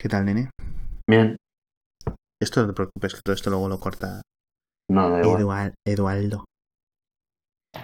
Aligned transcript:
¿Qué 0.00 0.08
tal, 0.08 0.24
nene? 0.24 0.50
Bien. 1.08 1.36
Esto 2.42 2.62
no 2.62 2.68
te 2.68 2.72
preocupes, 2.72 3.14
que 3.14 3.20
todo 3.22 3.34
esto 3.34 3.50
luego 3.50 3.68
lo 3.68 3.78
corta 3.78 4.22
No, 4.90 5.10
da 5.10 5.20
igual. 5.40 5.74
Eduardo. 5.86 6.44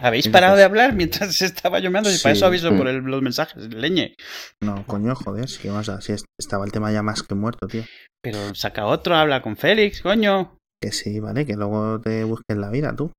¿Habéis 0.01 0.27
Entonces- 0.27 0.33
parado 0.33 0.57
de 0.57 0.65
hablar 0.65 0.95
mientras 0.95 1.41
estaba 1.43 1.79
lloviendo? 1.79 2.11
Y 2.11 2.19
para 2.19 2.35
Sí. 2.35 2.39
eso 2.39 2.47
aviso 2.47 2.77
por 2.77 2.89
el- 2.89 3.05
los 3.05 3.23
mensajes, 3.23 3.73
leñe. 3.73 4.15
No, 4.63 4.85
coño, 4.87 5.15
joder, 5.15 5.49
si, 5.49 5.69
vamos 5.69 5.89
a, 5.89 6.01
si 6.01 6.13
es- 6.13 6.25
estaba 6.41 6.65
el 6.65 6.73
tema 6.73 6.91
ya 6.91 7.03
más 7.03 7.23
que 7.23 7.35
muerto, 7.35 7.67
tío. 7.69 7.85
Pero 8.23 8.55
saca 8.55 8.87
otro, 8.87 9.15
habla 9.15 9.43
con 9.43 9.57
Félix, 9.57 10.01
coño. 10.03 10.57
Que 10.83 10.93
sí, 10.93 11.21
vale, 11.21 11.47
que 11.47 11.55
luego 11.55 12.01
te 12.01 12.25
busques 12.25 12.57
la 12.57 12.71
vida, 12.71 12.95
tú. 12.97 13.13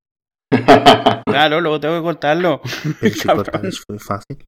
Claro, 1.26 1.62
luego 1.62 1.80
tengo 1.80 1.96
que 1.98 2.04
cortarlo. 2.04 2.62
Pero 3.00 3.16
si 3.16 3.28
cortar 3.28 3.66
es 3.66 3.84
muy 3.88 4.00
fácil. 4.00 4.46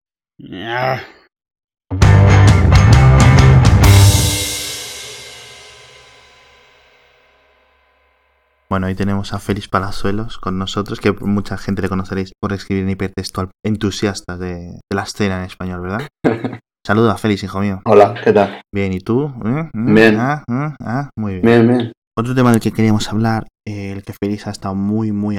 Bueno, 8.71 8.85
ahí 8.85 8.93
tenemos 8.93 9.33
a 9.33 9.39
Félix 9.39 9.67
Palazuelos 9.67 10.37
con 10.37 10.59
nosotros, 10.59 10.99
que 10.99 11.11
mucha 11.11 11.57
gente 11.57 11.81
le 11.81 11.89
conoceréis 11.89 12.33
por 12.39 12.53
escribir 12.53 12.83
en 12.83 12.91
hipertextual 12.91 13.49
entusiastas 13.65 14.37
de, 14.37 14.73
de 14.73 14.95
la 14.95 15.03
escena 15.03 15.39
en 15.39 15.45
español, 15.45 15.81
¿verdad? 15.81 16.07
Saluda 16.85 17.13
a 17.13 17.17
Félix, 17.17 17.43
hijo 17.43 17.59
mío. 17.59 17.81
Hola, 17.85 18.13
¿qué 18.23 18.31
tal? 18.31 18.61
Bien, 18.71 18.93
¿y 18.93 18.99
tú? 18.99 19.25
¿Eh? 19.43 19.69
¿Mm? 19.73 19.95
Bien. 19.95 20.15
Ah, 20.19 20.43
ah, 20.47 20.75
ah, 20.81 21.09
muy 21.17 21.39
bien. 21.39 21.45
Bien, 21.45 21.67
bien. 21.67 21.91
Otro 22.15 22.35
tema 22.35 22.51
del 22.51 22.59
que 22.59 22.71
queríamos 22.71 23.09
hablar, 23.09 23.47
eh, 23.67 23.91
el 23.91 24.03
que 24.03 24.13
Félix 24.13 24.45
ha 24.45 24.51
estado 24.51 24.75
muy, 24.75 25.11
muy, 25.11 25.37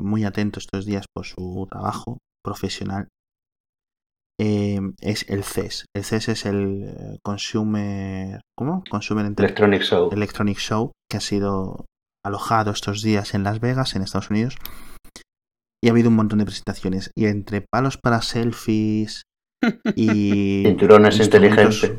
muy 0.00 0.24
atento 0.24 0.58
estos 0.58 0.84
días 0.84 1.06
por 1.14 1.24
su 1.24 1.68
trabajo 1.70 2.18
profesional, 2.42 3.08
eh, 4.40 4.80
es 5.00 5.28
el 5.28 5.44
CES. 5.44 5.84
El 5.94 6.04
CES 6.04 6.28
es 6.30 6.46
el 6.46 6.84
eh, 6.84 7.18
Consumer, 7.22 8.40
¿cómo? 8.56 8.82
Consumer 8.90 9.24
Electronic 9.24 9.82
Show. 9.82 10.10
Electronic 10.12 10.58
Show, 10.58 10.90
que 11.08 11.18
ha 11.18 11.20
sido 11.20 11.84
alojado 12.24 12.70
estos 12.70 13.02
días 13.02 13.34
en 13.34 13.44
Las 13.44 13.60
Vegas, 13.60 13.94
en 13.94 14.02
Estados 14.02 14.30
Unidos. 14.30 14.56
Y 15.82 15.88
ha 15.88 15.90
habido 15.90 16.10
un 16.10 16.16
montón 16.16 16.38
de 16.38 16.44
presentaciones. 16.44 17.10
Y 17.16 17.26
entre 17.26 17.60
palos 17.60 17.98
para 17.98 18.22
selfies 18.22 19.22
y... 19.96 20.62
Cinturones 20.64 21.18
inteligentes. 21.18 21.98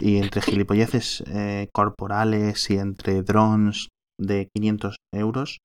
Y 0.00 0.16
entre 0.18 0.42
gilipolleces 0.42 1.22
eh, 1.28 1.68
corporales 1.72 2.68
y 2.70 2.78
entre 2.78 3.22
drones 3.22 3.88
de 4.20 4.48
500 4.54 4.96
euros, 5.12 5.58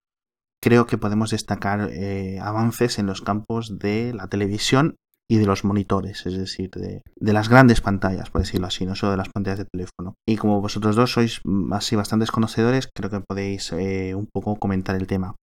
creo 0.62 0.86
que 0.86 0.98
podemos 0.98 1.32
destacar 1.32 1.90
eh, 1.92 2.40
avances 2.40 3.00
en 3.00 3.08
los 3.08 3.22
campos 3.22 3.80
de 3.80 4.14
la 4.14 4.28
televisión 4.28 4.96
y 5.30 5.38
de 5.38 5.46
los 5.46 5.64
monitores, 5.64 6.26
es 6.26 6.38
decir, 6.38 6.70
de, 6.72 7.02
de 7.16 7.34
las 7.34 7.50
grandes 7.50 7.82
pantallas, 7.82 8.30
por 8.32 8.42
decirlo 8.42 8.68
así, 8.68 8.86
no 8.86 8.96
solo 8.96 9.12
de 9.12 9.18
las 9.18 9.30
pantallas 9.30 9.60
de 9.60 9.66
teléfono. 9.72 10.16
Y 10.28 10.38
como 10.38 10.60
vosotros 10.62 10.96
dos 10.96 11.12
sois 11.12 11.42
así 11.72 11.96
bastantes 11.96 12.32
conocedores, 12.32 12.90
creo 12.96 13.10
que 13.12 13.22
podéis 13.28 13.72
eh, 13.74 14.16
un 14.16 14.28
poco 14.34 14.56
comentar 14.56 14.96
el 14.96 15.06
tema. 15.08 15.36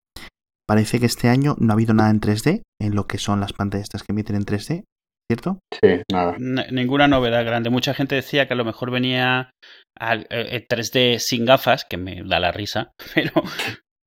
Parece 0.68 0.98
que 0.98 1.06
este 1.06 1.28
año 1.28 1.54
no 1.60 1.72
ha 1.72 1.74
habido 1.74 1.94
nada 1.94 2.10
en 2.10 2.20
3D, 2.20 2.62
en 2.82 2.94
lo 2.96 3.06
que 3.06 3.18
son 3.18 3.38
las 3.40 3.52
pantallas 3.52 3.84
estas 3.84 4.02
que 4.02 4.12
emiten 4.12 4.34
en 4.34 4.44
3D, 4.44 4.82
¿cierto? 5.30 5.60
Sí, 5.80 6.02
nada. 6.10 6.34
N- 6.36 6.66
ninguna 6.72 7.06
novedad 7.06 7.44
grande. 7.44 7.70
Mucha 7.70 7.94
gente 7.94 8.16
decía 8.16 8.48
que 8.48 8.54
a 8.54 8.56
lo 8.56 8.64
mejor 8.64 8.90
venía 8.90 9.50
al, 9.96 10.26
eh, 10.30 10.66
3D 10.68 11.20
sin 11.20 11.44
gafas, 11.44 11.84
que 11.88 11.96
me 11.96 12.22
da 12.24 12.40
la 12.40 12.50
risa, 12.50 12.90
pero 13.14 13.30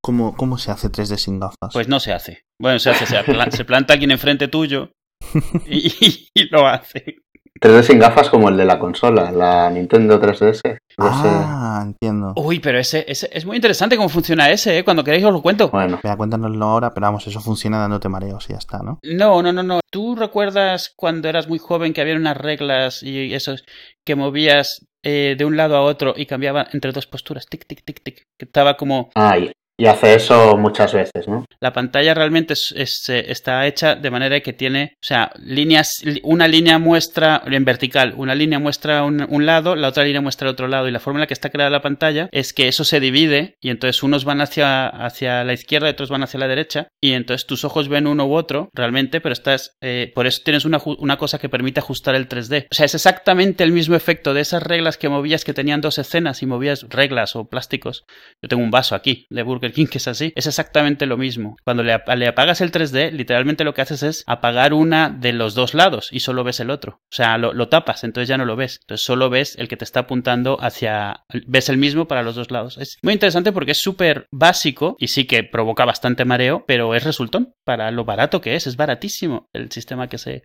¿Cómo, 0.03 0.36
cómo 0.36 0.58
se 0.58 0.71
hace 0.71 0.89
3D 0.89 1.16
sin 1.17 1.39
gafas? 1.39 1.71
pues 1.71 1.88
no 1.88 2.02
se 2.02 2.11
hace. 2.11 2.41
Bueno, 2.61 2.80
se 2.80 2.89
hace, 2.89 3.05
se, 3.05 3.17
apla- 3.17 3.49
se 3.52 3.64
planta 3.64 3.93
alguien 3.93 4.11
enfrente 4.11 4.49
tuyo 4.49 4.91
y, 5.67 6.30
y 6.33 6.49
lo 6.49 6.66
hace. 6.67 7.16
3D 7.61 7.83
sin 7.83 7.99
gafas 7.99 8.30
como 8.30 8.47
el 8.47 8.55
de 8.55 8.63
la 8.63 8.80
consola, 8.80 9.31
la 9.31 9.69
Nintendo 9.69 10.19
3DS. 10.21 10.61
Ese- 10.63 10.80
Ah, 10.97 11.81
entiendo. 11.86 12.33
Uy, 12.38 12.59
pero 12.59 12.80
ese, 12.80 13.03
ese 13.08 13.30
es 13.33 13.45
muy 13.45 13.58
interesante 13.58 13.97
cómo 13.97 14.08
funciona 14.08 14.49
ese, 14.49 14.77
¿eh? 14.77 14.83
Cuando 14.86 15.03
queréis 15.03 15.25
os 15.25 15.33
lo 15.33 15.41
cuento. 15.41 15.69
Bueno, 15.69 15.95
Espera, 15.95 16.16
cuéntanoslo 16.16 16.66
ahora, 16.66 16.94
pero 16.94 17.08
vamos, 17.08 17.27
eso 17.27 17.41
funciona 17.41 17.80
dándote 17.80 18.08
mareos 18.08 18.45
y 18.49 18.54
ya 18.54 18.59
está, 18.59 18.80
¿no? 18.80 18.99
No, 19.04 19.42
no, 19.42 19.52
no, 19.52 19.64
no. 19.64 19.80
¿Tú 19.92 20.15
recuerdas 20.15 20.93
cuando 20.95 21.27
eras 21.27 21.49
muy 21.49 21.59
joven 21.59 21.92
que 21.93 21.99
había 22.02 22.15
unas 22.15 22.37
reglas 22.37 23.04
y 23.04 23.33
esos 23.33 23.65
que 24.05 24.15
movías 24.15 24.86
eh, 25.04 25.36
de 25.37 25.45
un 25.45 25.58
lado 25.58 25.75
a 25.75 25.81
otro 25.81 26.14
y 26.15 26.25
cambiaban 26.27 26.67
entre 26.71 26.92
dos 26.93 27.08
posturas? 27.08 27.45
Tic, 27.45 27.65
tic, 27.67 27.83
tic, 27.83 28.02
tic. 28.04 28.23
Que 28.37 28.45
estaba 28.45 28.77
como 28.77 29.09
ah, 29.15 29.37
y, 29.80 29.86
hace 29.88 30.16
eso 30.16 30.58
muchas 30.58 30.94
veces, 30.94 31.28
¿no? 31.28 31.45
La 31.60 31.73
pantalla 31.73 32.14
realmente 32.14 32.54
es- 32.54 33.10
eh, 33.10 33.26
está 33.30 33.66
hecha 33.67 33.95
de 33.95 34.12
manera 34.12 34.40
que 34.42 34.54
tiene, 34.54 34.94
o 34.95 35.06
sea, 35.06 35.32
líneas, 35.38 36.04
una 36.23 36.48
línea 36.48 36.80
muestra 36.80 37.42
en 37.45 37.66
vertical, 37.66 38.14
una 38.17 38.36
línea 38.36 38.60
muestra 38.60 39.04
un, 39.04 39.45
lado, 39.45 39.76
la 39.76 39.88
otra 39.88 40.04
línea 40.04 40.22
muestra 40.22 40.48
el 40.48 40.54
otro 40.54 40.67
lado. 40.67 40.88
Y 40.88 40.92
la 40.92 41.00
forma 41.00 41.20
en 41.20 41.22
la 41.22 41.28
que 41.28 41.34
está 41.34 41.50
creada 41.50 41.70
la 41.70 41.82
pantalla 41.82 42.30
es 42.32 42.54
que 42.54 42.67
eso 42.67 42.84
se 42.84 43.00
divide 43.00 43.56
y 43.62 43.70
entonces 43.70 44.04
unos 44.04 44.26
van 44.26 44.42
hacia, 44.42 44.88
hacia 44.88 45.44
la 45.44 45.54
izquierda 45.54 45.88
y 45.88 45.92
otros 45.92 46.10
van 46.10 46.23
hacia 46.23 46.40
la 46.40 46.48
derecha. 46.48 46.90
Y 47.02 47.14
entonces 47.14 47.48
tus 47.48 47.64
ojos 47.66 47.90
ven 47.90 48.08
uno 48.08 48.26
u 48.26 48.34
otro 48.34 48.70
realmente, 48.73 49.22
pero 49.22 49.34
estás, 49.34 49.78
eh, 49.82 50.11
por 50.14 50.28
eso 50.28 50.42
tienes 50.44 50.66
una, 50.66 50.80
una 50.86 51.17
cosa 51.17 51.40
que 51.40 51.50
permite 51.50 51.80
ajustar 51.80 52.16
el 52.16 52.28
3D. 52.28 52.67
O 52.72 52.76
sea, 52.76 52.86
es 52.86 52.96
exactamente 52.96 53.64
el 53.64 53.72
mismo 53.72 53.96
efecto 53.96 54.34
de 54.34 54.42
esas 54.42 54.64
reglas 54.64 54.98
que 54.98 55.10
movías 55.10 55.46
que 55.46 55.54
tenían 55.54 55.82
dos 55.82 55.98
escenas 55.98 56.42
y 56.42 56.46
movías 56.46 56.86
reglas 56.90 57.36
o 57.36 57.46
plásticos. 57.46 58.06
Yo 58.42 58.50
tengo 58.50 58.64
un 58.64 58.72
vaso 58.72 58.96
aquí 58.96 59.26
de 59.30 59.44
Burger 59.44 59.68
King 59.71 59.87
que 59.87 59.97
es 59.99 60.07
así. 60.07 60.33
Es 60.35 60.47
exactamente 60.47 61.05
lo 61.05 61.17
mismo. 61.17 61.57
Cuando 61.63 61.83
le, 61.83 61.93
ap- 61.93 62.09
le 62.15 62.27
apagas 62.27 62.61
el 62.61 62.71
3D, 62.71 63.11
literalmente 63.11 63.63
lo 63.63 63.73
que 63.73 63.81
haces 63.81 64.03
es 64.03 64.23
apagar 64.27 64.73
una 64.73 65.09
de 65.09 65.33
los 65.33 65.55
dos 65.55 65.73
lados 65.73 66.09
y 66.11 66.19
solo 66.21 66.43
ves 66.43 66.59
el 66.59 66.69
otro. 66.69 67.02
O 67.11 67.15
sea, 67.15 67.37
lo, 67.37 67.69
tapas, 67.69 68.03
entonces 68.03 68.27
ya 68.30 68.37
no 68.37 68.45
lo 68.45 68.55
ves. 68.55 68.80
Entonces 68.81 69.05
solo 69.05 69.30
ves 69.30 69.55
el 69.57 69.67
que 69.67 69.77
te 69.77 69.83
está 69.85 70.02
apuntando 70.02 70.57
hacia... 70.61 71.25
Ves 71.47 71.69
el 71.69 71.77
mismo 71.77 72.07
para 72.07 72.23
los 72.23 72.35
dos 72.35 72.52
lados. 72.52 72.77
Es 72.77 72.97
muy 73.03 73.13
interesante 73.13 73.52
porque 73.52 73.71
es 73.71 73.77
súper 73.81 74.27
básico 74.31 74.95
y 74.99 75.07
sí 75.07 75.25
que 75.25 75.43
provoca 75.43 75.86
bastante 75.86 76.25
mareo, 76.25 76.65
pero 76.67 76.95
es 76.95 77.03
resultón 77.03 77.53
para 77.65 77.91
lo 77.91 78.05
barato 78.05 78.41
que 78.41 78.55
es. 78.55 78.67
Es 78.67 78.75
baratísimo 78.77 79.47
el 79.53 79.71
sistema 79.71 80.07
que 80.07 80.17
se... 80.17 80.43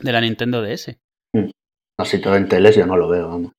de 0.00 0.12
la 0.12 0.20
Nintendo 0.20 0.62
DS. 0.62 0.96
Así 1.98 2.20
todo 2.20 2.36
en 2.36 2.48
teles 2.48 2.76
yo 2.76 2.86
no 2.86 2.96
lo 2.96 3.08
veo, 3.08 3.28
vamos. 3.28 3.52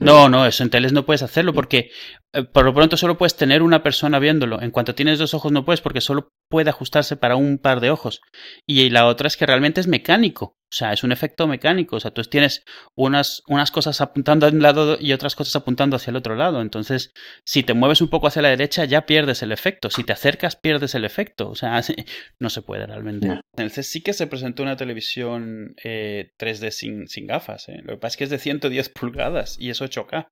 No, 0.00 0.28
no, 0.28 0.46
eso 0.46 0.62
en 0.62 0.70
teles 0.70 0.92
no 0.92 1.04
puedes 1.04 1.22
hacerlo 1.22 1.52
porque 1.52 1.90
eh, 2.32 2.44
por 2.44 2.64
lo 2.64 2.74
pronto 2.74 2.96
solo 2.96 3.18
puedes 3.18 3.36
tener 3.36 3.62
una 3.62 3.82
persona 3.82 4.18
viéndolo. 4.18 4.60
En 4.62 4.70
cuanto 4.70 4.94
tienes 4.94 5.18
dos 5.18 5.34
ojos 5.34 5.52
no 5.52 5.64
puedes 5.64 5.80
porque 5.80 6.00
solo 6.00 6.28
puede 6.48 6.70
ajustarse 6.70 7.16
para 7.16 7.36
un 7.36 7.58
par 7.58 7.80
de 7.80 7.90
ojos. 7.90 8.20
Y 8.66 8.90
la 8.90 9.06
otra 9.06 9.28
es 9.28 9.36
que 9.36 9.46
realmente 9.46 9.80
es 9.80 9.86
mecánico. 9.86 10.56
O 10.70 10.74
sea, 10.74 10.92
es 10.92 11.02
un 11.02 11.12
efecto 11.12 11.46
mecánico. 11.46 11.96
O 11.96 12.00
sea, 12.00 12.10
tú 12.10 12.22
tienes 12.22 12.62
unas, 12.94 13.42
unas 13.46 13.70
cosas 13.70 14.00
apuntando 14.00 14.46
a 14.46 14.50
un 14.50 14.60
lado 14.60 14.98
y 15.00 15.12
otras 15.12 15.34
cosas 15.34 15.56
apuntando 15.56 15.96
hacia 15.96 16.10
el 16.10 16.16
otro 16.16 16.36
lado. 16.36 16.60
Entonces, 16.60 17.12
si 17.44 17.62
te 17.62 17.72
mueves 17.72 18.02
un 18.02 18.08
poco 18.08 18.26
hacia 18.26 18.42
la 18.42 18.50
derecha 18.50 18.84
ya 18.84 19.06
pierdes 19.06 19.42
el 19.42 19.52
efecto. 19.52 19.88
Si 19.88 20.04
te 20.04 20.12
acercas 20.12 20.56
pierdes 20.56 20.94
el 20.94 21.04
efecto. 21.04 21.48
O 21.48 21.54
sea, 21.54 21.80
no 22.38 22.50
se 22.50 22.62
puede 22.62 22.86
realmente. 22.86 23.28
Ya. 23.28 23.40
En 23.56 23.64
el 23.64 23.70
CES 23.70 23.88
sí 23.88 24.02
que 24.02 24.12
se 24.12 24.26
presentó 24.26 24.62
una 24.62 24.76
televisión 24.76 25.74
eh, 25.82 26.32
3D 26.38 26.70
sin, 26.70 27.08
sin 27.08 27.26
gafas. 27.26 27.68
¿eh? 27.68 27.80
Lo 27.82 27.94
que 27.94 27.98
pasa 27.98 28.14
es 28.14 28.16
que 28.18 28.24
es 28.24 28.30
de 28.30 28.38
110 28.38 28.88
pulgadas 28.90 29.56
y 29.58 29.70
es 29.70 29.80
8K. 29.80 30.28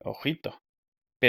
Ojito. 0.00 0.58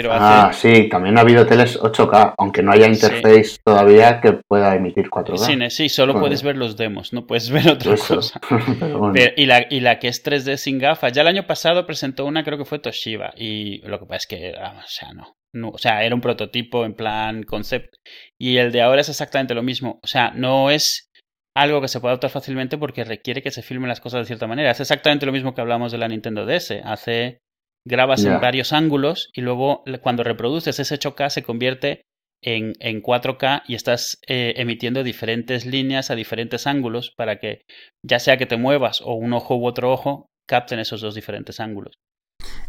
Pero 0.02 0.12
Ah, 0.12 0.48
hace. 0.48 0.74
sí, 0.82 0.88
también 0.90 1.16
ha 1.16 1.22
habido 1.22 1.46
teles 1.46 1.78
8K, 1.80 2.34
aunque 2.36 2.62
no 2.62 2.72
haya 2.72 2.86
interface 2.86 3.56
todavía 3.64 4.20
que 4.20 4.40
pueda 4.46 4.74
emitir 4.74 5.08
4K. 5.08 5.38
Sí, 5.38 5.56
ne- 5.56 5.70
sí, 5.70 5.88
solo 5.88 6.12
Bueno. 6.12 6.26
puedes 6.26 6.42
ver 6.42 6.56
los 6.56 6.76
demos, 6.76 7.12
no 7.14 7.26
puedes 7.26 7.48
ver 7.50 7.68
otra 7.70 7.94
Eso. 7.94 8.16
cosa. 8.16 8.40
Pero 8.80 8.98
bueno, 8.98 9.14
Pero- 9.14 9.32
y, 9.36 9.46
la, 9.46 9.66
y 9.70 9.80
la 9.80 9.98
que 9.98 10.08
es 10.08 10.22
3D 10.22 10.56
sin 10.58 10.78
gafas, 10.78 11.12
ya 11.12 11.22
el 11.22 11.28
año 11.28 11.46
pasado 11.46 11.86
presentó 11.86 12.26
una, 12.26 12.44
creo 12.44 12.58
que 12.58 12.64
fue 12.66 12.78
Toshiba, 12.78 13.32
y 13.36 13.78
lo 13.88 13.98
que 13.98 14.06
pasa 14.06 14.16
es 14.16 14.26
que, 14.26 14.54
ah, 14.60 14.74
o 14.84 14.88
sea, 14.88 15.12
no, 15.14 15.34
no, 15.54 15.70
o 15.70 15.78
sea, 15.78 16.04
era 16.04 16.14
un 16.14 16.20
prototipo 16.20 16.84
en 16.84 16.94
plan 16.94 17.42
concept, 17.44 17.94
y 18.38 18.58
el 18.58 18.72
de 18.72 18.82
ahora 18.82 19.00
es 19.00 19.08
exactamente 19.08 19.54
lo 19.54 19.62
mismo, 19.62 19.98
o 20.02 20.06
sea, 20.06 20.30
no 20.34 20.70
es 20.70 21.08
algo 21.56 21.80
que 21.80 21.88
se 21.88 22.00
pueda 22.00 22.12
adoptar 22.12 22.28
fácilmente 22.30 22.76
porque 22.76 23.02
requiere 23.04 23.40
que 23.40 23.50
se 23.50 23.62
filmen 23.62 23.88
las 23.88 24.00
cosas 24.00 24.20
de 24.20 24.26
cierta 24.26 24.46
manera, 24.46 24.72
es 24.72 24.80
exactamente 24.80 25.24
lo 25.24 25.32
mismo 25.32 25.54
que 25.54 25.62
hablamos 25.62 25.90
de 25.90 25.96
la 25.96 26.06
Nintendo 26.08 26.44
DS, 26.44 26.82
hace, 26.84 27.38
grabas 27.86 28.24
en 28.24 28.40
varios 28.40 28.72
ángulos, 28.72 29.30
y 29.32 29.40
luego 29.40 29.84
cuando 30.02 30.24
reproduces 30.24 30.78
ese 30.78 30.98
8K 30.98 31.30
se 31.30 31.42
convierte 31.44 32.02
en, 32.42 32.74
en 32.80 33.02
4K 33.02 33.62
y 33.66 33.74
estás 33.74 34.18
eh, 34.26 34.54
emitiendo 34.56 35.02
diferentes 35.04 35.64
líneas 35.64 36.10
a 36.10 36.16
diferentes 36.16 36.66
ángulos 36.66 37.12
para 37.16 37.38
que 37.38 37.62
ya 38.04 38.18
sea 38.18 38.36
que 38.36 38.46
te 38.46 38.56
muevas 38.56 39.00
o 39.00 39.14
un 39.14 39.32
ojo 39.32 39.56
u 39.56 39.66
otro 39.66 39.92
ojo, 39.92 40.26
capten 40.48 40.80
esos 40.80 41.00
dos 41.00 41.14
diferentes 41.14 41.60
ángulos. 41.60 41.94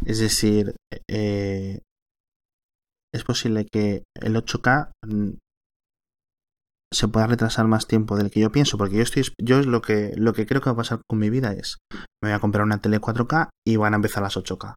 Es 0.06 0.20
decir, 0.20 0.74
eh, 1.10 1.80
es 3.12 3.24
posible 3.24 3.66
que 3.66 4.04
el 4.14 4.36
8K 4.36 4.92
mm, 5.04 5.30
se 6.92 7.08
pueda 7.08 7.26
retrasar 7.26 7.66
más 7.66 7.86
tiempo 7.86 8.16
del 8.16 8.30
que 8.30 8.40
yo 8.40 8.52
pienso, 8.52 8.78
porque 8.78 8.96
yo 8.96 9.02
estoy, 9.02 9.24
yo 9.40 9.58
es 9.58 9.66
lo 9.66 9.82
que, 9.82 10.12
lo 10.16 10.32
que 10.32 10.46
creo 10.46 10.60
que 10.60 10.70
va 10.70 10.74
a 10.74 10.76
pasar 10.76 11.00
con 11.08 11.18
mi 11.18 11.28
vida 11.28 11.52
es, 11.52 11.78
me 12.22 12.30
voy 12.30 12.32
a 12.32 12.40
comprar 12.40 12.64
una 12.64 12.80
tele 12.80 13.00
4K 13.00 13.48
y 13.66 13.76
van 13.76 13.94
a 13.94 13.96
empezar 13.96 14.22
las 14.22 14.36
8K. 14.36 14.74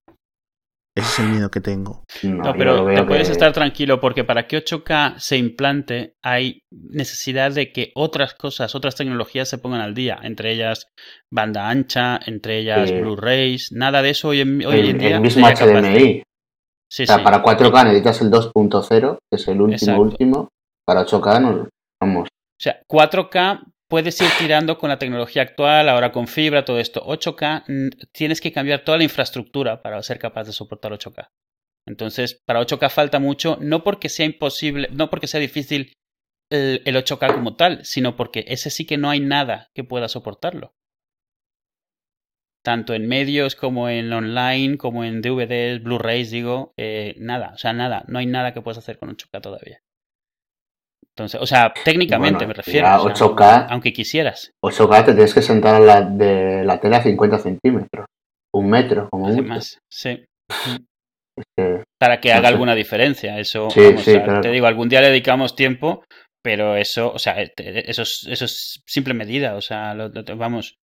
Ese 0.94 1.08
es 1.08 1.20
el 1.20 1.30
miedo 1.30 1.50
que 1.50 1.62
tengo. 1.62 2.04
No, 2.24 2.54
pero 2.54 2.86
te 2.94 3.04
puedes 3.04 3.28
que- 3.28 3.32
estar 3.32 3.54
tranquilo 3.54 4.02
porque 4.02 4.26
para 4.26 4.46
que 4.46 4.58
8K 4.58 5.16
se 5.20 5.38
implante 5.38 6.16
hay 6.22 6.64
necesidad 6.70 7.52
de 7.54 7.72
que 7.72 7.92
otras 7.96 8.34
cosas, 8.34 8.76
otras 8.76 8.96
tecnologías 8.96 9.48
se 9.48 9.58
pongan 9.58 9.80
al 9.80 9.94
día, 9.94 10.20
entre 10.22 10.52
ellas 10.52 10.88
banda 11.32 11.70
ancha, 11.70 12.20
entre 12.26 12.60
ellas 12.60 12.90
Sí. 12.90 12.96
Blu-rays, 13.00 13.72
nada 13.72 14.02
de 14.02 14.10
eso 14.10 14.28
hoy 14.30 14.42
en, 14.42 14.66
hoy 14.66 14.80
el, 14.80 14.90
en 14.90 14.98
día. 14.98 15.16
el 15.16 15.22
mismo 15.22 15.48
HDMI. 15.48 16.24
Sí, 16.92 17.04
o 17.04 17.06
sea, 17.06 17.18
sí. 17.20 17.24
para 17.24 17.42
4K 17.42 17.84
necesitas 17.86 18.22
el 18.22 18.30
2.0, 18.30 19.18
que 19.32 19.36
es 19.38 19.48
el 19.48 19.62
último 19.62 19.74
Exacto. 19.78 20.02
último. 20.02 20.50
Para 20.86 21.06
8K 21.06 21.40
no, 21.40 21.70
vamos. 22.02 22.28
O 22.28 22.64
sea, 22.64 22.82
4K 22.86 23.62
puedes 23.92 24.22
ir 24.22 24.30
tirando 24.40 24.78
con 24.78 24.88
la 24.88 24.98
tecnología 24.98 25.42
actual, 25.42 25.90
ahora 25.90 26.14
con 26.14 26.26
fibra, 26.26 26.64
todo 26.64 26.80
esto. 26.80 27.06
8K 27.06 27.66
mm, 27.68 27.90
tienes 28.14 28.40
que 28.40 28.54
cambiar 28.54 28.86
toda 28.86 28.98
la 28.98 29.04
infraestructura 29.04 29.82
para 29.82 30.02
ser 30.02 30.18
capaz 30.18 30.46
de 30.46 30.54
soportar 30.54 30.94
8K. 30.94 31.30
Entonces, 31.86 32.42
para 32.46 32.62
8K 32.62 32.90
falta 32.90 33.20
mucho, 33.20 33.58
no 33.60 33.84
porque 33.84 34.08
sea 34.08 34.26
imposible, 34.26 34.88
no 34.94 35.10
porque 35.10 35.28
sea 35.28 35.42
difícil 35.42 35.94
el, 36.50 36.82
el 36.86 36.96
8K 36.96 37.34
como 37.34 37.58
tal, 37.58 37.84
sino 37.84 38.16
porque 38.16 38.46
ese 38.48 38.70
sí 38.70 38.86
que 38.86 38.98
no 38.98 39.10
hay 39.10 39.20
nada 39.20 39.70
que 39.76 39.84
pueda 39.84 40.08
soportarlo. 40.08 40.74
Tanto 42.64 42.94
en 42.94 43.10
medios 43.10 43.56
como 43.56 43.90
en 43.90 44.14
online, 44.14 44.78
como 44.78 45.04
en 45.04 45.22
DVDs, 45.22 45.84
Blu-rays, 45.84 46.32
digo, 46.32 46.74
eh, 46.78 47.16
nada, 47.18 47.52
o 47.56 47.58
sea, 47.58 47.74
nada, 47.74 48.06
no 48.08 48.20
hay 48.20 48.26
nada 48.26 48.54
que 48.54 48.62
puedas 48.62 48.78
hacer 48.78 48.98
con 48.98 49.10
8K 49.10 49.42
todavía. 49.42 49.82
Entonces, 51.18 51.42
o 51.42 51.46
sea, 51.46 51.74
técnicamente 51.84 52.46
Bueno, 52.46 52.48
me 52.50 52.54
refiero. 52.54 52.88
o 53.04 53.16
sea, 53.16 53.28
8K. 53.28 53.68
aunque 53.70 53.92
quisieras. 53.94 54.52
8K 54.64 55.06
te 55.06 55.14
tienes 55.14 55.34
que 55.34 55.42
sentar 55.42 55.76
a 55.76 55.80
la, 55.80 56.02
de 56.02 56.64
la 56.64 56.80
tele 56.80 56.96
a 56.96 57.04
50 57.04 57.40
centímetros. 57.40 58.06
Un 58.54 58.70
metro, 58.70 59.10
como 59.10 59.26
mucho. 59.28 59.40
Además, 59.40 59.80
sí. 59.92 60.24
Para 62.00 62.20
que 62.20 62.30
No 62.30 62.36
haga 62.36 62.48
sé. 62.48 62.54
alguna 62.54 62.76
diferencia. 62.76 63.40
Eso, 63.40 63.70
Sí, 63.70 63.82
vamos, 63.82 64.04
sí, 64.04 64.12
o 64.12 64.14
sea, 64.16 64.24
claro. 64.24 64.42
te 64.42 64.50
digo, 64.52 64.68
algún 64.68 64.90
día 64.90 65.02
le 65.02 65.10
dedicamos 65.10 65.56
tiempo, 65.56 66.04
pero 66.44 66.76
eso, 66.76 67.12
o 67.14 67.20
sea, 67.20 67.42
eso 67.42 68.02
es, 68.02 68.28
eso 68.30 68.46
es 68.46 68.82
simple 68.88 69.14
medida. 69.14 69.56
O 69.56 69.62
sea, 69.62 69.94
lo- 69.94 70.10
lo- 70.10 70.24
vamos, 70.38 70.76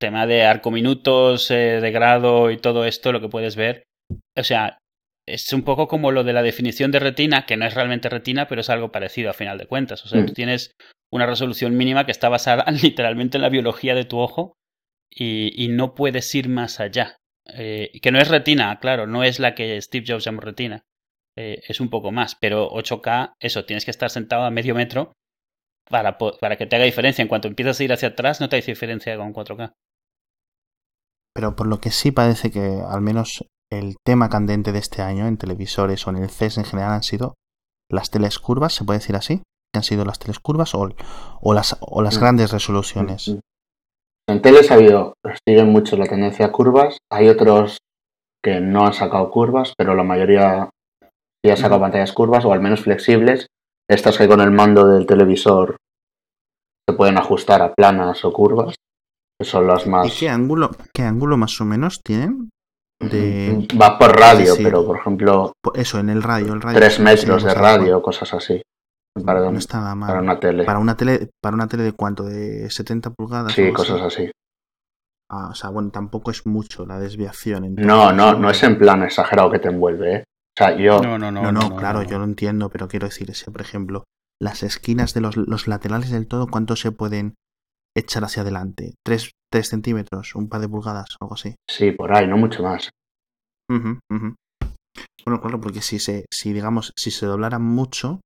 tema 0.00 0.26
de 0.26 0.44
arcominutos, 0.44 1.50
eh, 1.50 1.80
de 1.80 1.90
grado 1.90 2.50
y 2.50 2.56
todo 2.58 2.84
esto, 2.84 3.12
lo 3.12 3.20
que 3.20 3.28
puedes 3.28 3.56
ver. 3.56 3.84
O 4.38 4.42
sea, 4.44 4.78
es 5.34 5.52
un 5.52 5.62
poco 5.62 5.88
como 5.88 6.10
lo 6.12 6.24
de 6.24 6.32
la 6.32 6.42
definición 6.42 6.90
de 6.90 6.98
retina, 7.00 7.46
que 7.46 7.56
no 7.56 7.66
es 7.66 7.74
realmente 7.74 8.08
retina, 8.08 8.46
pero 8.48 8.60
es 8.60 8.70
algo 8.70 8.90
parecido 8.92 9.30
a 9.30 9.34
final 9.34 9.58
de 9.58 9.66
cuentas. 9.66 10.04
O 10.04 10.08
sea, 10.08 10.20
Mm. 10.20 10.26
tú 10.26 10.32
tienes 10.34 10.72
una 11.12 11.26
resolución 11.26 11.76
mínima 11.76 12.04
que 12.06 12.12
está 12.12 12.28
basada 12.28 12.64
literalmente 12.82 13.38
en 13.38 13.42
la 13.42 13.48
biología 13.48 13.94
de 13.94 14.04
tu 14.04 14.18
ojo 14.18 14.54
y, 15.10 15.52
y 15.62 15.68
no 15.68 15.94
puedes 15.94 16.34
ir 16.34 16.48
más 16.48 16.80
allá. 16.80 17.16
Eh, 17.54 17.90
que 18.00 18.12
no 18.12 18.20
es 18.20 18.28
retina, 18.28 18.78
claro, 18.80 19.06
no 19.06 19.24
es 19.24 19.40
la 19.40 19.54
que 19.54 19.80
Steve 19.80 20.04
Jobs 20.06 20.24
llamó 20.24 20.40
retina. 20.40 20.82
Eh, 21.36 21.62
es 21.66 21.80
un 21.80 21.88
poco 21.90 22.12
más, 22.12 22.36
pero 22.40 22.68
8K, 22.70 23.34
eso, 23.40 23.64
tienes 23.64 23.84
que 23.84 23.90
estar 23.90 24.10
sentado 24.10 24.44
a 24.44 24.50
medio 24.50 24.74
metro 24.74 25.12
para, 25.88 26.16
para 26.18 26.56
que 26.56 26.66
te 26.66 26.76
haga 26.76 26.84
diferencia. 26.84 27.22
En 27.22 27.28
cuanto 27.28 27.48
empiezas 27.48 27.80
a 27.80 27.84
ir 27.84 27.92
hacia 27.92 28.08
atrás, 28.10 28.40
no 28.40 28.48
te 28.48 28.56
hace 28.58 28.70
diferencia 28.72 29.16
con 29.16 29.32
4K. 29.32 29.72
Pero 31.34 31.56
por 31.56 31.66
lo 31.66 31.80
que 31.80 31.90
sí 31.90 32.10
parece 32.10 32.50
que 32.50 32.60
al 32.88 33.00
menos 33.00 33.44
el 33.72 33.96
tema 34.04 34.28
candente 34.28 34.72
de 34.72 34.78
este 34.78 35.02
año 35.02 35.26
en 35.26 35.36
televisores 35.36 36.06
o 36.06 36.10
en 36.10 36.16
el 36.16 36.30
CES 36.30 36.58
en 36.58 36.64
general 36.64 36.92
han 36.92 37.02
sido 37.02 37.34
las 37.90 38.10
teles 38.10 38.38
curvas, 38.38 38.74
¿se 38.74 38.84
puede 38.84 38.98
decir 38.98 39.16
así? 39.16 39.38
¿Que 39.72 39.78
han 39.78 39.82
sido 39.84 40.04
las 40.04 40.18
teles 40.18 40.40
curvas 40.40 40.74
o, 40.74 40.88
o 41.40 41.54
las, 41.54 41.76
o 41.80 42.02
las 42.02 42.16
Mm. 42.16 42.20
grandes 42.20 42.52
resoluciones? 42.52 43.28
Mm. 43.28 43.38
En 44.28 44.42
teles 44.42 44.70
ha 44.70 44.74
habido, 44.74 45.14
siguen 45.46 45.70
mucho 45.70 45.96
la 45.96 46.06
tendencia 46.06 46.46
a 46.46 46.52
curvas. 46.52 46.98
Hay 47.10 47.28
otros 47.28 47.78
que 48.42 48.60
no 48.60 48.86
han 48.86 48.92
sacado 48.92 49.30
curvas, 49.30 49.72
pero 49.76 49.94
la 49.94 50.04
mayoría 50.04 50.70
sí 51.44 51.50
ha 51.50 51.56
sacado 51.56 51.80
pantallas 51.80 52.12
curvas 52.12 52.44
o 52.44 52.52
al 52.52 52.60
menos 52.60 52.80
flexibles. 52.80 53.46
Estas 53.88 54.18
que 54.18 54.28
con 54.28 54.40
el 54.40 54.52
mando 54.52 54.86
del 54.86 55.04
televisor 55.06 55.76
se 56.88 56.96
pueden 56.96 57.18
ajustar 57.18 57.60
a 57.62 57.74
planas 57.74 58.24
o 58.24 58.32
curvas, 58.32 58.76
que 59.38 59.44
son 59.44 59.66
las 59.66 59.86
¿Y 59.86 59.88
más... 59.90 60.16
qué 60.18 60.28
ángulo, 60.28 60.70
qué 60.94 61.02
ángulo 61.02 61.36
más 61.36 61.60
o 61.60 61.64
menos 61.64 62.00
tienen? 62.04 62.50
De, 63.00 63.66
Va 63.80 63.98
por 63.98 64.14
radio, 64.14 64.54
Sí, 64.54 64.62
pero 64.62 64.84
por 64.84 64.98
ejemplo, 64.98 65.52
eso, 65.74 65.98
en 65.98 66.10
el 66.10 66.22
radio. 66.22 66.52
El 66.52 66.60
radio 66.60 66.78
3 66.78 66.94
sí, 66.94 67.02
metros 67.02 67.42
de 67.42 67.54
radio, 67.54 68.02
cosas 68.02 68.34
así. 68.34 68.60
Para, 69.24 69.50
No 69.50 69.58
está 69.58 69.78
nada 69.80 69.94
mal. 69.94 70.08
para 70.08 70.20
una 70.20 70.38
tele. 70.38 70.64
Para 70.64 70.78
una 70.78 70.96
tele, 70.96 71.30
para 71.40 71.54
una 71.54 71.66
tele 71.66 71.82
de 71.82 71.92
cuánto, 71.92 72.24
de 72.24 72.70
70 72.70 73.10
pulgadas. 73.10 73.52
Sí, 73.52 73.62
así? 73.62 73.72
cosas 73.72 74.00
así. 74.02 74.30
Ah, 75.30 75.48
o 75.50 75.54
sea, 75.54 75.70
bueno, 75.70 75.90
tampoco 75.90 76.30
es 76.30 76.44
mucho 76.46 76.84
la 76.84 76.98
desviación. 76.98 77.64
entonces, 77.64 77.86
No, 77.86 78.12
no, 78.12 78.34
no 78.34 78.50
es 78.50 78.62
en 78.62 78.76
plan 78.78 79.02
exagerado 79.02 79.50
que 79.50 79.60
te 79.60 79.68
envuelve, 79.68 80.14
¿eh? 80.16 80.24
O 80.58 80.58
sea, 80.58 80.76
yo... 80.76 81.00
No, 81.00 81.18
no, 81.18 81.30
no. 81.30 81.42
No, 81.42 81.52
no, 81.52 81.76
claro, 81.76 82.02
yo 82.02 82.18
lo 82.18 82.24
entiendo, 82.24 82.68
pero 82.68 82.88
quiero 82.88 83.06
decir, 83.06 83.32
si 83.34 83.50
por 83.50 83.60
ejemplo, 83.60 84.04
las 84.40 84.62
esquinas 84.62 85.14
de 85.14 85.20
los, 85.20 85.36
los 85.36 85.68
laterales 85.68 86.10
del 86.10 86.26
todo, 86.26 86.48
¿cuánto 86.48 86.74
se 86.76 86.90
pueden 86.90 87.36
echar 87.96 88.24
hacia 88.24 88.42
adelante? 88.42 88.94
¿Tres, 89.04 89.30
tres 89.52 89.68
centímetros? 89.68 90.34
¿Un 90.34 90.48
par 90.48 90.60
de 90.60 90.68
pulgadas? 90.68 91.16
Algo 91.20 91.34
así. 91.34 91.54
Sí, 91.68 91.92
por 91.92 92.14
ahí, 92.14 92.26
no 92.26 92.36
mucho 92.36 92.62
más. 92.62 92.90
Bueno, 93.68 95.40
claro, 95.40 95.60
porque 95.60 95.82
si 95.82 95.98
se, 95.98 96.24
si 96.32 96.52
digamos, 96.52 96.92
si 96.96 97.10
se 97.10 97.26
doblaran 97.26 97.62
mucho, 97.62 98.20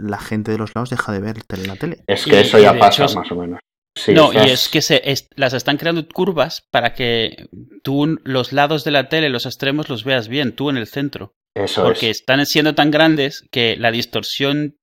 la 0.00 0.18
gente 0.18 0.52
de 0.52 0.58
los 0.58 0.74
lados 0.74 0.90
deja 0.90 1.12
de 1.12 1.20
ver 1.20 1.42
tele- 1.44 1.66
la 1.66 1.76
tele. 1.76 2.04
Es 2.06 2.26
Y- 2.26 2.30
que 2.30 2.40
eso 2.40 2.58
ya 2.58 2.78
pasa, 2.78 3.04
hecho- 3.04 3.14
más 3.18 3.32
o 3.32 3.36
menos. 3.36 3.60
Sí, 3.96 4.12
no, 4.14 4.30
estás- 4.30 4.46
y 4.46 4.50
es 4.50 4.68
que 4.68 4.80
se, 4.82 5.10
es- 5.10 5.28
las 5.34 5.54
están 5.54 5.76
creando 5.76 6.06
curvas 6.06 6.62
para 6.70 6.94
que 6.94 7.48
tú 7.82 8.18
los 8.22 8.52
lados 8.52 8.84
de 8.84 8.92
la 8.92 9.08
tele, 9.08 9.28
los 9.28 9.44
extremos, 9.46 9.88
los 9.88 10.04
veas 10.04 10.28
bien, 10.28 10.54
tú 10.54 10.70
en 10.70 10.76
el 10.76 10.86
centro. 10.86 11.32
Eso 11.56 11.82
Porque 11.82 12.10
es. 12.10 12.18
están 12.20 12.44
siendo 12.46 12.76
tan 12.76 12.92
grandes 12.92 13.44
que 13.50 13.76
la 13.76 13.90
distorsión 13.90 14.76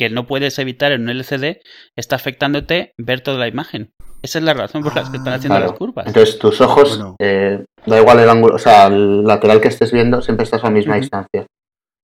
que 0.00 0.08
no 0.08 0.26
puedes 0.26 0.58
evitar 0.58 0.92
en 0.92 1.02
un 1.02 1.10
LCD 1.10 1.60
está 1.94 2.16
afectándote 2.16 2.94
ver 2.96 3.20
toda 3.20 3.36
la 3.36 3.48
imagen. 3.48 3.90
Esa 4.22 4.38
es 4.38 4.44
la 4.44 4.54
razón 4.54 4.82
por 4.82 4.94
la 4.96 5.02
que 5.10 5.18
están 5.18 5.34
Ah, 5.34 5.36
haciendo 5.36 5.56
claro. 5.56 5.70
las 5.70 5.78
curvas. 5.78 6.06
Entonces 6.06 6.38
tus 6.38 6.58
ojos, 6.62 6.96
Bueno. 6.96 7.16
eh, 7.20 7.64
da 7.84 8.00
igual 8.00 8.18
el 8.20 8.30
ángulo, 8.30 8.54
o 8.54 8.58
sea, 8.58 8.86
el 8.86 9.22
lateral 9.24 9.60
que 9.60 9.68
estés 9.68 9.92
viendo, 9.92 10.22
siempre 10.22 10.44
estás 10.44 10.62
a 10.64 10.68
la 10.68 10.70
misma 10.72 10.96
distancia. 10.96 11.44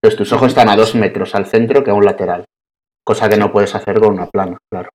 Entonces 0.02 0.18
tus 0.18 0.30
ojos 0.34 0.48
están 0.48 0.68
a 0.68 0.76
dos 0.76 0.94
metros 0.94 1.34
al 1.34 1.46
centro 1.46 1.82
que 1.82 1.90
a 1.90 1.94
un 1.94 2.04
lateral. 2.04 2.44
Cosa 3.02 3.28
que 3.30 3.38
no 3.38 3.50
puedes 3.50 3.74
hacer 3.74 3.98
con 3.98 4.12
una 4.12 4.26
plana, 4.26 4.58
claro. 4.70 4.90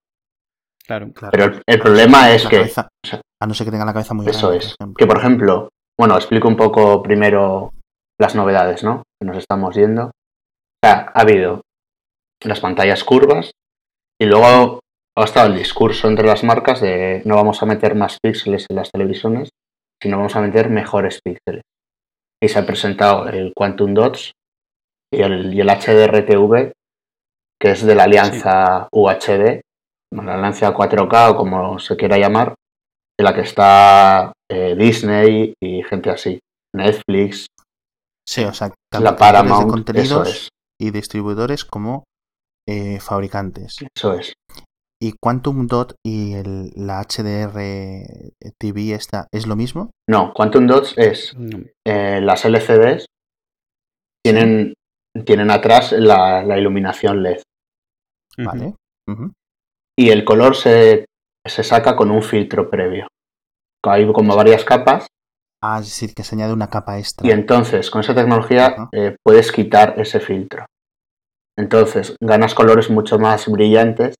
Claro. 0.85 1.11
Claro. 1.13 1.31
Pero 1.31 1.45
el, 1.45 1.61
el 1.67 1.79
problema 1.79 2.31
es 2.31 2.43
La 2.43 2.49
que, 2.51 2.57
cabeza- 2.57 2.87
o 3.03 3.07
sea, 3.07 3.21
a 3.41 3.47
no 3.47 3.53
ser 3.55 3.65
que 3.65 3.71
tenga 3.71 3.85
la 3.85 3.93
cabeza 3.93 4.13
muy 4.13 4.27
eso 4.27 4.49
grande, 4.49 4.65
es, 4.65 4.75
por 4.77 4.93
que 4.93 5.07
por 5.07 5.17
ejemplo, 5.17 5.69
bueno, 5.99 6.15
explico 6.15 6.47
un 6.47 6.55
poco 6.57 7.01
primero 7.01 7.71
las 8.19 8.35
novedades, 8.35 8.83
¿no? 8.83 9.03
Que 9.19 9.27
nos 9.27 9.37
estamos 9.37 9.75
yendo. 9.75 10.05
O 10.05 10.11
sea, 10.85 11.11
ha 11.13 11.21
habido 11.21 11.61
las 12.43 12.59
pantallas 12.59 13.03
curvas 13.03 13.51
y 14.19 14.25
luego 14.25 14.79
ha 15.17 15.23
estado 15.23 15.47
el 15.47 15.57
discurso 15.57 16.07
entre 16.07 16.25
las 16.25 16.43
marcas 16.43 16.81
de 16.81 17.21
no 17.25 17.35
vamos 17.35 17.61
a 17.61 17.65
meter 17.65 17.95
más 17.95 18.17
píxeles 18.21 18.65
en 18.69 18.77
las 18.77 18.91
televisiones, 18.91 19.49
sino 20.01 20.17
vamos 20.17 20.35
a 20.35 20.41
meter 20.41 20.69
mejores 20.69 21.19
píxeles. 21.23 21.63
Y 22.41 22.47
se 22.47 22.59
ha 22.59 22.65
presentado 22.65 23.27
el 23.27 23.53
Quantum 23.55 23.93
Dots 23.93 24.31
y 25.13 25.21
el, 25.21 25.53
y 25.53 25.61
el 25.61 25.69
HDR-TV, 25.69 26.71
que 27.59 27.71
es 27.71 27.85
de 27.85 27.95
la 27.95 28.03
alianza 28.03 28.87
UHD, 28.91 29.61
la 30.11 30.35
alianza 30.35 30.73
4K 30.73 31.31
o 31.31 31.35
como 31.35 31.79
se 31.79 31.95
quiera 31.95 32.17
llamar, 32.17 32.55
en 33.19 33.25
la 33.25 33.35
que 33.35 33.41
está 33.41 34.33
eh, 34.49 34.75
Disney 34.75 35.53
y 35.61 35.83
gente 35.83 36.09
así, 36.09 36.39
Netflix, 36.73 37.47
Sí, 38.27 38.43
o 38.43 38.53
sea, 38.53 38.71
la 38.93 39.11
de 39.11 39.17
Paramount, 39.17 39.63
eso 39.63 39.67
contenidos 39.67 40.29
es, 40.29 40.49
y 40.79 40.91
distribuidores 40.91 41.65
como 41.65 42.03
eh, 42.67 42.99
fabricantes. 42.99 43.77
eso 43.95 44.13
es. 44.13 44.33
¿Y 45.03 45.13
Quantum 45.19 45.65
Dot 45.65 45.95
y 46.05 46.33
el, 46.33 46.71
la 46.75 47.01
HDR 47.01 47.59
TV 48.59 48.93
esta 48.93 49.27
es 49.31 49.47
lo 49.47 49.55
mismo? 49.55 49.89
No, 50.07 50.31
Quantum 50.33 50.67
Dots 50.67 50.95
es 50.97 51.35
eh, 51.87 52.19
las 52.21 52.45
LCDs 52.45 53.07
tienen, 54.23 54.75
tienen 55.25 55.49
atrás 55.49 55.91
la, 55.93 56.43
la 56.43 56.59
iluminación 56.59 57.23
LED. 57.23 57.41
¿Vale? 58.37 58.75
Y 59.97 60.09
el 60.09 60.23
color 60.23 60.55
se, 60.55 61.05
se 61.47 61.63
saca 61.63 61.95
con 61.95 62.11
un 62.11 62.21
filtro 62.21 62.69
previo. 62.69 63.07
Hay 63.83 64.11
como 64.13 64.35
varias 64.35 64.63
capas 64.63 65.07
Ah, 65.63 65.77
es 65.79 65.85
decir, 65.85 66.13
que 66.15 66.23
se 66.23 66.33
añade 66.35 66.53
una 66.53 66.69
capa 66.69 66.97
extra. 66.97 67.27
y 67.27 67.31
entonces 67.31 67.91
con 67.91 68.01
esa 68.01 68.15
tecnología 68.15 68.89
eh, 68.91 69.15
puedes 69.23 69.51
quitar 69.51 69.93
ese 69.99 70.19
filtro. 70.19 70.65
Entonces 71.61 72.15
ganas 72.21 72.53
colores 72.55 72.89
mucho 72.89 73.19
más 73.19 73.47
brillantes 73.47 74.15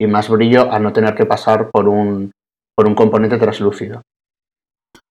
y 0.00 0.06
más 0.06 0.28
brillo 0.28 0.70
al 0.72 0.82
no 0.82 0.92
tener 0.92 1.14
que 1.14 1.26
pasar 1.26 1.70
por 1.70 1.88
un, 1.88 2.30
por 2.76 2.86
un 2.86 2.94
componente 2.94 3.36
translúcido. 3.38 4.02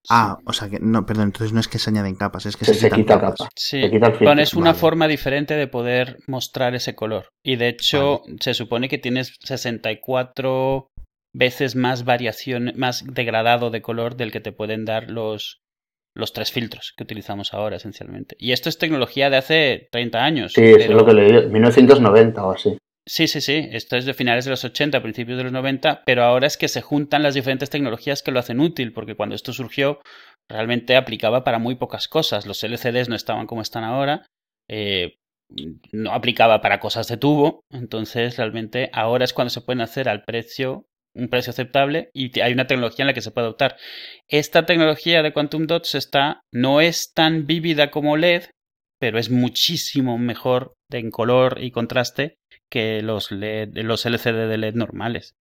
Ah, 0.09 0.39
o 0.45 0.53
sea 0.53 0.67
que 0.69 0.79
no, 0.79 1.05
perdón, 1.05 1.25
entonces 1.25 1.53
no 1.53 1.59
es 1.59 1.67
que 1.67 1.77
se 1.77 1.89
añaden 1.91 2.15
capas, 2.15 2.45
es 2.47 2.57
que 2.57 2.65
Se, 2.65 2.73
se, 2.73 2.79
se 2.89 2.91
quita 2.91 3.19
capas. 3.19 3.37
capa. 3.39 3.49
Sí, 3.55 3.81
Se 3.83 3.91
quita 3.91 4.07
el 4.07 4.13
pones 4.17 4.55
una 4.55 4.71
Vale. 4.71 4.79
forma 4.79 5.07
diferente 5.07 5.53
de 5.55 5.67
poder 5.67 6.17
mostrar 6.27 6.73
ese 6.73 6.95
color. 6.95 7.27
Y 7.45 7.57
de 7.57 7.67
hecho, 7.69 8.23
se 8.39 8.53
supone 8.55 8.89
que 8.89 8.97
tienes 8.97 9.35
64 9.43 10.87
veces 11.33 11.75
más 11.75 12.03
variación, 12.03 12.73
más 12.75 13.03
degradado 13.05 13.69
de 13.69 13.81
color 13.81 14.15
del 14.15 14.31
que 14.31 14.39
te 14.41 14.51
pueden 14.51 14.85
dar 14.85 15.09
los, 15.11 15.59
los 16.13 16.33
tres 16.33 16.51
filtros 16.51 16.93
que 16.95 17.03
utilizamos 17.03 17.53
ahora 17.53 17.77
esencialmente. 17.77 18.35
Y 18.39 18.51
esto 18.51 18.69
es 18.69 18.77
tecnología 18.77 19.29
de 19.29 19.37
hace 19.37 19.87
30 19.91 20.23
años. 20.23 20.53
Sí, 20.53 20.63
es 20.63 20.89
lo 20.89 21.05
que 21.05 21.13
leí, 21.13 21.47
1990 21.47 22.45
o 22.45 22.51
así. 22.51 22.77
Sí, 23.05 23.27
sí, 23.27 23.41
sí, 23.41 23.67
esto 23.71 23.97
es 23.97 24.05
de 24.05 24.13
finales 24.13 24.45
de 24.45 24.51
los 24.51 24.63
80, 24.63 25.01
principios 25.01 25.37
de 25.37 25.45
los 25.45 25.51
90, 25.51 26.03
pero 26.05 26.23
ahora 26.23 26.45
es 26.45 26.55
que 26.55 26.67
se 26.67 26.81
juntan 26.81 27.23
las 27.23 27.33
diferentes 27.33 27.69
tecnologías 27.69 28.21
que 28.21 28.31
lo 28.31 28.39
hacen 28.39 28.59
útil, 28.59 28.93
porque 28.93 29.15
cuando 29.15 29.35
esto 29.35 29.53
surgió 29.53 29.99
realmente 30.47 30.95
aplicaba 30.95 31.43
para 31.43 31.57
muy 31.57 31.75
pocas 31.75 32.07
cosas. 32.07 32.45
Los 32.45 32.63
LCDs 32.63 33.09
no 33.09 33.15
estaban 33.15 33.47
como 33.47 33.61
están 33.61 33.83
ahora, 33.83 34.25
eh, 34.67 35.17
no 35.91 36.13
aplicaba 36.13 36.61
para 36.61 36.79
cosas 36.79 37.07
de 37.07 37.17
tubo, 37.17 37.65
entonces 37.71 38.37
realmente 38.37 38.89
ahora 38.93 39.25
es 39.25 39.33
cuando 39.33 39.49
se 39.49 39.61
pueden 39.61 39.81
hacer 39.81 40.07
al 40.07 40.23
precio 40.23 40.85
un 41.15 41.27
precio 41.29 41.51
aceptable 41.51 42.09
y 42.13 42.39
hay 42.39 42.53
una 42.53 42.67
tecnología 42.67 43.03
en 43.03 43.07
la 43.07 43.13
que 43.13 43.21
se 43.21 43.31
puede 43.31 43.47
adoptar. 43.47 43.77
Esta 44.29 44.65
tecnología 44.65 45.21
de 45.23 45.33
Quantum 45.33 45.67
Dots 45.67 45.95
está, 45.95 46.41
no 46.53 46.81
es 46.81 47.11
tan 47.13 47.45
vívida 47.47 47.91
como 47.91 48.17
LED, 48.17 48.43
pero 48.99 49.19
es 49.19 49.29
muchísimo 49.29 50.17
mejor 50.17 50.73
en 50.91 51.09
color 51.11 51.57
y 51.61 51.71
contraste 51.71 52.35
que 52.71 53.01
los, 53.01 53.31
LED, 53.31 53.69
los 53.83 54.05
LCD 54.05 54.47
de 54.47 54.57
LED 54.57 54.75
normales. 54.75 55.33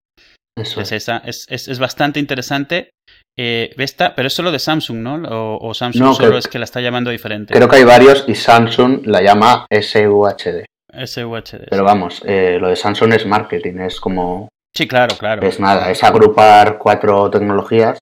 Eso 0.57 0.73
Entonces, 0.81 1.03
esa 1.03 1.19
es, 1.19 1.47
es, 1.49 1.69
es 1.69 1.79
bastante 1.79 2.19
interesante. 2.19 2.91
Eh, 3.39 3.71
esta, 3.79 4.15
pero 4.17 4.27
es 4.27 4.35
solo 4.35 4.51
de 4.51 4.59
Samsung, 4.59 4.99
¿no? 4.99 5.15
O, 5.29 5.69
o 5.69 5.75
Samsung 5.75 6.03
No, 6.03 6.15
solo 6.15 6.29
creo- 6.29 6.39
es 6.39 6.49
que 6.49 6.59
la 6.59 6.65
está 6.65 6.81
llamando 6.81 7.11
diferente. 7.11 7.55
Creo 7.55 7.69
que 7.69 7.77
hay 7.77 7.85
varios 7.85 8.25
y 8.27 8.35
Samsung 8.35 9.07
la 9.07 9.23
llama 9.23 9.67
SUHD. 9.71 10.65
SUHD. 11.07 11.67
Pero 11.71 11.85
vamos, 11.85 12.23
eh, 12.27 12.59
lo 12.61 12.69
de 12.69 12.77
Samsung 12.77 13.13
es 13.13 13.27
marketing, 13.27 13.79
es 13.81 14.01
como, 14.01 14.49
Sí, 14.79 14.87
claro, 14.87 15.17
claro. 15.19 15.43
es 15.45 15.59
nada, 15.59 15.91
es 15.91 16.05
agrupar 16.05 16.79
cuatro 16.79 17.29
tecnologías 17.31 17.99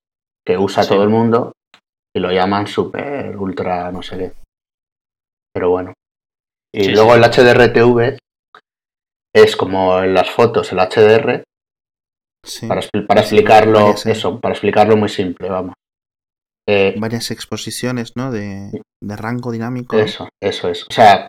que 0.46 0.58
usa 0.58 0.82
Sí. 0.82 0.90
todo 0.90 1.02
el 1.04 1.08
mundo 1.08 1.52
y 2.14 2.20
lo 2.20 2.30
llaman 2.30 2.66
super, 2.66 3.34
ultra, 3.34 3.90
no 3.90 4.02
sé 4.02 4.18
qué. 4.18 4.32
Pero 5.54 5.70
bueno. 5.70 5.94
Y 6.74 6.84
Sí, 6.84 6.90
luego 6.90 7.12
sí. 7.12 7.16
el 7.16 7.24
HDR-TV 7.24 8.18
es 9.34 9.56
como 9.56 10.00
en 10.02 10.12
las 10.12 10.28
fotos, 10.28 10.70
el 10.72 10.78
HDR, 10.80 11.44
Sí. 12.44 12.66
para, 12.66 12.80
explicarlo, 12.82 13.80
varias, 13.80 14.04
eso, 14.04 14.38
para 14.38 14.52
explicarlo 14.52 14.98
muy 14.98 15.08
simple, 15.08 15.48
vamos. 15.48 15.74
Eh, 16.68 16.94
Varias 16.98 17.30
exposiciones, 17.30 18.16
¿no? 18.16 18.30
De, 18.30 18.70
de 19.02 19.16
rango 19.16 19.50
dinámico. 19.50 19.96
eso, 19.98 20.28
eso 20.42 20.68
es. 20.68 20.82
O 20.82 20.92
sea, 20.92 21.26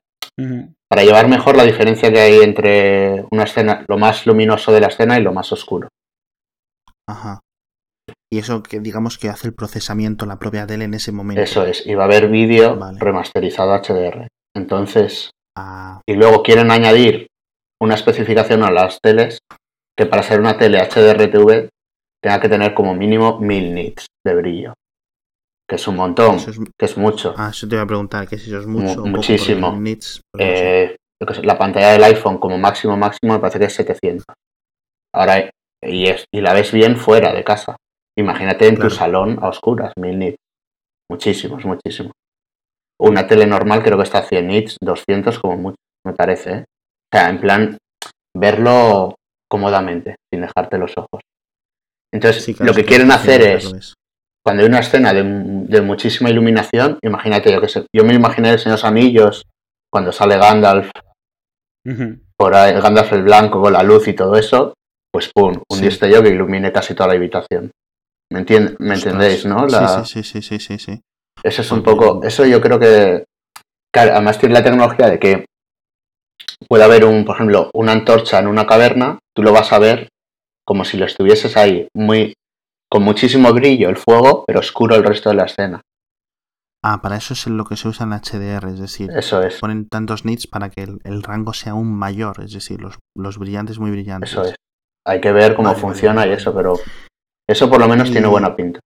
Para 0.89 1.03
llevar 1.03 1.27
mejor 1.27 1.57
la 1.57 1.63
diferencia 1.63 2.11
que 2.11 2.19
hay 2.19 2.39
entre 2.41 3.25
una 3.31 3.43
escena, 3.43 3.83
lo 3.87 3.97
más 3.97 4.25
luminoso 4.25 4.71
de 4.71 4.81
la 4.81 4.87
escena 4.87 5.17
y 5.19 5.23
lo 5.23 5.33
más 5.33 5.51
oscuro. 5.51 5.89
Ajá. 7.07 7.39
Y 8.31 8.39
eso 8.39 8.61
que 8.61 8.79
digamos 8.79 9.17
que 9.17 9.29
hace 9.29 9.47
el 9.47 9.53
procesamiento 9.53 10.25
la 10.25 10.37
propia 10.37 10.67
tele 10.67 10.85
en 10.85 10.93
ese 10.93 11.11
momento. 11.11 11.41
Eso 11.41 11.65
es, 11.65 11.85
y 11.85 11.95
va 11.95 12.03
a 12.03 12.05
haber 12.07 12.29
vídeo 12.29 12.75
Vale. 12.77 12.99
remasterizado 12.99 13.73
HDR. 13.73 14.27
Entonces, 14.55 15.31
Ah, 15.59 16.01
y 16.07 16.13
luego 16.13 16.43
quieren 16.43 16.69
añadir 16.69 17.27
una 17.81 17.95
especificación 17.95 18.61
a 18.61 18.69
las 18.69 18.99
teles 19.01 19.39
que 19.97 20.05
para 20.05 20.21
ser 20.21 20.39
una 20.39 20.55
tele 20.55 20.77
HDR-TV 20.79 21.69
tenga 22.21 22.39
que 22.39 22.47
tener 22.49 22.75
como 22.75 22.93
mínimo 22.93 23.39
1000 23.39 23.73
nits 23.73 24.05
de 24.23 24.35
brillo. 24.35 24.73
Que 25.69 25.75
es 25.75 25.87
un 25.87 25.95
montón, 25.97 26.35
es, 26.35 26.57
que 26.77 26.85
es 26.85 26.97
mucho. 26.97 27.33
ah, 27.37 27.49
eso 27.51 27.67
te 27.67 27.75
iba 27.75 27.83
a 27.83 27.87
preguntar, 27.87 28.27
que 28.27 28.37
si 28.37 28.49
eso 28.49 28.59
es 28.59 28.67
mucho. 28.67 29.01
Mu- 29.01 29.07
muchísimo. 29.17 29.73
nits. 29.77 30.21
Eh, 30.39 30.95
la 31.43 31.57
pantalla 31.57 31.91
del 31.91 32.03
iPhone 32.05 32.37
como 32.37 32.57
máximo 32.57 32.95
máximo 32.95 33.33
me 33.33 33.39
parece 33.39 33.59
que 33.59 33.65
es 33.65 33.73
700. 33.73 34.23
Ahora, 35.13 35.49
y, 35.83 36.07
es, 36.07 36.25
y 36.33 36.41
la 36.41 36.53
ves 36.53 36.71
bien 36.71 36.95
fuera 36.95 37.33
de 37.33 37.43
casa. 37.43 37.75
Imagínate 38.17 38.67
en 38.67 38.75
Claro. 38.75 38.89
tu 38.89 38.95
salón 38.95 39.39
a 39.41 39.49
oscuras, 39.49 39.91
1000 39.99 40.17
nits. 40.19 40.37
Muchísimos, 41.11 41.65
muchísimo. 41.65 42.11
Una 42.99 43.27
tele 43.27 43.45
normal 43.45 43.83
creo 43.83 43.97
que 43.97 44.03
está 44.03 44.19
a 44.19 44.23
100 44.23 44.47
nits, 44.47 44.77
200 44.81 45.37
como 45.39 45.57
mucho, 45.57 45.75
me 46.05 46.13
parece. 46.13 46.51
¿eh? 46.51 46.65
O 47.13 47.17
sea, 47.17 47.29
en 47.29 47.39
plan, 47.41 47.77
verlo 48.35 49.15
cómodamente, 49.49 50.15
sin 50.31 50.41
dejarte 50.41 50.77
los 50.77 50.97
ojos. 50.97 51.21
Entonces, 52.13 52.43
Sí, 52.43 52.53
claro, 52.53 52.71
lo 52.71 52.75
que 52.75 52.85
quieren 52.85 53.11
hacer 53.11 53.41
es, 53.41 53.65
es. 53.73 53.93
Cuando 54.47 54.63
hay 54.63 54.69
una 54.69 54.79
escena 54.79 55.11
de, 55.13 55.23
de 55.23 55.81
muchísima 55.81 56.29
iluminación, 56.29 56.99
imagínate, 57.01 57.51
yo 57.51 57.59
que 57.59 57.67
sé, 57.67 57.85
yo 57.93 58.05
me 58.05 58.13
imaginé 58.13 58.51
el 58.51 58.59
Señor 58.59 58.77
de 58.77 58.81
los 58.81 58.85
Anillos, 58.85 59.43
cuando 59.91 60.13
sale 60.13 60.37
Gandalf 60.37 60.89
por 62.37 62.55
ahí, 62.55 62.79
Gandalf 62.79 63.11
el 63.11 63.23
blanco 63.23 63.59
con 63.61 63.73
la 63.73 63.83
luz 63.83 64.07
y 64.07 64.13
todo 64.13 64.37
eso, 64.37 64.73
pues 65.11 65.29
pum, 65.33 65.53
un 65.69 65.77
Sí. 65.77 65.83
destello 65.83 66.23
que 66.23 66.29
ilumine 66.29 66.71
casi 66.71 66.93
toda 66.93 67.07
la 67.09 67.15
habitación. 67.15 67.71
¿Me, 68.31 68.45
me 68.79 68.95
entendéis, 68.95 69.45
no? 69.45 69.67
La- 69.67 70.05
Sí, 70.05 70.23
sí, 70.23 70.41
sí, 70.41 70.41
sí, 70.41 70.59
sí, 70.59 70.79
sí. 70.79 71.01
Eso 71.43 71.61
es 71.61 71.71
un 71.73 71.83
Porque- 71.83 72.05
poco, 72.05 72.23
eso 72.25 72.45
yo 72.45 72.61
creo 72.61 72.79
que, 72.79 73.25
claro, 73.93 74.13
además 74.13 74.39
tiene 74.39 74.53
la 74.55 74.63
tecnología 74.63 75.09
de 75.09 75.19
que 75.19 75.45
puede 76.69 76.85
haber 76.85 77.03
un, 77.03 77.25
por 77.25 77.35
ejemplo, 77.35 77.69
una 77.73 77.91
antorcha 77.91 78.39
en 78.39 78.47
una 78.47 78.65
caverna, 78.65 79.19
tú 79.35 79.43
lo 79.43 79.51
vas 79.51 79.73
a 79.73 79.79
ver 79.79 80.07
como 80.65 80.85
si 80.85 80.95
lo 80.97 81.05
estuvieses 81.05 81.57
ahí, 81.57 81.87
muy, 81.93 82.33
con 82.89 83.03
muchísimo 83.03 83.53
brillo 83.53 83.89
el 83.89 83.97
fuego, 83.97 84.43
pero 84.47 84.59
oscuro 84.59 84.95
el 84.95 85.03
resto 85.03 85.29
de 85.29 85.35
la 85.35 85.45
escena. 85.45 85.81
Ah, 86.83 87.01
para 87.01 87.17
eso 87.17 87.33
es 87.33 87.47
lo 87.47 87.65
que 87.65 87.75
se 87.75 87.87
usa 87.87 88.05
en 88.05 88.13
HDR, 88.13 88.69
es 88.69 88.79
decir, 88.79 89.09
Eso 89.11 89.41
es, 89.41 89.59
ponen 89.59 89.87
tantos 89.89 90.23
nits 90.25 90.47
para 90.47 90.69
que 90.69 90.83
el, 90.83 90.99
el 91.03 91.23
rango 91.23 91.53
sea 91.53 91.73
aún 91.73 91.93
mayor, 91.93 92.41
es 92.43 92.53
decir, 92.53 92.79
los, 92.81 92.97
los 93.15 93.37
brillantes 93.37 93.79
muy 93.79 93.91
brillantes. 93.91 94.31
eso 94.31 94.43
es. 94.43 94.55
Hay 95.05 95.19
que 95.19 95.31
ver 95.31 95.55
cómo 95.55 95.69
Vale, 95.69 95.79
funciona 95.81 96.21
vale, 96.21 96.31
y 96.33 96.35
eso, 96.35 96.53
pero 96.53 96.75
eso 97.49 97.69
por 97.69 97.79
lo 97.79 97.87
menos 97.87 98.09
Y- 98.09 98.11
tiene 98.11 98.27
buena 98.27 98.55
pinta. 98.55 98.79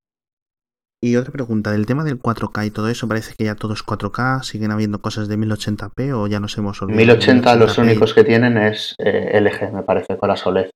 Y 1.03 1.15
otra 1.15 1.31
pregunta, 1.31 1.71
del 1.71 1.87
tema 1.87 2.03
del 2.03 2.19
4K 2.21 2.67
y 2.67 2.69
todo 2.71 2.87
eso, 2.87 3.07
parece 3.07 3.33
que 3.35 3.45
ya 3.45 3.55
todo 3.55 3.73
es 3.73 3.83
4K, 3.83 4.43
siguen 4.43 4.69
habiendo 4.71 5.01
cosas 5.01 5.27
de 5.27 5.35
1080p 5.35 6.13
o 6.13 6.27
ya 6.27 6.39
nos 6.39 6.55
hemos 6.59 6.79
olvidado. 6.81 6.99
de 6.99 7.05
1080 7.07 7.55
los 7.55 7.77
1080p? 7.77 7.81
únicos 7.81 8.13
que 8.13 8.23
tienen 8.23 8.57
es 8.59 8.95
eh, 8.99 9.39
LG, 9.41 9.73
me 9.73 9.81
parece, 9.81 10.17
con 10.17 10.29
las 10.29 10.45
OLED. 10.45 10.69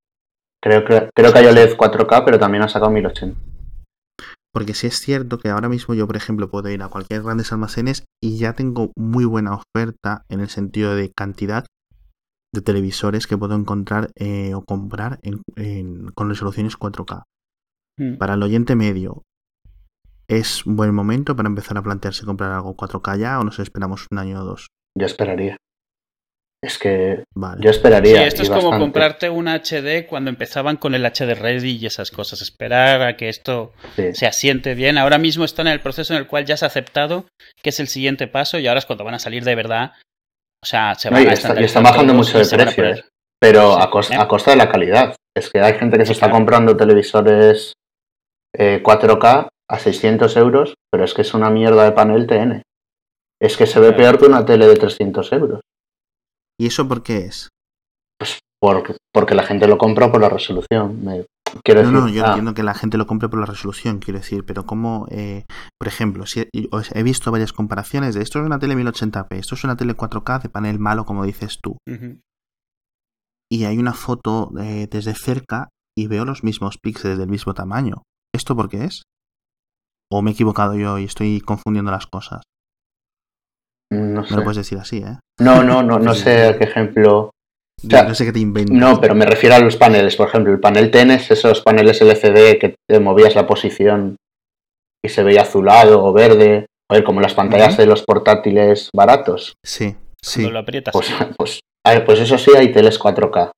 Creo 0.66 0.84
que, 0.84 1.10
creo 1.14 1.32
que 1.32 1.38
hay 1.38 1.46
OLED 1.46 1.76
4K, 1.76 2.24
pero 2.24 2.40
también 2.40 2.62
han 2.62 2.68
sacado 2.68 2.90
1080. 2.90 3.38
Porque 4.52 4.74
sí 4.74 4.88
es 4.88 4.98
cierto 4.98 5.38
que 5.38 5.48
ahora 5.50 5.68
mismo 5.68 5.94
yo, 5.94 6.08
por 6.08 6.16
ejemplo, 6.16 6.50
puedo 6.50 6.68
ir 6.70 6.82
a 6.82 6.88
cualquier 6.88 7.22
grandes 7.22 7.52
almacenes 7.52 8.04
y 8.20 8.38
ya 8.38 8.54
tengo 8.54 8.90
muy 8.96 9.24
buena 9.24 9.54
oferta 9.54 10.24
en 10.28 10.40
el 10.40 10.48
sentido 10.48 10.96
de 10.96 11.12
cantidad 11.12 11.66
de 12.52 12.62
televisores 12.62 13.28
que 13.28 13.38
puedo 13.38 13.54
encontrar 13.54 14.08
eh, 14.16 14.54
o 14.54 14.64
comprar 14.64 15.20
en- 15.22 15.42
en- 15.54 16.08
con 16.12 16.30
resoluciones 16.30 16.76
4K. 16.76 17.22
Mm. 17.98 18.16
Para 18.16 18.34
el 18.34 18.42
oyente 18.42 18.74
medio, 18.74 19.22
¿es 20.26 20.66
un 20.66 20.74
buen 20.74 20.92
momento 20.92 21.36
para 21.36 21.48
empezar 21.48 21.78
a 21.78 21.82
plantearse 21.82 22.24
comprar 22.24 22.50
algo 22.50 22.74
4K 22.76 23.18
ya 23.18 23.38
o 23.38 23.44
nos 23.44 23.60
esperamos 23.60 24.06
un 24.10 24.18
año 24.18 24.40
o 24.40 24.44
dos? 24.44 24.66
Yo 24.98 25.06
esperaría. 25.06 25.58
Es 26.62 26.78
que 26.78 27.22
Vale. 27.34 27.62
yo 27.62 27.70
esperaría. 27.70 28.18
Sí, 28.18 28.22
esto 28.24 28.42
es 28.42 28.48
como 28.48 28.62
bastante. 28.70 28.84
comprarte 28.84 29.30
un 29.30 29.46
HD 29.46 30.06
cuando 30.08 30.30
empezaban 30.30 30.76
con 30.76 30.94
el 30.94 31.04
HD 31.04 31.34
Ready 31.34 31.76
y 31.76 31.86
esas 31.86 32.10
cosas. 32.10 32.40
Esperar 32.42 33.02
a 33.02 33.16
que 33.16 33.28
esto 33.28 33.72
Sí. 33.94 34.14
se 34.14 34.26
asiente 34.26 34.74
bien. 34.74 34.98
Ahora 34.98 35.18
mismo 35.18 35.44
están 35.44 35.66
en 35.68 35.74
el 35.74 35.80
proceso 35.80 36.14
en 36.14 36.20
el 36.20 36.26
cual 36.26 36.44
ya 36.46 36.56
se 36.56 36.64
ha 36.64 36.68
aceptado 36.68 37.26
que 37.62 37.70
es 37.70 37.78
el 37.80 37.88
siguiente 37.88 38.26
paso 38.26 38.58
y 38.58 38.66
ahora 38.66 38.78
es 38.78 38.86
cuando 38.86 39.04
van 39.04 39.14
a 39.14 39.18
salir 39.18 39.44
de 39.44 39.54
verdad. 39.54 39.92
O 40.62 40.66
sea, 40.66 40.94
se 40.94 41.10
No, 41.10 41.16
van 41.16 41.24
y 41.24 41.26
a 41.26 41.32
está- 41.32 41.48
y 41.48 41.64
estandarizar 41.64 41.82
está 41.82 41.90
bajando 41.92 42.14
mucho 42.14 42.38
de 42.38 42.46
precio, 42.56 42.84
¿eh? 42.86 43.04
Pero 43.38 43.74
Sí, 43.76 43.80
a, 43.82 43.90
cos- 43.90 44.10
¿eh? 44.10 44.16
a 44.18 44.26
costa 44.26 44.50
de 44.52 44.56
la 44.56 44.68
calidad. 44.70 45.14
Es 45.36 45.50
que 45.50 45.60
hay 45.60 45.74
gente 45.74 45.98
que 45.98 46.06
se 46.06 46.12
está 46.12 46.26
claro. 46.26 46.38
comprando 46.38 46.76
televisores 46.76 47.74
eh, 48.58 48.80
4K 48.82 49.48
a 49.68 49.78
600 49.78 50.36
euros, 50.38 50.74
pero 50.90 51.04
es 51.04 51.12
que 51.12 51.20
es 51.22 51.34
una 51.34 51.50
mierda 51.50 51.84
de 51.84 51.92
panel 51.92 52.26
TN. 52.26 52.62
Es 53.40 53.58
que 53.58 53.66
se 53.66 53.78
ve 53.78 53.88
Claro. 53.88 53.98
peor 53.98 54.18
que 54.18 54.26
una 54.26 54.46
tele 54.46 54.66
de 54.66 54.76
300 54.76 55.30
euros. 55.32 55.60
¿Y 56.58 56.66
eso 56.66 56.88
por 56.88 57.02
qué 57.02 57.18
es? 57.18 57.48
Porque, 58.60 58.96
porque 59.12 59.34
la 59.34 59.42
gente 59.42 59.66
lo 59.68 59.76
compra 59.76 60.10
por 60.10 60.20
la 60.20 60.28
resolución. 60.30 61.04
Me- 61.04 61.26
quiero 61.62 61.82
No, 61.82 61.90
decir, 61.90 62.00
no, 62.00 62.08
yo 62.08 62.24
ah, 62.24 62.28
entiendo 62.28 62.54
que 62.54 62.62
la 62.62 62.74
gente 62.74 62.96
lo 62.96 63.06
compre 63.06 63.28
por 63.28 63.38
la 63.38 63.46
resolución, 63.46 63.98
quiero 63.98 64.18
decir, 64.18 64.44
pero 64.46 64.64
como, 64.64 65.06
eh, 65.10 65.44
por 65.78 65.88
ejemplo, 65.88 66.24
si 66.26 66.48
he 66.52 67.02
visto 67.02 67.30
varias 67.30 67.52
comparaciones 67.52 68.14
de 68.14 68.22
esto 68.22 68.38
es 68.40 68.46
una 68.46 68.58
tele 68.58 68.74
1080p, 68.74 69.36
esto 69.36 69.54
es 69.54 69.64
una 69.64 69.76
tele 69.76 69.94
4K 69.94 70.42
de 70.42 70.48
panel 70.48 70.78
malo, 70.78 71.04
como 71.04 71.24
dices 71.24 71.58
tú, 71.62 71.76
y 73.52 73.64
hay 73.64 73.78
una 73.78 73.92
foto 73.92 74.50
eh, 74.58 74.88
desde 74.90 75.14
cerca 75.14 75.68
y 75.96 76.08
veo 76.08 76.24
los 76.24 76.42
mismos 76.42 76.78
píxeles 76.78 77.18
del 77.18 77.28
mismo 77.28 77.54
tamaño. 77.54 78.02
¿Esto 78.34 78.56
por 78.56 78.68
qué 78.68 78.84
es? 78.84 79.02
¿O 80.10 80.22
me 80.22 80.30
he 80.30 80.34
equivocado 80.34 80.74
yo 80.74 80.98
y 80.98 81.04
estoy 81.04 81.40
confundiendo 81.40 81.90
las 81.90 82.06
cosas? 82.06 82.42
No 83.92 84.24
sé. 84.26 84.34
lo 84.34 84.42
puedes 84.42 84.56
decir 84.58 84.78
así, 84.78 84.98
¿eh? 84.98 85.18
No, 85.40 85.62
no, 85.62 85.82
no, 85.82 85.98
no 85.98 86.14
sé 86.14 86.46
a 86.48 86.58
qué 86.58 86.64
ejemplo. 86.64 87.30
sea, 87.88 88.04
no 88.04 88.14
sé 88.14 88.24
qué 88.24 88.32
te 88.32 88.40
inventas. 88.40 88.76
No, 88.76 89.00
pero 89.00 89.14
me 89.14 89.26
refiero 89.26 89.54
a 89.54 89.58
los 89.60 89.76
paneles. 89.76 90.16
Por 90.16 90.28
ejemplo, 90.28 90.52
el 90.52 90.60
panel 90.60 90.90
TNS, 90.90 91.30
esos 91.30 91.60
paneles 91.62 92.00
LCD 92.00 92.58
que 92.58 92.74
te 92.88 93.00
movías 93.00 93.34
la 93.34 93.46
posición 93.46 94.16
y 95.04 95.08
se 95.08 95.22
veía 95.22 95.42
azulado 95.42 96.04
o 96.04 96.12
verde. 96.12 96.66
O 96.90 96.94
ver, 96.94 97.02
como 97.04 97.20
las 97.20 97.34
pantallas 97.34 97.76
de 97.76 97.86
los 97.86 98.02
portátiles 98.04 98.90
baratos. 98.94 99.54
Sí, 99.64 99.96
sí. 100.22 100.40
Cuando 100.42 100.52
lo 100.52 100.58
aprietas. 100.60 100.92
Pues, 100.92 101.12
pues, 101.36 101.60
a 101.84 101.90
ver, 101.94 102.04
pues 102.04 102.20
eso 102.20 102.38
sí 102.38 102.52
hay 102.56 102.72
teles 102.72 102.98
4K. 103.00 103.50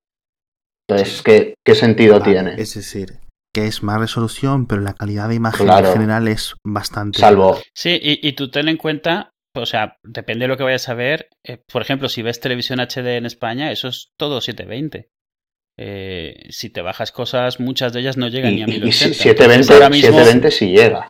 Entonces, 0.88 1.22
¿qué, 1.22 1.54
qué 1.64 1.74
sentido 1.74 2.18
Vale, 2.18 2.32
tiene? 2.32 2.54
Es 2.62 2.74
decir, 2.74 3.18
que 3.54 3.66
es 3.66 3.82
más 3.82 4.00
resolución, 4.00 4.66
pero 4.66 4.80
la 4.80 4.94
calidad 4.94 5.28
de 5.28 5.34
imagen 5.34 5.66
Claro. 5.66 5.88
en 5.88 5.92
general 5.92 6.28
es 6.28 6.54
bastante. 6.66 7.18
Salvo, 7.18 7.58
Sí, 7.74 7.98
y, 8.00 8.26
y 8.26 8.32
tú 8.32 8.50
ten 8.50 8.68
en 8.68 8.78
cuenta, 8.78 9.30
o 9.54 9.66
sea, 9.66 9.96
depende 10.04 10.44
de 10.44 10.48
lo 10.48 10.56
que 10.56 10.62
vayas 10.64 10.88
a 10.88 10.94
ver. 10.94 11.28
eh, 11.44 11.62
por 11.72 11.82
ejemplo, 11.82 12.08
si 12.08 12.22
ves 12.22 12.40
televisión 12.40 12.80
HD 12.80 13.16
en 13.16 13.26
España, 13.26 13.70
eso 13.72 13.88
es 13.88 14.10
todo 14.18 14.40
720. 14.40 15.08
Eh, 15.80 16.46
si 16.50 16.70
te 16.70 16.82
bajas 16.82 17.12
cosas, 17.12 17.60
muchas 17.60 17.92
de 17.92 18.00
ellas 18.00 18.16
no 18.16 18.28
llegan 18.28 18.52
y, 18.52 18.56
ni 18.56 18.62
a 18.62 18.66
y- 18.68 18.76
y 18.76 18.80
1080. 18.80 19.14
720, 19.14 19.54
Entonces, 19.54 19.70
ahora 19.70 19.88
mismo- 19.90 20.06
720 20.08 20.50
sí 20.50 20.66
llega. 20.70 21.08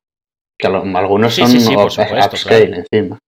Que 0.61 0.67
algunos 0.67 1.35
Sí, 1.35 1.41
son 1.43 1.51
sí, 1.51 1.61
sí, 1.61 1.75
por 1.75 1.85
up- 1.87 1.91
supuesto, 1.91 2.31
upscale 2.37 2.67
claro. 2.67 2.85
encima. 2.93 3.19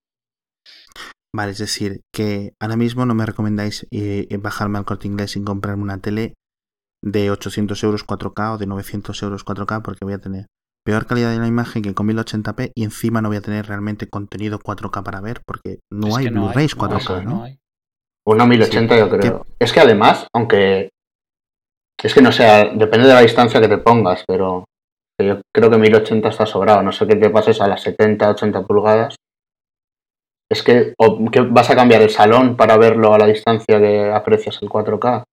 Vale, 1.33 1.51
es 1.53 1.59
decir, 1.59 2.01
que 2.13 2.51
ahora 2.61 2.75
mismo 2.75 3.05
no 3.05 3.15
me 3.15 3.25
recomendáis 3.25 3.87
eh, 3.91 4.27
bajarme 4.37 4.77
al 4.77 4.85
corte 4.85 5.07
inglés 5.07 5.31
sin 5.31 5.45
comprarme 5.45 5.81
una 5.83 5.99
tele 6.01 6.33
de 7.03 7.31
800 7.31 7.81
euros 7.83 8.03
4K 8.05 8.53
o 8.53 8.57
de 8.57 8.67
900 8.67 9.23
euros 9.23 9.43
4K 9.45 9.81
porque 9.81 10.03
voy 10.03 10.13
a 10.13 10.19
tener 10.19 10.45
peor 10.83 11.05
calidad 11.05 11.31
de 11.31 11.39
la 11.39 11.47
imagen 11.47 11.81
que 11.83 11.93
con 11.93 12.07
1080p 12.07 12.71
y 12.75 12.83
encima 12.83 13.21
no 13.21 13.29
voy 13.29 13.37
a 13.37 13.41
tener 13.41 13.67
realmente 13.67 14.07
contenido 14.09 14.59
4K 14.59 15.03
para 15.03 15.21
ver 15.21 15.41
porque 15.45 15.79
no 15.91 16.07
es 16.07 16.17
hay 16.17 16.25
no 16.31 16.45
Blu-rays 16.47 16.75
no 16.75 16.83
4K, 16.89 17.19
hay, 17.19 17.25
¿no? 17.25 17.43
hay. 17.43 17.57
Una 18.25 18.45
1080 18.45 18.97
yo 18.97 19.09
creo. 19.09 19.45
Es 19.59 19.73
que 19.73 19.79
además, 19.79 20.27
aunque 20.33 20.89
es 22.03 22.13
que 22.13 22.21
no 22.21 22.31
sea, 22.31 22.65
depende 22.65 23.07
de 23.07 23.13
la 23.13 23.21
distancia 23.21 23.59
que 23.61 23.67
te 23.67 23.77
pongas, 23.77 24.23
pero 24.27 24.65
yo 25.19 25.41
creo 25.53 25.69
que 25.69 25.77
1080 25.77 26.29
está 26.29 26.45
sobrado. 26.45 26.81
No 26.83 26.91
sé 26.91 27.05
qué 27.07 27.15
te 27.15 27.29
pases 27.29 27.61
a 27.61 27.67
las 27.67 27.81
70, 27.81 28.29
80 28.31 28.63
pulgadas. 28.63 29.15
Es 30.51 30.63
que, 30.63 30.93
o 30.97 31.29
que 31.31 31.41
vas 31.41 31.69
a 31.69 31.75
cambiar 31.75 32.01
el 32.01 32.09
salón 32.09 32.57
para 32.57 32.77
verlo 32.77 33.13
a 33.13 33.17
la 33.19 33.27
distancia 33.27 33.79
que 33.79 34.11
aprecias 34.11 34.59
el 34.61 34.69
4K. 34.69 35.23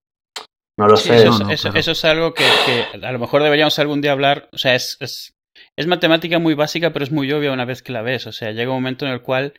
No 0.79 0.87
lo 0.87 0.97
Sí, 0.97 1.09
sé. 1.09 1.17
eso, 1.17 1.31
No, 1.31 1.35
es, 1.37 1.41
no, 1.41 1.51
eso- 1.51 1.63
claro. 1.65 1.79
eso 1.81 1.91
es 1.93 2.05
algo 2.05 2.35
que, 2.35 2.45
que 2.67 3.05
a 3.07 3.13
lo 3.13 3.19
mejor 3.19 3.43
deberíamos 3.43 3.79
algún 3.79 4.01
día 4.01 4.13
hablar. 4.13 4.49
O 4.53 4.59
sea, 4.59 4.75
es, 4.75 4.97
es, 5.01 5.33
es 5.79 5.87
matemática 5.87 6.39
muy 6.41 6.55
básica, 6.55 6.93
pero 6.93 7.05
es 7.05 7.13
muy 7.13 7.31
obvia 7.33 7.53
una 7.53 7.65
vez 7.65 7.83
que 7.83 7.93
la 7.93 8.03
ves. 8.03 8.27
O 8.27 8.33
sea, 8.33 8.51
llega 8.51 8.71
un 8.73 8.79
momento 8.79 9.07
en 9.07 9.13
el 9.13 9.23
cual 9.23 9.55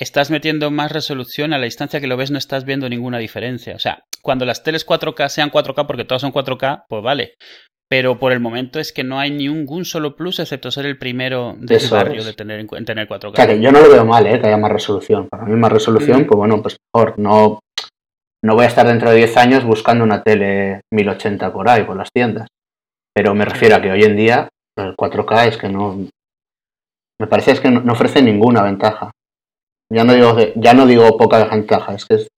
estás 0.00 0.30
metiendo 0.30 0.70
más 0.72 0.90
resolución 0.90 1.52
a 1.52 1.58
la 1.58 1.66
distancia 1.66 2.00
que 2.00 2.08
lo 2.08 2.16
ves, 2.16 2.30
no 2.32 2.38
estás 2.38 2.64
viendo 2.64 2.88
ninguna 2.88 3.18
diferencia. 3.18 3.76
O 3.76 3.78
sea, 3.78 4.02
cuando 4.20 4.44
las 4.44 4.64
teles 4.64 4.84
4K 4.84 5.28
sean 5.28 5.50
4K, 5.52 5.86
porque 5.86 6.04
todas 6.04 6.22
son 6.22 6.32
4K, 6.32 6.86
pues 6.88 7.02
vale. 7.04 7.34
Pero 7.88 8.18
por 8.18 8.32
el 8.32 8.40
momento 8.40 8.80
es 8.80 8.92
que 8.92 9.04
no 9.04 9.20
hay 9.20 9.30
ningún 9.30 9.84
solo 9.84 10.16
plus 10.16 10.40
excepto 10.40 10.70
ser 10.72 10.86
el 10.86 10.98
primero 10.98 11.54
del 11.58 11.76
Eso 11.76 11.94
barrio 11.94 12.18
es. 12.20 12.24
de 12.24 12.32
tener, 12.32 12.60
en 12.60 12.84
tener 12.84 13.08
4K. 13.08 13.32
O 13.32 13.36
sea, 13.36 13.46
que 13.46 13.60
yo 13.60 13.70
no 13.70 13.80
lo 13.80 13.90
veo 13.90 14.04
mal, 14.04 14.26
¿eh? 14.26 14.40
que 14.40 14.48
haya 14.48 14.56
más 14.56 14.72
resolución. 14.72 15.28
Para 15.28 15.44
mí 15.44 15.54
más 15.54 15.70
resolución, 15.72 16.22
Ujú. 16.22 16.26
pues 16.26 16.36
bueno, 16.38 16.62
pues 16.62 16.76
mejor. 16.92 17.16
No, 17.18 17.60
no 18.44 18.54
voy 18.54 18.64
a 18.64 18.68
estar 18.68 18.86
dentro 18.88 19.10
de 19.10 19.16
10 19.18 19.36
años 19.36 19.64
buscando 19.64 20.02
una 20.02 20.22
tele 20.22 20.80
1080 20.92 21.52
por 21.52 21.68
ahí, 21.68 21.84
por 21.84 21.96
las 21.96 22.10
tiendas. 22.12 22.48
Pero 23.14 23.34
me 23.34 23.44
refiero 23.44 23.76
a 23.76 23.82
que 23.82 23.90
hoy 23.90 24.02
en 24.04 24.16
día 24.16 24.48
el 24.80 24.96
4K 24.96 25.48
es 25.48 25.56
que 25.56 25.68
no... 25.68 26.08
Me 27.20 27.26
parece 27.26 27.52
es 27.52 27.60
que 27.60 27.70
no, 27.70 27.92
ofrece 27.92 28.22
ninguna 28.22 28.62
ventaja. 28.62 29.10
Ya 29.92 30.04
no 30.04 30.14
digo 30.14 30.36
ya 30.56 30.72
no 30.72 30.86
digo 30.86 31.16
poca 31.16 31.44
ventaja, 31.44 31.94
es 31.94 32.06
que 32.06 32.14
es 32.14 32.28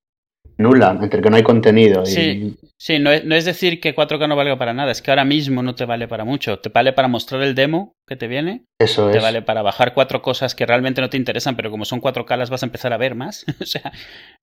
nula, 0.58 0.98
entre 1.00 1.20
que 1.20 1.30
no 1.30 1.36
hay 1.36 1.42
contenido 1.42 2.02
y... 2.02 2.06
Sí. 2.06 2.56
Sí, 2.82 2.98
no 2.98 3.12
es, 3.12 3.24
no 3.24 3.36
es 3.36 3.44
decir 3.44 3.80
que 3.80 3.94
4K 3.94 4.28
no 4.28 4.34
valga 4.34 4.58
para 4.58 4.74
nada, 4.74 4.90
es 4.90 5.00
que 5.00 5.12
ahora 5.12 5.24
mismo 5.24 5.62
no 5.62 5.76
te 5.76 5.84
vale 5.84 6.08
para 6.08 6.24
mucho. 6.24 6.58
Te 6.58 6.68
vale 6.68 6.92
para 6.92 7.06
mostrar 7.06 7.40
el 7.42 7.54
demo 7.54 7.94
que 8.12 8.16
te 8.16 8.28
viene, 8.28 8.64
Eso 8.78 9.10
te 9.10 9.16
es. 9.18 9.22
vale 9.22 9.42
para 9.42 9.62
bajar 9.62 9.94
cuatro 9.94 10.20
cosas 10.22 10.54
que 10.54 10.66
realmente 10.66 11.00
no 11.00 11.08
te 11.08 11.16
interesan, 11.16 11.56
pero 11.56 11.70
como 11.70 11.84
son 11.84 12.00
4K 12.00 12.36
las 12.36 12.50
vas 12.50 12.62
a 12.62 12.66
empezar 12.66 12.92
a 12.92 12.98
ver 12.98 13.14
más. 13.14 13.44
o 13.60 13.64
sea, 13.64 13.90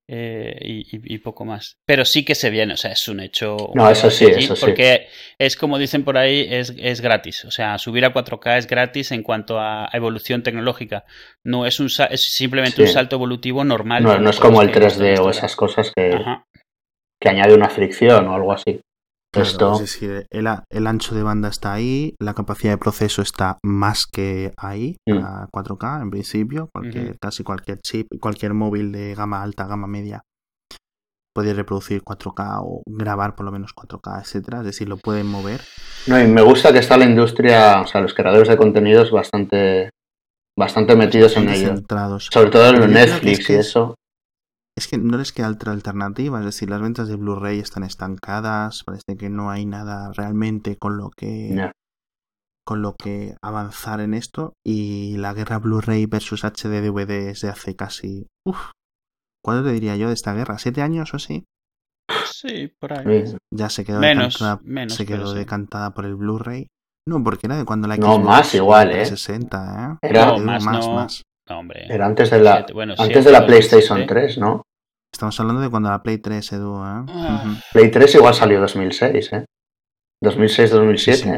eh, 0.08 0.56
y, 0.60 1.18
poco 1.18 1.44
más. 1.44 1.78
Pero 1.86 2.04
sí 2.04 2.24
que 2.24 2.34
se 2.34 2.50
viene, 2.50 2.74
o 2.74 2.76
sea, 2.76 2.90
es 2.92 3.06
un 3.08 3.20
hecho. 3.20 3.70
No, 3.74 3.88
eso 3.88 4.10
sí, 4.10 4.24
eso 4.26 4.56
sí. 4.56 4.60
Porque 4.66 5.06
es 5.38 5.56
como 5.56 5.78
dicen 5.78 6.02
por 6.04 6.18
ahí, 6.18 6.46
es, 6.50 6.74
es 6.78 7.00
gratis. 7.00 7.44
O 7.44 7.50
sea, 7.50 7.78
subir 7.78 8.04
a 8.04 8.12
4K 8.12 8.58
es 8.58 8.66
gratis 8.66 9.12
en 9.12 9.22
cuanto 9.22 9.60
a 9.60 9.88
evolución 9.92 10.42
tecnológica. 10.42 11.04
No 11.44 11.66
es 11.66 11.78
un 11.78 11.86
es 11.86 12.22
simplemente 12.22 12.76
Sí. 12.76 12.82
un 12.82 12.88
salto 12.88 13.16
evolutivo 13.16 13.62
normal. 13.64 14.02
No, 14.02 14.30
es 14.30 14.40
como 14.40 14.62
el 14.62 14.68
los 14.68 14.74
que 14.76 14.78
hemos 14.80 14.98
3D 14.98 15.20
o 15.20 15.30
esas 15.30 15.54
cosas 15.54 15.92
que, 15.94 16.12
Ajá. 16.14 16.44
que 17.20 17.28
añade 17.28 17.54
una 17.54 17.68
fricción 17.68 18.26
o 18.26 18.34
algo 18.34 18.52
así. 18.52 18.80
Claro, 19.32 19.48
Esto, 19.48 19.72
Es 19.74 19.80
decir, 19.80 20.26
el, 20.30 20.86
ancho 20.88 21.14
de 21.14 21.22
banda 21.22 21.48
está 21.48 21.72
ahí, 21.72 22.14
la 22.20 22.34
capacidad 22.34 22.72
de 22.72 22.78
proceso 22.78 23.22
está 23.22 23.58
más 23.62 24.06
que 24.06 24.52
ahí, 24.56 24.96
Mm. 25.06 25.18
a 25.18 25.48
4K 25.52 26.02
en 26.02 26.10
principio, 26.10 26.68
cualquier, 26.74 27.16
casi 27.20 27.44
cualquier 27.44 27.78
chip, 27.80 28.08
cualquier 28.20 28.54
móvil 28.54 28.90
de 28.90 29.14
gama 29.14 29.42
alta, 29.42 29.66
gama 29.66 29.86
media 29.86 30.22
puede 31.32 31.54
reproducir 31.54 32.02
4K 32.02 32.58
o 32.62 32.82
grabar 32.86 33.36
por 33.36 33.46
lo 33.46 33.52
menos 33.52 33.72
4K, 33.72 34.20
etcétera, 34.20 34.58
es 34.60 34.64
decir, 34.64 34.88
lo 34.88 34.96
pueden 34.96 35.28
mover. 35.28 35.60
No, 36.08 36.20
y 36.20 36.26
me 36.26 36.42
gusta 36.42 36.72
que 36.72 36.80
está 36.80 36.96
la 36.96 37.04
industria, 37.04 37.80
o 37.82 37.86
sea, 37.86 38.00
los 38.00 38.14
creadores 38.14 38.48
de 38.48 38.56
contenidos 38.56 39.12
bastante, 39.12 39.90
bastante 40.58 40.96
metidos 40.96 41.36
en 41.36 41.48
ello. 41.48 41.74
Sobre 42.18 42.50
todo 42.50 42.68
en 42.70 42.92
Netflix 42.92 43.38
es 43.38 43.46
que 43.46 43.52
y 43.52 43.56
es- 43.56 43.66
eso. 43.68 43.94
Es 44.80 44.88
que 44.88 44.96
no 44.96 45.18
les 45.18 45.30
queda 45.34 45.50
otra 45.50 45.72
alternativa, 45.72 46.38
es 46.38 46.46
decir, 46.46 46.70
las 46.70 46.80
ventas 46.80 47.06
de 47.06 47.16
Blu-ray 47.16 47.58
están 47.58 47.82
estancadas, 47.82 48.82
parece 48.82 49.14
que 49.18 49.28
no 49.28 49.50
hay 49.50 49.66
nada 49.66 50.10
realmente 50.16 50.78
con 50.78 50.96
lo 50.96 51.10
que 51.10 51.50
con 52.66 52.80
lo 52.80 52.94
que 52.94 53.34
avanzar 53.42 54.00
en 54.00 54.14
esto 54.14 54.54
y 54.64 55.18
la 55.18 55.34
guerra 55.34 55.58
Blu-ray 55.58 56.06
versus 56.06 56.44
HD 56.44 56.80
DVD 56.80 57.28
es 57.28 57.42
de 57.42 57.50
hace 57.50 57.76
casi 57.76 58.26
uf, 58.46 58.70
¿cuánto 59.44 59.64
te 59.64 59.72
diría 59.74 59.96
yo 59.96 60.08
de 60.08 60.14
esta 60.14 60.32
guerra? 60.32 60.56
¿Siete 60.58 60.80
años 60.80 61.12
o 61.12 61.16
así? 61.16 61.44
Sí, 62.24 62.72
por 62.80 62.94
ahí. 62.98 63.26
Sí. 63.26 63.36
Ya 63.54 63.68
se 63.68 63.84
quedó 63.84 64.00
Menos, 64.00 64.32
decantada, 64.38 64.60
menos, 64.64 64.94
se 64.94 65.04
quedó 65.04 65.26
sí. 65.32 65.36
decantada 65.36 65.90
por 65.92 66.06
el 66.06 66.16
Blu-ray. 66.16 66.68
No, 67.06 67.22
porque 67.22 67.48
era 67.48 67.58
de 67.58 67.66
cuando 67.66 67.86
la 67.86 67.98
No, 67.98 68.14
Xbox 68.14 68.24
más 68.24 68.54
igual, 68.54 68.88
¿eh? 68.92 69.04
360, 69.04 69.98
¿eh? 70.02 70.08
Era- 70.08 70.26
No, 70.26 70.38
más 70.38 70.64
más, 70.64 70.86
no. 70.86 70.94
más. 70.94 71.22
No, 71.50 71.58
hombre. 71.58 71.84
Era 71.92 72.06
antes 72.06 72.30
de 72.30 72.40
la, 72.40 72.64
bueno, 72.72 72.94
antes 72.96 73.24
de 73.26 73.30
la 73.32 73.40
2007. 73.40 73.46
PlayStation 73.46 74.06
3, 74.06 74.38
¿no? 74.38 74.62
Estamos 75.20 75.38
hablando 75.38 75.60
de 75.60 75.68
cuando 75.68 75.90
la 75.90 76.02
Play 76.02 76.16
3, 76.16 76.52
Edu, 76.54 76.76
¿eh? 76.76 77.04
Ah. 77.10 77.54
Play 77.74 77.90
3 77.90 78.14
igual 78.14 78.32
salió 78.32 78.58
2006, 78.58 79.32
¿eh? 79.34 79.44
2006-2007. 80.24 80.96
Sí, 80.96 81.12
sí. 81.12 81.30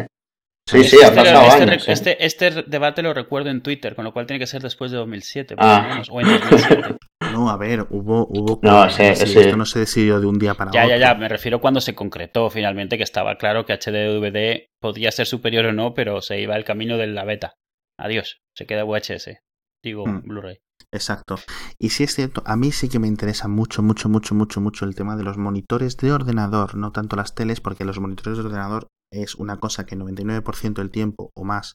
Sí, 0.69 0.85
sí, 0.85 0.97
ha 1.03 1.09
Este, 1.09 1.17
pasado 1.17 1.47
este, 1.49 1.63
años. 1.65 1.89
¿eh? 1.89 1.93
este, 1.93 2.25
este 2.25 2.63
debate 2.69 3.03
lo 3.03 3.13
recuerdo 3.13 3.51
en 3.51 3.61
Twitter, 3.61 3.97
con 3.97 4.05
lo 4.05 4.13
cual 4.13 4.27
tiene 4.27 4.39
que 4.39 4.47
ser 4.47 4.63
después 4.63 4.93
de 4.93 4.99
2007, 4.99 5.57
por 5.57 5.65
Ah. 5.67 5.87
menos, 5.89 6.09
o 6.13 6.21
en 6.21 6.29
2007. 6.29 6.97
No, 7.33 7.51
a 7.51 7.57
ver, 7.57 7.87
hubo... 7.91 8.27
hubo 8.29 8.61
No, 8.63 8.89
sí. 8.91 9.03
Esto 9.03 9.57
no 9.57 9.65
se 9.65 9.81
decidió 9.81 10.21
de 10.21 10.27
un 10.27 10.39
día 10.39 10.55
para 10.55 10.71
ya, 10.71 10.85
otro. 10.85 10.97
ya, 10.97 11.09
ya, 11.09 11.15
me 11.17 11.29
refiero 11.29 11.61
cuando 11.61 11.81
se 11.81 11.95
concretó 11.97 12.51
finalmente 12.51 12.99
que 12.99 13.05
estaba 13.05 13.37
claro 13.37 13.65
que 13.65 13.73
HD 13.73 14.13
DVD 14.21 14.67
podía 14.81 15.11
ser 15.11 15.27
superior 15.27 15.65
o 15.67 15.73
no, 15.73 15.93
pero 15.95 16.21
se 16.21 16.41
iba 16.41 16.55
el 16.55 16.65
camino 16.65 16.99
de 16.99 17.07
la 17.09 17.25
beta. 17.25 17.55
Adiós, 17.99 18.43
se 18.55 18.67
queda 18.67 18.85
VHS. 18.85 19.41
Digo, 19.83 20.07
Mm. 20.07 20.23
Blu-ray. 20.29 20.59
Exacto. 20.93 21.37
Y 21.79 21.91
sí 21.91 22.05
es 22.05 22.15
cierto, 22.15 22.43
a 22.47 22.57
mí 22.57 22.73
sí 22.73 22.89
que 22.89 22.99
me 22.99 23.09
interesa 23.09 23.49
mucho, 23.49 23.83
mucho, 23.83 24.09
mucho, 24.09 24.35
mucho, 24.35 24.61
mucho 24.61 24.85
el 24.85 24.95
tema 24.95 25.17
de 25.17 25.25
los 25.25 25.37
monitores 25.39 25.97
de 25.97 26.13
ordenador, 26.13 26.75
no 26.77 26.93
tanto 26.93 27.17
las 27.17 27.35
teles, 27.35 27.61
porque 27.61 27.85
los 27.85 28.01
monitores 28.01 28.39
de 28.39 28.45
ordenador 28.45 28.89
es 29.13 29.35
una 29.35 29.59
cosa 29.59 29.85
que 29.87 29.97
99% 29.97 30.75
del 30.81 30.91
tiempo 30.91 31.31
o 31.37 31.45
más 31.45 31.75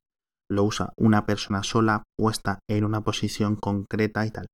lo 0.49 0.63
usa 0.63 0.93
una 0.97 1.25
persona 1.25 1.61
sola 1.63 2.03
puesta 2.17 2.59
en 2.69 2.83
una 2.85 3.01
posición 3.01 3.55
concreta 3.55 4.25
y 4.25 4.31
tal. 4.31 4.47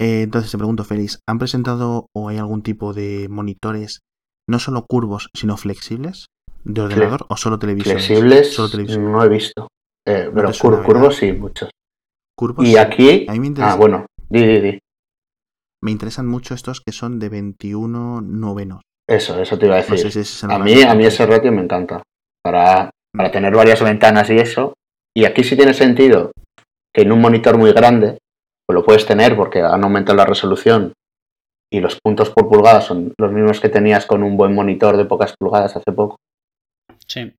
Eh, 0.00 0.22
entonces 0.22 0.50
te 0.50 0.58
pregunto, 0.58 0.84
Félix, 0.84 1.20
¿han 1.28 1.38
presentado 1.38 2.06
o 2.16 2.28
hay 2.28 2.38
algún 2.38 2.62
tipo 2.62 2.92
de 2.94 3.28
monitores 3.28 4.00
no 4.48 4.58
solo 4.58 4.86
curvos, 4.88 5.28
sino 5.34 5.56
flexibles 5.56 6.26
de 6.64 6.80
ordenador 6.80 7.26
o 7.28 7.36
solo 7.36 7.58
televisión? 7.58 7.98
Flexibles 7.98 8.54
Solo 8.54 8.84
no 8.98 9.22
he 9.24 9.28
visto. 9.28 9.68
Eh, 10.06 10.30
pero 10.34 10.48
cur- 10.48 10.84
curvos 10.84 11.16
sí, 11.16 11.32
muchos. 11.32 11.70
Curvos. 12.40 12.66
Y 12.66 12.76
aquí... 12.78 13.26
A 13.28 13.32
mí 13.32 13.40
me 13.40 13.48
interesa- 13.48 13.72
Ah, 13.74 13.76
bueno, 13.76 14.06
di, 14.30 14.46
di, 14.46 14.60
di. 14.60 14.78
Me 15.82 15.90
interesan 15.90 16.26
mucho 16.26 16.54
estos 16.54 16.80
que 16.80 16.92
son 16.92 17.18
de 17.18 17.28
21 17.28 18.20
novenos. 18.22 18.80
Eso, 19.08 19.40
eso 19.40 19.58
te 19.58 19.66
iba 19.66 19.74
a 19.74 19.78
decir. 19.78 19.92
No 19.92 19.96
sé 19.98 20.10
si 20.10 20.20
ese 20.20 20.20
es 20.20 20.42
el 20.44 20.50
A 20.52 20.58
mí, 20.58 20.82
a 20.82 20.94
mí 20.94 21.04
ese 21.04 21.26
ratio 21.26 21.52
me 21.52 21.62
encanta. 21.62 22.02
Para, 22.42 22.90
para 23.14 23.28
Mm. 23.28 23.32
tener 23.32 23.54
varias 23.54 23.82
ventanas 23.82 24.30
y 24.30 24.36
eso. 24.38 24.72
Y 25.14 25.24
aquí 25.26 25.44
sí 25.44 25.56
tiene 25.56 25.74
sentido 25.74 26.30
que 26.94 27.02
en 27.02 27.12
un 27.12 27.20
monitor 27.20 27.58
muy 27.58 27.72
grande, 27.72 28.18
pues 28.66 28.74
lo 28.74 28.84
puedes 28.84 29.04
tener 29.04 29.36
porque 29.36 29.60
han 29.62 29.82
aumentado 29.84 30.16
la 30.16 30.24
resolución 30.24 30.92
y 31.72 31.80
los 31.80 31.98
puntos 32.02 32.30
por 32.30 32.48
pulgada 32.48 32.80
son 32.80 33.12
los 33.18 33.32
mismos 33.32 33.60
que 33.60 33.68
tenías 33.68 34.06
con 34.06 34.22
un 34.22 34.36
buen 34.36 34.54
monitor 34.54 34.96
de 34.96 35.04
pocas 35.04 35.34
pulgadas 35.38 35.76
hace 35.76 35.92
poco. 35.92 36.16
Sí. 37.06 37.32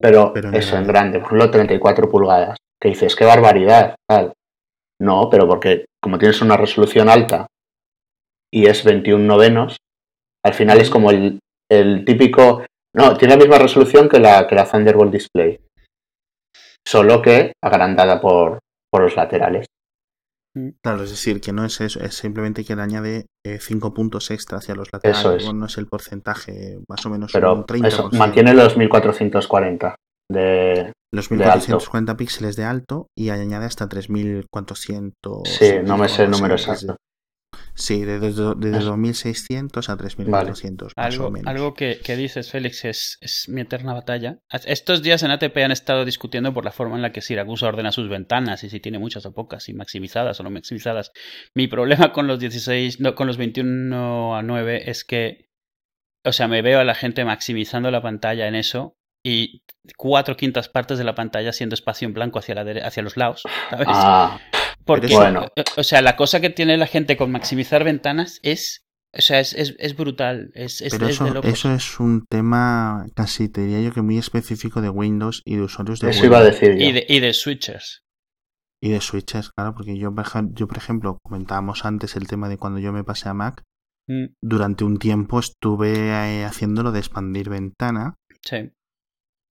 Pero, 0.00 0.32
Pero 0.32 0.48
en 0.48 0.54
eso, 0.54 0.76
en 0.76 0.84
grande. 0.86 0.92
grande, 0.92 1.18
por 1.20 1.26
ejemplo, 1.28 1.50
34 1.50 2.08
pulgadas. 2.10 2.56
Que 2.80 2.88
dices, 2.90 3.14
qué 3.16 3.24
barbaridad, 3.24 3.96
tal. 4.08 4.32
No, 5.00 5.28
pero 5.30 5.46
porque 5.46 5.86
como 6.02 6.18
tienes 6.18 6.40
una 6.42 6.56
resolución 6.56 7.08
alta 7.08 7.46
y 8.52 8.66
es 8.66 8.84
21 8.84 9.24
novenos, 9.24 9.76
al 10.44 10.54
final 10.54 10.80
es 10.80 10.90
como 10.90 11.10
el, 11.10 11.38
el 11.70 12.04
típico... 12.04 12.64
No, 12.96 13.16
tiene 13.16 13.34
la 13.34 13.40
misma 13.40 13.58
resolución 13.58 14.08
que 14.08 14.18
la, 14.18 14.46
que 14.46 14.54
la 14.54 14.68
Thunderbolt 14.68 15.12
Display. 15.12 15.60
Solo 16.86 17.20
que 17.20 17.52
agrandada 17.62 18.20
por, 18.20 18.58
por 18.90 19.02
los 19.02 19.14
laterales. 19.14 19.66
Claro, 20.82 21.04
es 21.04 21.10
decir, 21.10 21.40
que 21.40 21.52
no 21.52 21.64
es 21.64 21.80
eso, 21.80 22.00
es 22.00 22.14
simplemente 22.14 22.64
que 22.64 22.74
le 22.74 22.82
añade 22.82 23.26
5 23.44 23.94
puntos 23.94 24.30
extra 24.30 24.58
hacia 24.58 24.74
los 24.74 24.92
laterales. 24.92 25.20
Eso 25.20 25.36
es. 25.36 25.54
No 25.54 25.66
es 25.66 25.78
el 25.78 25.86
porcentaje, 25.86 26.78
más 26.88 27.04
o 27.06 27.10
menos 27.10 27.30
Pero 27.32 27.54
un 27.54 27.64
30%. 27.64 27.86
eso, 27.86 28.10
mantiene 28.12 28.54
los 28.54 28.76
1440. 28.76 29.94
de, 30.30 30.92
Los 31.10 31.28
De 31.28 31.36
alto. 31.36 31.58
1440 31.58 32.16
píxeles 32.16 32.56
de 32.56 32.64
alto 32.64 33.08
y 33.16 33.30
añade 33.30 33.64
hasta 33.66 33.88
3400. 33.88 35.48
Sí, 35.48 35.74
no 35.84 35.96
me 35.96 36.08
sé 36.08 36.24
el 36.24 36.30
número 36.30 36.54
exacto. 36.54 36.96
Sí, 37.74 38.04
desde, 38.04 38.54
desde 38.56 38.78
Es- 38.78 38.84
2600 38.84 39.88
a 39.88 39.96
3400 39.96 40.92
más 40.96 41.06
Algo, 41.06 41.32
algo 41.46 41.74
que, 41.74 41.98
que 42.04 42.16
dices, 42.16 42.50
Félix, 42.50 42.84
es, 42.84 43.16
es 43.20 43.48
mi 43.48 43.62
eterna 43.62 43.94
batalla. 43.94 44.40
Estos 44.66 45.02
días 45.02 45.22
en 45.22 45.30
ATP 45.30 45.56
han 45.58 45.70
estado 45.72 46.04
discutiendo 46.04 46.52
por 46.52 46.64
la 46.64 46.72
forma 46.72 46.96
en 46.96 47.02
la 47.02 47.12
que 47.12 47.22
Siracusa 47.22 47.68
ordena 47.68 47.92
sus 47.92 48.08
ventanas 48.08 48.64
y 48.64 48.68
si 48.70 48.80
tiene 48.80 48.98
muchas 48.98 49.24
o 49.26 49.32
pocas, 49.32 49.68
y 49.68 49.74
maximizadas 49.74 50.38
o 50.40 50.42
no 50.42 50.50
maximizadas. 50.50 51.12
Mi 51.54 51.68
problema 51.68 52.12
con 52.12 52.26
los 52.26 52.38
16, 52.38 53.00
no, 53.00 53.14
con 53.14 53.26
los 53.28 53.36
21 53.38 54.36
a 54.36 54.42
9 54.42 54.90
es 54.90 55.04
que, 55.04 55.46
o 56.24 56.32
sea, 56.32 56.48
me 56.48 56.62
veo 56.62 56.80
a 56.80 56.84
la 56.84 56.94
gente 56.94 57.24
maximizando 57.24 57.90
la 57.90 58.02
pantalla 58.02 58.46
en 58.48 58.56
eso 58.56 58.97
y 59.24 59.62
cuatro 59.96 60.36
quintas 60.36 60.68
partes 60.68 60.98
de 60.98 61.04
la 61.04 61.14
pantalla 61.14 61.52
siendo 61.52 61.74
espacio 61.74 62.06
en 62.06 62.14
blanco 62.14 62.38
hacia, 62.38 62.54
la 62.54 62.64
dere- 62.64 62.84
hacia 62.84 63.02
los 63.02 63.16
lados. 63.16 63.42
¿sabes? 63.70 63.88
Ah, 63.90 64.38
Porque, 64.84 65.12
bueno. 65.14 65.46
eh, 65.56 65.64
o 65.76 65.82
sea, 65.82 66.00
la 66.02 66.16
cosa 66.16 66.40
que 66.40 66.50
tiene 66.50 66.76
la 66.76 66.86
gente 66.86 67.16
con 67.16 67.30
maximizar 67.30 67.84
ventanas 67.84 68.38
es, 68.42 68.84
o 69.12 69.20
sea, 69.20 69.40
es, 69.40 69.52
es, 69.54 69.74
es 69.78 69.96
brutal, 69.96 70.50
es, 70.54 70.80
es, 70.80 70.92
Pero 70.94 71.06
es 71.08 71.18
de 71.18 71.24
eso, 71.26 71.34
locos. 71.34 71.50
eso 71.50 71.74
es 71.74 72.00
un 72.00 72.24
tema 72.28 73.04
casi 73.14 73.48
te 73.48 73.62
diría 73.62 73.80
yo 73.82 73.92
que 73.92 74.02
muy 74.02 74.18
específico 74.18 74.80
de 74.80 74.88
Windows 74.90 75.42
y 75.44 75.56
de 75.56 75.62
usuarios 75.62 76.00
de 76.00 76.10
eso 76.10 76.22
Windows. 76.22 76.38
iba 76.38 76.38
a 76.38 76.50
decir 76.50 76.76
yo. 76.78 76.84
Y 76.88 76.92
de, 76.92 77.06
y 77.08 77.20
de 77.20 77.32
switchers. 77.34 78.02
Y 78.80 78.90
de 78.90 79.00
switches, 79.00 79.50
claro, 79.50 79.74
porque 79.74 79.98
yo, 79.98 80.14
por 80.14 80.24
ej- 80.24 80.50
yo, 80.54 80.68
por 80.68 80.76
ejemplo, 80.78 81.18
comentábamos 81.22 81.84
antes 81.84 82.14
el 82.14 82.28
tema 82.28 82.48
de 82.48 82.58
cuando 82.58 82.78
yo 82.78 82.92
me 82.92 83.04
pasé 83.04 83.28
a 83.28 83.34
Mac, 83.34 83.62
Mm, 84.10 84.24
durante 84.40 84.84
un 84.84 84.96
tiempo 84.98 85.38
estuve 85.38 85.92
eh, 86.08 86.44
haciéndolo 86.46 86.92
de 86.92 86.98
expandir 87.00 87.50
ventana 87.50 88.14
sí. 88.42 88.70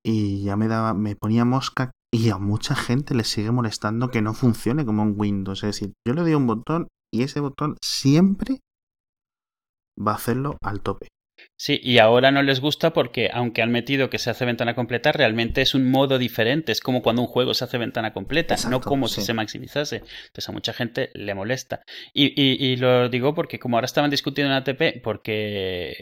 Y 0.10 0.42
ya 0.44 0.56
me 0.56 0.70
daba, 0.70 0.94
me 0.94 1.18
ponía 1.18 1.44
mosca 1.44 1.92
y 2.14 2.30
a 2.30 2.38
mucha 2.38 2.76
gente 2.76 3.14
le 3.14 3.26
sigue 3.26 3.52
molestando 3.52 4.10
que 4.10 4.22
no 4.22 4.34
funcione 4.34 4.86
como 4.86 5.04
en 5.04 5.16
Windows. 5.18 5.64
Es 5.64 5.76
decir, 5.76 5.94
yo 6.08 6.14
le 6.14 6.22
doy 6.22 6.34
un 6.34 6.48
botón 6.48 6.88
y 7.14 7.24
ese 7.24 7.42
botón 7.42 7.76
siempre 7.82 8.62
va 10.00 10.14
a 10.14 10.16
hacerlo 10.16 10.58
al 10.64 10.82
tope. 10.82 11.10
Sí, 11.56 11.80
y 11.84 11.98
ahora 11.98 12.30
no 12.32 12.44
les 12.44 12.60
gusta 12.62 12.94
porque, 12.94 13.32
aunque 13.34 13.64
han 13.64 13.72
metido 13.72 14.12
que 14.12 14.20
se 14.20 14.30
hace 14.30 14.46
ventana 14.46 14.76
completa, 14.76 15.12
realmente 15.12 15.62
es 15.64 15.74
un 15.74 15.90
modo 15.90 16.20
diferente. 16.20 16.72
Es 16.72 16.82
como 16.82 17.02
cuando 17.02 17.24
un 17.24 17.28
juego 17.28 17.56
se 17.56 17.64
hace 17.64 17.80
ventana 17.80 18.14
completa, 18.14 18.56
no 18.70 18.80
como 18.80 19.08
si 19.08 19.22
se 19.22 19.34
maximizase. 19.34 19.98
Entonces 20.28 20.50
a 20.50 20.52
mucha 20.52 20.74
gente 20.74 21.10
le 21.16 21.34
molesta. 21.34 21.82
Y, 22.14 22.26
y- 22.40 22.64
y 22.64 22.76
lo 22.76 23.10
digo 23.10 23.34
porque, 23.34 23.58
como 23.58 23.78
ahora 23.78 23.86
estaban 23.86 24.12
discutiendo 24.12 24.52
en 24.54 24.58
ATP, 24.58 25.02
porque 25.04 25.96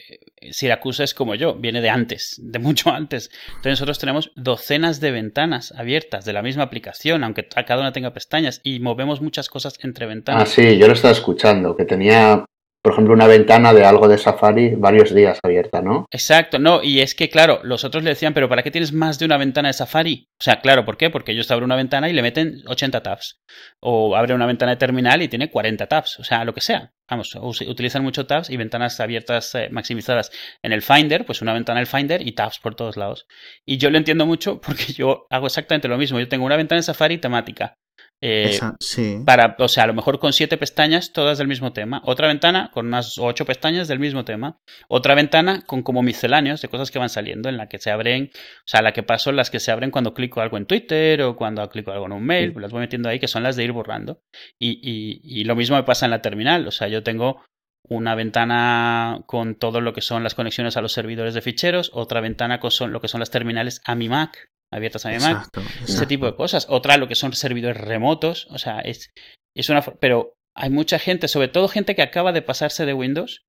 Siracusa 0.52 1.04
es 1.06 1.14
como 1.14 1.36
yo, 1.36 1.56
viene 1.56 1.80
de 1.82 1.90
antes, 1.90 2.40
de 2.44 2.60
mucho 2.60 2.92
antes. 2.92 3.30
Entonces 3.48 3.72
nosotros 3.80 4.00
tenemos 4.00 4.32
docenas 4.36 5.00
de 5.00 5.12
ventanas 5.12 5.72
abiertas 5.72 6.26
de 6.26 6.34
la 6.34 6.42
misma 6.42 6.64
aplicación, 6.64 7.24
aunque 7.24 7.48
cada 7.48 7.80
una 7.80 7.94
tenga 7.94 8.14
pestañas, 8.14 8.60
y 8.64 8.80
movemos 8.80 9.22
muchas 9.22 9.48
cosas 9.50 9.76
entre 9.84 10.06
Ah, 10.06 10.10
ventanas. 10.10 10.50
sí, 10.50 10.78
yo 10.78 10.88
lo 10.88 10.94
estaba 10.94 11.14
escuchando, 11.14 11.76
que 11.78 11.86
tenía, 11.86 12.46
por 12.86 12.94
ejemplo, 12.94 13.16
una 13.16 13.26
ventana 13.26 13.74
de 13.74 13.84
algo 13.84 14.08
de 14.08 14.20
Safari 14.20 14.76
varios 14.76 15.12
días 15.12 15.40
abierta, 15.42 15.82
¿no? 15.82 16.06
Exacto, 16.12 16.60
no, 16.60 16.84
y 16.84 17.00
es 17.00 17.16
que, 17.16 17.32
claro, 17.32 17.60
los 17.64 17.84
otros 17.84 18.04
le 18.04 18.12
decían, 18.12 18.36
pero 18.36 18.48
¿para 18.48 18.62
qué 18.62 18.70
tienes 18.70 18.94
más 18.94 19.18
de 19.18 19.26
una 19.26 19.40
ventana 19.40 19.70
de 19.70 19.74
Safari? 19.74 20.28
O 20.40 20.44
sea, 20.44 20.62
claro, 20.62 20.86
¿por 20.86 20.96
qué? 20.96 21.10
Porque 21.10 21.32
ellos 21.32 21.50
abren 21.50 21.66
una 21.66 21.78
ventana 21.78 22.10
y 22.10 22.14
le 22.14 22.22
meten 22.22 22.62
80 22.68 23.02
tabs. 23.02 23.40
O 23.80 24.16
abre 24.16 24.36
una 24.36 24.46
ventana 24.46 24.74
de 24.74 24.78
terminal 24.78 25.24
y 25.24 25.28
tiene 25.28 25.50
40 25.50 25.88
tabs, 25.88 26.20
o 26.20 26.24
sea, 26.24 26.46
lo 26.46 26.54
que 26.54 26.62
sea. 26.62 26.94
Vamos, 27.10 27.36
utilizan 27.36 28.04
mucho 28.04 28.28
tabs 28.28 28.52
y 28.52 28.58
ventanas 28.58 29.00
abiertas 29.00 29.56
eh, 29.56 29.70
maximizadas 29.72 30.30
en 30.62 30.72
el 30.72 30.84
Finder, 30.84 31.26
pues 31.26 31.42
una 31.42 31.54
ventana 31.54 31.80
del 31.80 31.88
Finder 31.88 32.22
y 32.22 32.34
tabs 32.34 32.60
por 32.60 32.76
todos 32.76 32.98
lados. 32.98 33.26
Y 33.66 33.78
yo 33.78 33.90
lo 33.90 33.98
entiendo 33.98 34.28
mucho 34.28 34.62
porque 34.62 34.86
yo 34.94 35.26
hago 35.32 35.48
exactamente 35.48 35.88
lo 35.88 35.98
mismo. 35.98 36.20
Yo 36.20 36.28
tengo 36.28 36.46
una 36.46 36.56
ventana 36.56 36.78
de 36.78 36.84
Safari 36.84 37.18
temática. 37.18 37.80
Eh, 38.28 38.46
Esa, 38.50 38.76
sí. 38.80 39.20
para, 39.24 39.56
o 39.60 39.68
sea, 39.68 39.84
a 39.84 39.88
lo 39.88 39.94
mejor 39.94 40.18
con 40.18 40.34
siete 40.34 40.58
pestañas, 40.58 41.14
todas 41.14 41.38
del 41.38 41.48
mismo 41.48 41.74
tema. 41.74 42.02
Otra 42.06 42.28
ventana 42.28 42.72
con 42.74 42.88
unas 42.88 43.20
ocho 43.20 43.46
pestañas 43.46 43.88
del 43.88 44.00
mismo 44.00 44.26
tema. 44.26 44.60
Otra 44.88 45.14
ventana 45.14 45.62
con 45.68 45.84
como 45.84 46.02
misceláneos 46.02 46.60
de 46.62 46.68
cosas 46.68 46.90
que 46.90 46.98
van 46.98 47.10
saliendo, 47.10 47.50
en 47.50 47.58
la 47.58 47.70
que 47.70 47.78
se 47.78 47.92
abren, 47.92 48.32
o 48.34 48.68
sea, 48.68 48.82
la 48.82 48.94
que 48.94 49.04
paso 49.04 49.32
las 49.32 49.52
que 49.52 49.60
se 49.60 49.72
abren 49.72 49.92
cuando 49.92 50.16
clico 50.16 50.42
algo 50.42 50.58
en 50.58 50.66
Twitter 50.66 51.22
o 51.22 51.36
cuando 51.36 51.70
clico 51.70 51.92
algo 51.92 52.08
en 52.08 52.14
un 52.14 52.26
mail, 52.26 52.54
Sí. 52.54 52.60
las 52.60 52.72
voy 52.72 52.80
metiendo 52.82 53.10
ahí, 53.10 53.20
que 53.20 53.28
son 53.28 53.44
las 53.44 53.56
de 53.56 53.64
ir 53.64 53.72
borrando. 53.74 54.22
Y, 54.58 54.80
y, 54.82 55.22
y 55.24 55.44
lo 55.44 55.56
mismo 55.56 55.76
me 55.76 55.84
pasa 55.84 56.06
en 56.06 56.12
la 56.12 56.22
terminal, 56.24 56.68
o 56.68 56.72
sea, 56.72 56.88
yo 56.88 57.04
tengo 57.04 57.44
una 57.88 58.16
ventana 58.16 59.22
con 59.28 59.54
todo 59.54 59.82
lo 59.82 59.94
que 59.94 60.02
son 60.02 60.24
las 60.24 60.34
conexiones 60.34 60.76
a 60.78 60.82
los 60.82 60.92
servidores 60.94 61.36
de 61.36 61.42
ficheros, 61.42 61.92
otra 61.94 62.22
ventana 62.22 62.60
con 62.60 62.72
son, 62.72 62.92
lo 62.92 63.00
que 63.02 63.08
son 63.08 63.20
las 63.20 63.30
terminales 63.30 63.82
a 63.86 63.94
mi 63.94 64.10
Mac, 64.10 64.50
abiertas 64.76 65.06
a 65.06 65.10
mi 65.10 65.20
Mac, 65.20 65.48
Exacto, 65.48 65.62
ese 65.84 66.06
tipo 66.06 66.26
de 66.26 66.36
cosas. 66.36 66.68
Otra, 66.70 66.98
lo 66.98 67.08
que 67.08 67.16
son 67.16 67.34
servidores 67.34 67.78
remotos. 67.78 68.48
O 68.52 68.58
sea, 68.58 68.80
es, 68.80 69.12
es 69.56 69.70
una. 69.70 69.82
Pero 69.82 70.34
hay 70.56 70.70
mucha 70.70 71.00
gente, 71.00 71.28
sobre 71.28 71.48
todo 71.48 71.68
gente 71.68 71.96
que 71.96 72.02
acaba 72.02 72.32
de 72.32 72.42
pasarse 72.42 72.86
de 72.86 72.94
Windows, 72.94 73.44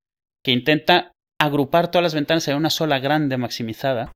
que 0.45 0.53
intenta 0.53 1.13
agrupar 1.41 1.91
todas 1.91 2.03
las 2.03 2.15
ventanas 2.15 2.49
en 2.49 2.57
una 2.57 2.71
sola 2.71 2.99
grande 2.99 3.37
maximizada. 3.37 4.13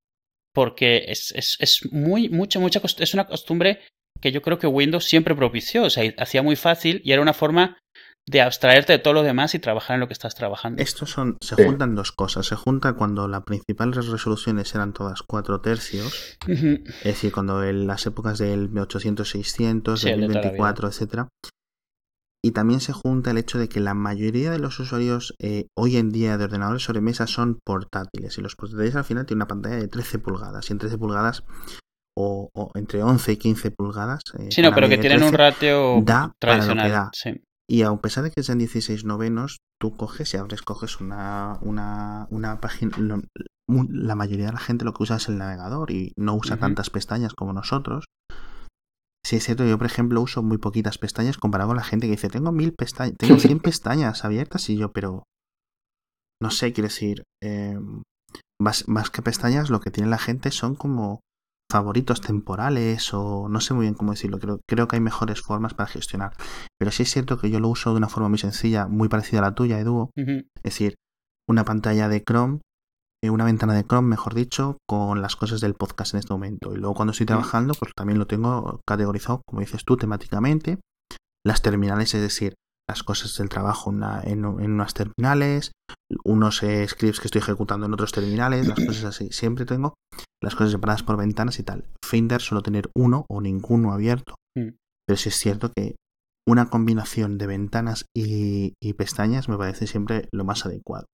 Porque 0.53 1.05
es, 1.09 1.33
es, 1.37 1.57
es 1.61 1.93
muy, 1.93 2.29
mucha, 2.29 2.59
mucha 2.59 2.81
es 2.99 3.15
una 3.15 3.27
costumbre 3.27 3.81
que 4.21 4.33
yo 4.33 4.43
creo 4.43 4.59
que 4.59 4.67
Windows 4.67 5.05
siempre 5.05 5.35
propició. 5.35 5.85
O 5.85 5.91
sea, 5.91 6.13
hacía 6.19 6.43
muy 6.43 6.57
fácil 6.57 7.01
y 7.05 7.13
era 7.13 7.23
una 7.23 7.35
forma 7.35 7.79
de 8.29 8.41
abstraerte 8.43 8.93
de 8.93 8.99
todo 9.01 9.15
lo 9.15 9.23
demás 9.23 9.55
y 9.55 9.59
trabajar 9.59 9.95
en 9.95 10.01
lo 10.01 10.07
que 10.07 10.13
estás 10.13 10.35
trabajando. 10.35 10.81
Estos 10.83 11.11
son, 11.11 11.37
se 11.41 11.57
Sí. 11.57 11.65
juntan 11.65 11.95
dos 11.97 12.13
cosas. 12.13 12.47
Se 12.47 12.55
junta 12.55 12.93
cuando 12.93 13.27
las 13.27 13.43
principales 13.43 14.07
resoluciones 14.09 14.73
eran 14.75 14.93
todas 14.93 15.23
4 15.23 15.61
tercios, 15.61 16.39
es 16.47 17.05
decir, 17.05 17.33
cuando 17.33 17.65
en 17.65 17.87
las 17.87 18.07
épocas 18.07 18.39
del 18.39 18.71
800-600, 18.73 20.01
Sí, 20.01 20.09
el 20.11 20.21
del 20.21 20.29
de 20.29 20.35
toda 20.35 20.45
la 20.45 20.51
1024, 20.53 20.89
etcétera. 20.89 21.29
Y 22.43 22.53
también 22.53 22.81
se 22.81 22.93
junta 22.95 23.33
el 23.33 23.39
hecho 23.39 23.59
de 23.59 23.69
que 23.69 23.81
la 23.81 23.93
mayoría 23.93 24.51
de 24.51 24.59
los 24.59 24.79
usuarios 24.81 25.35
eh, 25.41 25.67
hoy 25.77 25.99
en 25.99 26.11
día 26.11 26.39
de 26.39 26.45
ordenadores 26.45 26.83
sobre 26.83 27.03
mesa 27.03 27.27
son 27.27 27.59
portátiles. 27.67 28.39
Y 28.39 28.41
los 28.41 28.57
portátiles 28.57 28.97
al 28.97 29.05
final 29.05 29.27
tienen 29.27 29.41
una 29.43 29.49
pantalla 29.49 29.77
de 29.77 29.89
13 29.89 30.19
pulgadas. 30.21 30.71
Y 30.71 30.73
en 30.73 30.79
13 30.79 30.97
pulgadas, 30.97 31.43
o, 32.17 32.49
o 32.55 32.71
entre 32.77 33.03
11 33.03 33.33
y 33.33 33.37
15 33.37 33.71
pulgadas. 33.73 34.23
eh, 34.39 34.49
Sí, 34.51 34.63
no, 34.63 34.73
pero 34.75 34.89
que 34.89 34.97
tienen 34.99 35.23
un 35.23 35.33
13, 35.33 35.37
ratio 35.37 36.01
da 36.03 36.33
para 36.39 36.55
lo 36.57 36.61
que 36.63 36.67
tradicional. 36.67 36.91
da. 36.91 37.11
Sí. 37.13 37.43
Y 37.71 37.83
a 37.83 37.95
pesar 37.97 38.25
de 38.25 38.33
que 38.33 38.43
sean 38.43 38.59
16 38.59 39.05
novenos, 39.05 39.59
tú 39.81 39.97
coges 39.97 40.35
y 40.35 40.37
abres, 40.37 40.63
coges 40.63 41.01
una, 41.01 41.59
una, 41.63 42.27
una 42.31 42.61
página. 42.61 42.97
lo- 42.99 43.23
la 43.69 44.17
mayoría 44.17 44.47
de 44.47 44.53
la 44.53 44.59
gente 44.59 44.85
lo 44.85 44.93
que 44.93 45.05
usa 45.05 45.17
es 45.19 45.29
el 45.29 45.39
navegador 45.39 45.93
y 45.93 46.13
no 46.17 46.35
usa 46.35 46.57
tantas 46.57 46.91
pestañas 46.91 47.35
como 47.35 47.53
nosotros. 47.53 48.07
Sí, 49.25 49.37
es 49.37 49.45
cierto, 49.45 49.65
yo 49.65 49.79
por 49.79 49.87
ejemplo 49.87 50.21
uso 50.21 50.43
muy 50.43 50.59
poquitas 50.59 50.99
pestañas 50.99 51.39
comparado 51.39 51.69
con 51.69 51.77
la 51.77 51.85
gente 51.85 52.07
que 52.09 52.13
dice, 52.13 52.29
tengo 52.29 52.51
mil 52.51 52.73
pestañas, 52.75 53.15
tengo 53.17 53.39
100 53.39 53.61
pestañas 53.61 54.25
abiertas 54.25 54.69
y 54.71 54.77
yo, 54.77 54.91
pero 54.93 55.23
no 56.43 56.51
sé, 56.51 56.73
quiero 56.73 56.89
decir, 56.89 57.23
eh, 57.41 57.79
más, 58.61 58.89
más 58.89 59.11
que 59.11 59.23
pestañas, 59.23 59.71
lo 59.71 59.79
que 59.81 59.93
tiene 59.93 60.11
la 60.11 60.19
gente 60.19 60.51
son 60.51 60.75
como 60.75 61.21
favoritos 61.71 62.21
temporales 62.21 63.15
o 63.15 63.49
no 63.49 63.61
sé 63.61 63.73
muy 63.75 63.85
bien 63.85 63.95
cómo 63.95 64.13
decirlo, 64.13 64.39
creo, 64.39 64.61
creo 64.69 64.89
que 64.89 64.97
hay 64.97 65.01
mejores 65.01 65.41
formas 65.41 65.73
para 65.75 65.89
gestionar. 65.89 66.33
Pero 66.79 66.91
sí 66.91 67.05
es 67.05 67.11
cierto 67.11 67.39
que 67.39 67.51
yo 67.51 67.61
lo 67.61 67.69
uso 67.69 67.91
de 67.93 67.97
una 67.97 68.09
forma 68.09 68.29
muy 68.29 68.39
sencilla, 68.39 68.87
muy 68.89 69.09
parecida 69.09 69.39
a 69.39 69.43
la 69.43 69.55
tuya, 69.55 69.79
Edu, 69.79 70.11
Ujú. 70.17 70.31
es 70.57 70.63
decir, 70.63 70.95
una 71.49 71.65
pantalla 71.65 72.09
de 72.09 72.23
Chrome, 72.23 72.61
eh, 73.23 73.31
una 73.31 73.45
ventana 73.45 73.75
de 73.75 73.85
Chrome, 73.85 74.09
mejor 74.09 74.35
dicho, 74.35 74.79
con 74.89 75.21
las 75.23 75.37
cosas 75.37 75.61
del 75.61 75.75
podcast 75.75 76.15
en 76.15 76.21
este 76.21 76.33
momento. 76.33 76.73
Y 76.75 76.79
luego 76.79 76.95
cuando 76.95 77.13
estoy 77.13 77.27
trabajando, 77.27 77.75
pues 77.79 77.93
también 77.95 78.19
lo 78.19 78.27
tengo 78.27 78.81
categorizado, 78.87 79.43
como 79.47 79.61
dices 79.61 79.85
tú, 79.85 79.97
temáticamente. 79.97 80.79
Las 81.45 81.63
terminales, 81.63 82.15
es 82.15 82.21
decir, 82.21 82.55
las 82.91 83.03
cosas 83.03 83.37
del 83.39 83.49
trabajo 83.49 83.91
una- 83.91 84.21
en, 84.25 84.45
en 84.45 84.73
unas 84.73 84.95
terminales, 84.95 85.73
unos 86.25 86.63
eh, 86.63 86.87
scripts 86.89 87.21
que 87.21 87.29
estoy 87.29 87.41
ejecutando 87.41 87.87
en 87.87 87.95
otros 87.95 88.13
terminales, 88.13 88.67
las 88.67 88.79
cosas 88.85 89.05
así. 89.05 89.29
Siempre 89.33 89.65
tengo 89.65 89.95
las 90.43 90.55
cosas 90.55 90.73
separadas 90.73 91.03
por 91.03 91.17
ventanas 91.17 91.59
y 91.59 91.63
tal. 91.63 91.85
Finder 92.05 92.41
suelo 92.41 92.63
tener 92.63 92.91
uno 92.97 93.25
o 93.29 93.41
ninguno 93.41 93.93
abierto. 93.93 94.35
Mm. 94.57 94.71
Pero 95.07 95.17
sí 95.17 95.29
es 95.29 95.37
cierto 95.37 95.71
que 95.75 95.95
una 96.49 96.69
combinación 96.71 97.39
de 97.39 97.47
ventanas 97.47 98.07
y, 98.17 98.75
y 98.83 98.93
pestañas 98.95 99.49
me 99.49 99.57
parece 99.59 99.87
siempre 99.87 100.29
lo 100.33 100.45
más 100.45 100.67
adecuado. 100.67 101.07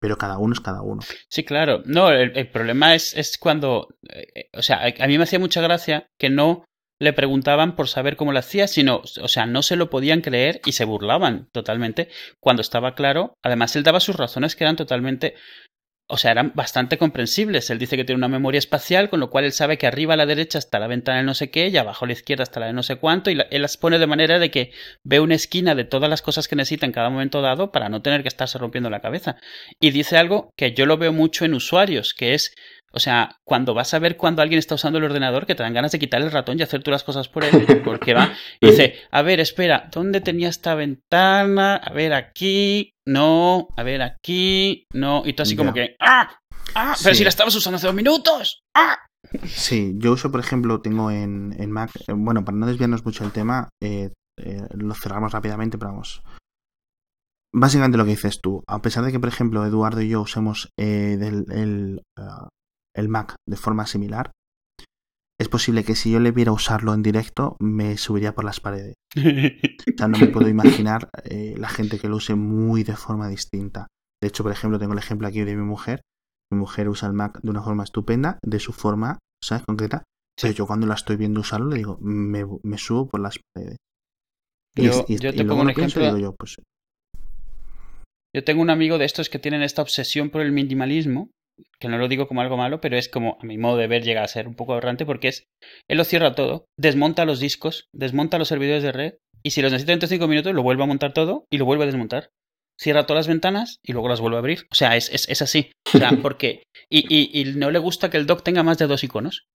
Pero 0.00 0.16
cada 0.16 0.38
uno 0.38 0.54
es 0.54 0.60
cada 0.60 0.80
uno. 0.82 1.02
Sí, 1.30 1.44
claro. 1.44 1.82
No, 1.84 2.08
el, 2.10 2.34
el 2.36 2.50
problema 2.50 2.94
es, 2.94 3.14
es 3.14 3.36
cuando. 3.38 3.88
eh, 4.08 4.48
o 4.56 4.62
sea, 4.62 4.80
a 4.98 5.06
mí 5.06 5.18
me 5.18 5.24
hacía 5.24 5.38
mucha 5.38 5.60
gracia 5.60 6.06
que 6.18 6.30
no 6.30 6.64
le 7.00 7.14
preguntaban 7.14 7.74
por 7.74 7.88
saber 7.88 8.16
cómo 8.16 8.32
lo 8.32 8.38
hacía, 8.38 8.68
sino, 8.68 9.02
o 9.20 9.28
sea, 9.28 9.46
no 9.46 9.62
se 9.62 9.74
lo 9.76 9.88
podían 9.88 10.20
creer 10.20 10.60
y 10.66 10.72
se 10.72 10.84
burlaban 10.84 11.48
totalmente 11.50 12.08
cuando 12.40 12.60
estaba 12.60 12.94
claro. 12.94 13.34
Además, 13.42 13.74
él 13.74 13.82
daba 13.82 14.00
sus 14.00 14.16
razones 14.16 14.54
que 14.54 14.64
eran 14.64 14.76
totalmente. 14.76 15.34
O 16.12 16.18
sea, 16.18 16.32
eran 16.32 16.52
bastante 16.56 16.98
comprensibles. 16.98 17.70
Él 17.70 17.78
dice 17.78 17.96
que 17.96 18.04
tiene 18.04 18.18
una 18.18 18.28
memoria 18.28 18.58
espacial, 18.58 19.08
con 19.08 19.20
lo 19.20 19.30
cual 19.30 19.44
él 19.44 19.52
sabe 19.52 19.78
que 19.78 19.86
arriba 19.86 20.14
a 20.14 20.16
la 20.16 20.26
derecha 20.26 20.58
está 20.58 20.80
la 20.80 20.88
ventana 20.88 21.18
de 21.18 21.24
no 21.24 21.34
sé 21.34 21.50
qué 21.50 21.68
y 21.68 21.76
abajo 21.76 22.04
a 22.04 22.08
la 22.08 22.14
izquierda 22.14 22.42
está 22.42 22.58
la 22.58 22.66
de 22.66 22.72
no 22.72 22.82
sé 22.82 22.96
cuánto, 22.96 23.30
y 23.30 23.38
él 23.50 23.62
las 23.62 23.76
pone 23.76 24.00
de 24.00 24.08
manera 24.08 24.40
de 24.40 24.50
que 24.50 24.72
ve 25.04 25.20
una 25.20 25.36
esquina 25.36 25.76
de 25.76 25.84
todas 25.84 26.10
las 26.10 26.20
cosas 26.20 26.48
que 26.48 26.56
necesita 26.56 26.84
en 26.84 26.92
cada 26.92 27.10
momento 27.10 27.42
dado 27.42 27.70
para 27.70 27.88
no 27.88 28.02
tener 28.02 28.22
que 28.22 28.28
estarse 28.28 28.58
rompiendo 28.58 28.90
la 28.90 29.00
cabeza. 29.00 29.36
Y 29.78 29.92
dice 29.92 30.16
algo 30.18 30.50
que 30.56 30.74
yo 30.74 30.84
lo 30.84 30.98
veo 30.98 31.12
mucho 31.12 31.44
en 31.44 31.54
usuarios, 31.54 32.12
que 32.12 32.34
es, 32.34 32.54
O 32.92 32.98
sea, 32.98 33.36
cuando 33.44 33.72
vas 33.74 33.94
a 33.94 33.98
ver 34.00 34.16
cuando 34.16 34.42
alguien 34.42 34.58
está 34.58 34.74
usando 34.74 34.98
el 34.98 35.04
ordenador, 35.04 35.46
que 35.46 35.54
te 35.54 35.62
dan 35.62 35.72
ganas 35.74 35.92
de 35.92 35.98
quitar 35.98 36.20
el 36.22 36.32
ratón 36.32 36.58
y 36.58 36.62
hacer 36.62 36.82
tú 36.82 36.90
las 36.90 37.04
cosas 37.04 37.28
por 37.28 37.44
él, 37.44 37.50
porque 37.84 38.14
va 38.14 38.32
y 38.60 38.70
dice, 38.70 38.94
a 39.10 39.22
ver, 39.22 39.38
espera, 39.40 39.88
¿dónde 39.92 40.20
tenía 40.20 40.48
esta 40.48 40.74
ventana? 40.74 41.76
A 41.76 41.92
ver, 41.92 42.12
aquí, 42.12 42.92
no, 43.06 43.68
a 43.76 43.82
ver, 43.82 44.02
aquí, 44.02 44.86
no, 44.92 45.22
y 45.24 45.32
tú 45.34 45.42
así 45.44 45.54
como 45.56 45.72
que, 45.72 45.94
¡ah! 46.00 46.30
¡ah! 46.74 46.94
Pero 47.02 47.14
Sí. 47.14 47.18
si 47.18 47.24
la 47.24 47.30
estabas 47.30 47.54
usando 47.54 47.76
hace 47.76 47.86
dos 47.86 47.94
minutos, 47.96 48.62
¡ah! 48.76 48.96
Sí, 49.44 49.92
yo 49.98 50.12
uso, 50.12 50.30
por 50.32 50.40
ejemplo, 50.40 50.80
tengo 50.80 51.10
en, 51.10 51.54
en 51.60 51.70
Mac, 51.70 51.90
eh, 52.08 52.12
bueno, 52.16 52.44
para 52.44 52.56
no 52.58 52.66
desviarnos 52.66 53.04
mucho 53.04 53.22
del 53.22 53.32
tema, 53.32 53.68
eh, 53.82 54.10
eh, 54.38 54.62
lo 54.74 54.94
cerramos 54.94 55.30
rápidamente, 55.32 55.78
pero 55.78 55.90
vamos. 55.92 56.22
Básicamente 57.52 57.98
lo 57.98 58.04
que 58.04 58.10
dices 58.12 58.40
tú, 58.40 58.62
a 58.68 58.80
pesar 58.80 59.04
de 59.04 59.12
que, 59.12 59.20
por 59.20 59.28
ejemplo, 59.28 59.64
Eduardo 59.66 60.00
y 60.00 60.08
yo 60.08 60.22
usemos 60.22 60.70
eh, 60.78 61.16
del- 61.18 61.46
el, 61.50 62.02
ah, 62.16 62.48
el 63.00 63.08
Mac 63.08 63.34
de 63.48 63.56
forma 63.56 63.86
similar, 63.86 64.30
es 65.40 65.48
posible 65.48 65.84
que 65.84 65.94
si 65.96 66.10
yo 66.12 66.20
le 66.20 66.32
viera 66.32 66.52
usarlo 66.52 66.92
en 66.94 67.02
directo, 67.02 67.56
me 67.60 67.96
subiría 67.96 68.34
por 68.34 68.44
las 68.44 68.60
paredes. 68.60 68.94
O 69.16 69.96
sea, 69.96 70.06
no 70.08 70.18
me 70.18 70.28
puedo 70.28 70.48
imaginar 70.48 71.08
eh, 71.24 71.54
la 71.56 71.68
gente 71.68 71.98
que 71.98 72.08
lo 72.08 72.16
use 72.16 72.34
muy 72.34 72.84
de 72.84 72.94
forma 72.94 73.26
distinta. 73.28 73.86
De 74.22 74.28
hecho, 74.28 74.42
por 74.42 74.52
ejemplo, 74.52 74.78
tengo 74.78 74.92
el 74.92 74.98
ejemplo 74.98 75.26
aquí 75.26 75.40
de 75.42 75.56
mi 75.56 75.62
mujer. 75.62 76.02
Mi 76.52 76.58
mujer 76.58 76.88
usa 76.90 77.08
el 77.08 77.14
Mac 77.14 77.40
de 77.42 77.50
una 77.50 77.62
forma 77.62 77.84
estupenda, 77.84 78.38
de 78.44 78.60
su 78.60 78.72
forma, 78.74 79.18
¿sabes? 79.42 79.64
Concreta. 79.64 80.02
Pero 80.40 80.52
yo 80.52 80.66
cuando 80.66 80.86
la 80.86 80.94
estoy 80.94 81.16
viendo 81.16 81.40
usarlo, 81.40 81.68
le 81.70 81.76
digo, 81.76 81.98
me, 82.02 82.44
me 82.62 82.76
subo 82.78 83.08
por 83.08 83.20
las 83.20 83.38
paredes. 83.54 83.76
Y, 84.76 84.84
Yo- 84.84 85.04
y- 85.08 85.18
yo 85.18 85.32
te 85.34 85.44
pongo 85.46 85.62
un 85.62 85.72
pienso 85.72 86.00
ejemplo. 86.00 86.16
digo 86.16 86.18
yo, 86.30 86.34
pues 86.38 86.56
Yo 88.34 88.44
tengo 88.44 88.60
un 88.62 88.70
amigo 88.70 88.98
de 88.98 89.04
estos 89.06 89.28
que 89.30 89.38
tienen 89.38 89.62
esta 89.62 89.82
obsesión 89.82 90.30
por 90.30 90.42
el 90.42 90.52
minimalismo, 90.52 91.30
que 91.78 91.88
no 91.88 91.98
lo 91.98 92.08
digo 92.08 92.28
como 92.28 92.40
algo 92.40 92.56
malo, 92.56 92.80
pero 92.80 92.96
es 92.96 93.08
como, 93.08 93.38
a 93.40 93.46
mi 93.46 93.58
modo 93.58 93.76
de 93.76 93.86
ver, 93.86 94.02
llega 94.02 94.22
a 94.22 94.28
ser 94.28 94.48
un 94.48 94.54
poco 94.54 94.72
aberrante 94.72 95.06
porque 95.06 95.28
es, 95.28 95.44
él 95.88 95.98
lo 95.98 96.04
cierra 96.04 96.34
todo, 96.34 96.64
desmonta 96.78 97.24
los 97.24 97.40
discos, 97.40 97.88
desmonta 97.92 98.38
los 98.38 98.48
servidores 98.48 98.82
de 98.82 98.92
red, 98.92 99.14
y 99.42 99.50
si 99.50 99.62
los 99.62 99.72
necesita 99.72 99.92
dentro 99.92 100.08
de 100.08 100.14
cinco 100.14 100.28
minutos, 100.28 100.54
lo 100.54 100.62
vuelve 100.62 100.82
a 100.82 100.86
montar 100.86 101.12
todo 101.12 101.46
y 101.50 101.58
lo 101.58 101.64
vuelve 101.64 101.84
a 101.84 101.86
desmontar. 101.86 102.30
Cierra 102.78 103.04
todas 103.06 103.20
las 103.20 103.28
ventanas 103.28 103.78
y 103.82 103.92
luego 103.92 104.08
las 104.08 104.20
vuelve 104.20 104.36
a 104.36 104.40
abrir. 104.40 104.66
O 104.70 104.74
sea, 104.74 104.96
es, 104.96 105.10
es, 105.10 105.28
es 105.28 105.42
así. 105.42 105.72
O 105.94 105.98
sea, 105.98 106.10
porque... 106.22 106.64
Y, 106.88 107.04
y, 107.08 107.40
y 107.40 107.54
no 107.54 107.70
le 107.70 107.78
gusta 107.78 108.10
que 108.10 108.16
el 108.16 108.26
dock 108.26 108.42
tenga 108.42 108.62
más 108.62 108.78
de 108.78 108.86
dos 108.86 109.04
iconos. 109.04 109.46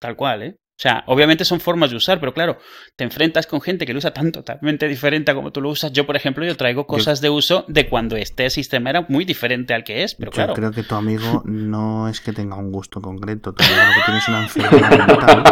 Tal 0.00 0.16
cual, 0.16 0.42
¿eh? 0.42 0.56
O 0.78 0.80
sea, 0.80 1.02
obviamente 1.08 1.44
son 1.44 1.58
formas 1.58 1.90
de 1.90 1.96
usar, 1.96 2.20
pero 2.20 2.32
claro, 2.32 2.56
te 2.94 3.02
enfrentas 3.02 3.48
con 3.48 3.60
gente 3.60 3.84
que 3.84 3.92
lo 3.92 3.98
usa 3.98 4.12
tan 4.12 4.30
totalmente 4.30 4.86
diferente 4.86 5.32
a 5.32 5.34
como 5.34 5.50
tú 5.50 5.60
lo 5.60 5.70
usas. 5.70 5.92
Yo, 5.92 6.06
por 6.06 6.14
ejemplo, 6.14 6.44
yo 6.44 6.56
traigo 6.56 6.86
cosas 6.86 7.20
de 7.20 7.30
uso 7.30 7.64
de 7.66 7.88
cuando 7.88 8.14
este 8.14 8.48
sistema 8.48 8.90
era 8.90 9.04
muy 9.08 9.24
diferente 9.24 9.74
al 9.74 9.82
que 9.82 10.04
es, 10.04 10.14
pero 10.14 10.30
yo 10.30 10.36
claro. 10.36 10.54
creo 10.54 10.70
que 10.70 10.84
tu 10.84 10.94
amigo 10.94 11.42
no 11.46 12.08
es 12.08 12.20
que 12.20 12.32
tenga 12.32 12.54
un 12.54 12.70
gusto 12.70 13.00
concreto, 13.00 13.52
amigo 13.58 13.74
lo 13.74 13.92
que 13.92 14.00
tienes 14.06 14.28
una 14.28 14.42
enfermedad 14.44 15.08
mental. 15.08 15.42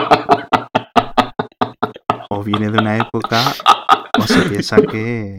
O 2.30 2.44
viene 2.44 2.70
de 2.70 2.78
una 2.78 2.96
época, 2.98 3.52
o 4.20 4.22
se 4.22 4.42
piensa 4.42 4.76
que, 4.76 5.38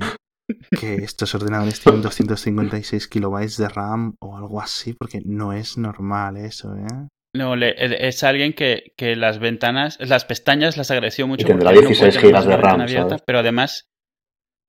que 0.78 0.96
estos 0.96 1.34
ordenadores 1.34 1.80
tienen 1.80 2.02
256 2.02 3.08
kilobytes 3.08 3.56
de 3.56 3.70
RAM 3.70 4.16
o 4.20 4.36
algo 4.36 4.60
así, 4.60 4.92
porque 4.92 5.22
no 5.24 5.54
es 5.54 5.78
normal 5.78 6.36
eso, 6.36 6.76
¿eh? 6.76 7.08
No, 7.36 7.56
le- 7.56 7.76
es 8.08 8.24
alguien 8.24 8.54
que, 8.54 8.94
que 8.98 9.16
las 9.16 9.40
ventanas, 9.40 9.98
las 10.00 10.26
pestañas 10.26 10.78
las 10.78 10.90
agradeció 10.92 11.28
mucho. 11.28 11.44
Y 11.44 11.48
tendrá 11.48 11.70
porque 11.72 11.80
él 11.80 11.84
no 11.84 11.90
16 11.90 12.00
puede 12.18 12.32
tener 12.32 12.42
gigas 12.42 12.46
de 12.48 12.58
RAM, 12.58 12.82
abierta, 12.82 13.10
¿sabes? 13.10 13.24
Pero 13.26 13.40
además, 13.40 13.90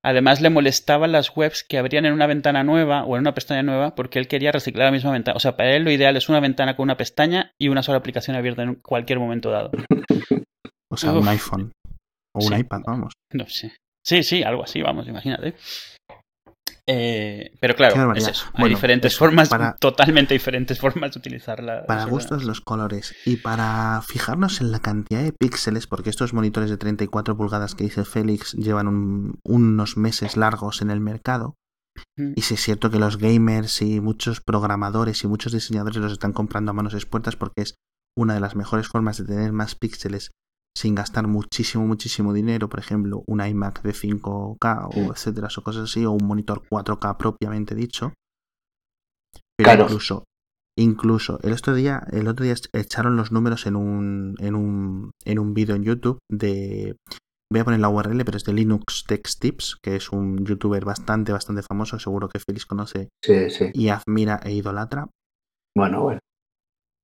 además 0.05 0.41
le 0.41 0.51
molestaban 0.51 1.13
las 1.13 1.35
webs 1.37 1.65
que 1.65 1.79
abrían 1.79 2.05
en 2.05 2.13
una 2.13 2.27
ventana 2.27 2.65
nueva 2.65 3.05
o 3.05 3.17
en 3.17 3.21
una 3.21 3.35
pestaña 3.35 3.63
nueva 3.63 3.95
porque 3.95 4.19
él 4.19 4.29
quería 4.29 4.53
reciclar 4.53 4.87
la 4.87 4.93
misma 4.93 5.13
ventana. 5.13 5.37
O 5.37 5.41
sea, 5.41 5.57
para 5.57 5.75
él 5.75 5.85
lo 5.85 5.91
ideal 5.91 6.17
es 6.17 6.29
una 6.29 6.41
ventana 6.41 6.77
con 6.77 6.85
una 6.85 6.97
pestaña 6.97 7.53
y 7.59 7.69
una 7.69 7.83
sola 7.83 7.99
aplicación 7.99 8.37
abierta 8.37 8.63
en 8.63 8.75
cualquier 8.77 9.19
momento 9.19 9.51
dado. 9.51 9.71
O 10.91 10.97
sea, 10.97 11.13
un 11.13 11.29
iPhone. 11.29 11.71
O 12.35 12.43
un 12.45 12.55
Sí. 12.55 12.61
iPad, 12.61 12.81
vamos. 12.87 13.13
No 13.35 13.47
sé. 13.47 13.77
Sí, 14.05 14.23
sí, 14.23 14.43
algo 14.43 14.65
así, 14.65 14.81
vamos, 14.81 15.07
imagínate. 15.07 15.55
Eh, 16.91 17.53
pero 17.61 17.75
claro, 17.77 18.15
es 18.15 18.27
eso. 18.27 18.47
Hay 18.55 18.63
Bueno, 18.63 18.77
diferentes 18.77 19.13
eso, 19.13 19.19
formas, 19.19 19.51
para- 19.51 19.75
totalmente 19.77 20.33
diferentes 20.33 20.79
formas 20.81 21.13
de 21.13 21.19
utilizarla. 21.19 21.85
Para 21.87 22.07
gustos 22.07 22.45
los 22.45 22.63
colores. 22.63 23.15
Y 23.27 23.37
para 23.37 24.01
fijarnos 24.07 24.63
en 24.63 24.73
la 24.73 24.81
cantidad 24.81 25.23
de 25.23 25.33
píxeles, 25.33 25.87
porque 25.87 26.09
estos 26.09 26.33
monitores 26.33 26.71
de 26.71 26.79
34 26.79 27.37
pulgadas 27.37 27.75
que 27.75 27.85
dice 27.85 28.05
Félix 28.07 28.55
llevan 28.55 28.89
un- 28.89 29.39
unos 29.45 29.99
meses 29.99 30.37
largos 30.39 30.81
en 30.81 30.91
el 30.91 31.01
mercado. 31.01 31.55
Mm. 32.17 32.33
Y 32.37 32.43
sí 32.43 32.55
es 32.55 32.63
cierto 32.63 32.91
que 32.91 32.99
los 32.99 33.19
gamers 33.19 33.83
y 33.83 34.01
muchos 34.01 34.41
programadores 34.41 35.23
y 35.25 35.27
muchos 35.29 35.53
diseñadores 35.53 35.99
los 35.99 36.13
están 36.13 36.33
comprando 36.33 36.71
a 36.71 36.75
manos 36.75 36.95
expuestas 36.95 37.37
porque 37.37 37.63
es 37.63 37.75
una 38.17 38.33
de 38.35 38.41
las 38.41 38.57
mejores 38.57 38.89
formas 38.89 39.19
de 39.19 39.27
tener 39.27 39.53
más 39.53 39.75
píxeles 39.75 40.31
sin 40.77 40.95
gastar 40.95 41.27
muchísimo, 41.27 41.87
muchísimo 41.87 42.33
dinero. 42.33 42.69
Por 42.69 42.81
ejemplo, 42.81 43.23
un 43.27 43.45
iMac 43.45 43.83
de 43.83 43.93
5K 43.93 44.89
o 44.95 45.09
Mm. 45.09 45.11
etcétera, 45.13 45.49
o 45.57 45.63
cosas 45.63 45.85
así, 45.91 46.05
o 46.05 46.13
un 46.13 46.27
monitor 46.27 46.63
4K 46.69 47.17
propiamente 47.19 47.75
dicho. 47.75 48.13
Pero 49.57 49.67
Claro. 49.71 49.85
incluso, 49.85 50.25
incluso, 50.79 51.41
el 51.43 51.53
otro 51.53 51.75
día, 51.75 52.03
el 52.13 52.29
otro 52.29 52.45
día 52.45 52.55
echaron 52.73 53.17
los 53.17 53.33
números 53.33 53.67
en 53.67 53.75
un, 53.77 54.37
en 54.39 54.55
un, 54.55 55.11
en 55.25 55.39
un 55.39 55.55
vídeo 55.55 55.75
en 55.75 55.83
YouTube 55.85 56.19
de 56.31 56.97
Voy 57.51 57.61
a 57.61 57.65
poner 57.65 57.81
la 57.81 57.89
URL, 57.89 58.23
pero 58.27 58.37
es 58.37 58.45
de 58.45 58.53
Linux 58.53 59.05
Tech 59.09 59.27
Tips, 59.41 59.79
que 59.83 59.97
es 59.97 60.13
un 60.13 60.45
youtuber 60.45 60.85
bastante, 60.85 61.33
bastante 61.33 61.63
famoso, 61.63 61.99
seguro 61.99 62.29
que 62.29 62.41
Félix 62.41 62.67
conoce 62.67 63.09
Sí, 63.25 63.49
sí. 63.49 63.71
y 63.73 63.89
admira 63.89 64.39
e 64.45 64.53
idolatra. 64.53 65.09
Bueno, 65.75 66.03
bueno. 66.03 66.21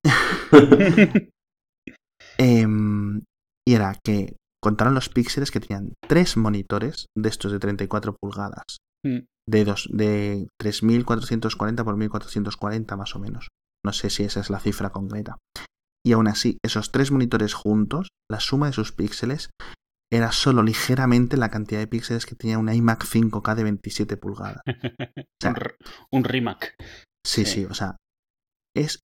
Em, 2.37 3.21
y 3.67 3.73
era 3.73 3.97
que 4.03 4.35
contaron 4.63 4.93
los 4.95 5.09
píxeles 5.09 5.51
que 5.51 5.59
tenían 5.59 5.93
tres 6.07 6.37
monitores 6.37 7.05
de 7.15 7.29
estos 7.29 7.51
de 7.51 7.59
34 7.59 8.15
pulgadas, 8.19 8.77
Mm. 9.05 9.19
de, 9.47 9.65
dos, 9.65 9.87
de 9.93 10.47
3440 10.59 11.83
por 11.83 11.95
1440 11.97 12.97
más 12.97 13.15
o 13.15 13.19
menos. 13.19 13.49
No 13.85 13.93
sé 13.93 14.09
si 14.09 14.23
esa 14.23 14.39
es 14.39 14.49
la 14.49 14.59
cifra 14.59 14.89
concreta. 14.89 15.37
Y 16.03 16.13
aún 16.13 16.27
así, 16.27 16.57
esos 16.65 16.91
tres 16.91 17.11
monitores 17.11 17.53
juntos, 17.53 18.09
la 18.29 18.39
suma 18.39 18.65
de 18.67 18.73
sus 18.73 18.91
píxeles 18.91 19.49
era 20.11 20.31
solo 20.31 20.63
ligeramente 20.63 21.37
la 21.37 21.49
cantidad 21.49 21.79
de 21.79 21.87
píxeles 21.87 22.25
que 22.25 22.35
tenía 22.35 22.57
un 22.57 22.71
iMac 22.73 23.03
5K 23.05 23.55
de 23.55 23.63
27 23.63 24.17
pulgadas. 24.17 24.61
sea, 25.41 25.51
un, 25.51 25.57
un 26.11 26.23
RIMAC. 26.23 26.73
Sí, 27.25 27.45
Sí. 27.45 27.45
sí, 27.45 27.65
o 27.65 27.73
sea, 27.75 27.97
es 28.75 28.99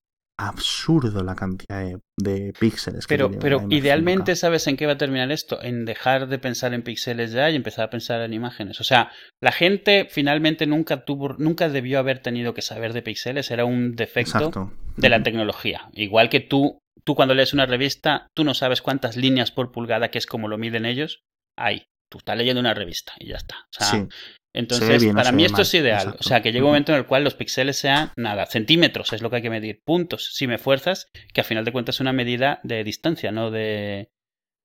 absurdo 0.48 1.22
la 1.22 1.34
cantidad 1.34 1.80
de, 1.80 1.98
de 2.18 2.52
píxeles 2.58 3.06
que 3.06 3.14
Pero, 3.14 3.28
un 3.28 3.38
pero 3.38 3.66
idealmente, 3.70 4.32
5K. 4.32 4.36
¿sabes 4.36 4.66
en 4.66 4.76
qué 4.76 4.86
va 4.86 4.92
a 4.92 4.98
terminar 4.98 5.30
esto? 5.32 5.62
En 5.62 5.84
dejar 5.84 6.28
de 6.28 6.38
pensar 6.38 6.74
en 6.74 6.82
píxeles 6.82 7.32
ya 7.32 7.50
y 7.50 7.56
empezar 7.56 7.84
a 7.84 7.90
pensar 7.90 8.20
en 8.22 8.32
imágenes. 8.32 8.80
O 8.80 8.84
sea, 8.84 9.10
la 9.40 9.52
gente 9.52 10.06
finalmente 10.10 10.66
nunca 10.66 11.04
tuvo, 11.04 11.34
nunca 11.38 11.68
debió 11.68 11.98
haber 11.98 12.18
tenido 12.20 12.54
que 12.54 12.62
saber 12.62 12.92
de 12.92 13.02
píxeles. 13.02 13.50
Era 13.50 13.64
un 13.64 13.92
defecto 13.92 14.38
Exacto. 14.38 14.72
de 14.96 15.08
la 15.08 15.22
tecnología. 15.22 15.88
Igual 15.92 16.28
que 16.28 16.40
tú, 16.40 16.78
tú 17.04 17.14
cuando 17.14 17.34
lees 17.34 17.52
una 17.52 17.66
revista, 17.66 18.26
tú 18.34 18.44
no 18.44 18.54
sabes 18.54 18.82
cuántas 18.82 19.16
líneas 19.16 19.50
por 19.50 19.72
pulgada, 19.72 20.10
que 20.10 20.18
es 20.18 20.26
como 20.26 20.48
lo 20.48 20.58
miden 20.58 20.86
ellos, 20.86 21.22
hay. 21.56 21.84
Tú 22.10 22.18
estás 22.18 22.36
leyendo 22.36 22.60
una 22.60 22.74
revista 22.74 23.12
y 23.18 23.28
ya 23.28 23.36
está. 23.36 23.56
O 23.56 23.72
sea, 23.72 23.86
Sí, 23.86 24.06
entonces, 24.54 25.02
bien 25.02 25.14
para 25.14 25.32
mí 25.32 25.44
esto 25.44 25.58
mal, 25.58 25.62
es 25.62 25.74
ideal. 25.74 26.02
exacto. 26.02 26.18
O 26.20 26.22
sea, 26.22 26.42
que 26.42 26.52
llegue 26.52 26.62
un 26.62 26.68
momento 26.68 26.92
en 26.92 26.98
el 26.98 27.06
cual 27.06 27.24
los 27.24 27.34
píxeles 27.34 27.76
sean 27.78 28.10
nada, 28.16 28.46
centímetros 28.46 29.12
es 29.12 29.22
lo 29.22 29.30
que 29.30 29.36
hay 29.36 29.42
que 29.42 29.50
medir, 29.50 29.80
puntos, 29.84 30.30
si 30.34 30.46
me 30.46 30.58
fuerzas, 30.58 31.08
que 31.32 31.40
a 31.40 31.44
final 31.44 31.64
de 31.64 31.72
cuentas 31.72 31.96
es 31.96 32.00
una 32.00 32.12
medida 32.12 32.60
de 32.62 32.84
distancia, 32.84 33.32
no 33.32 33.50
de, 33.50 34.10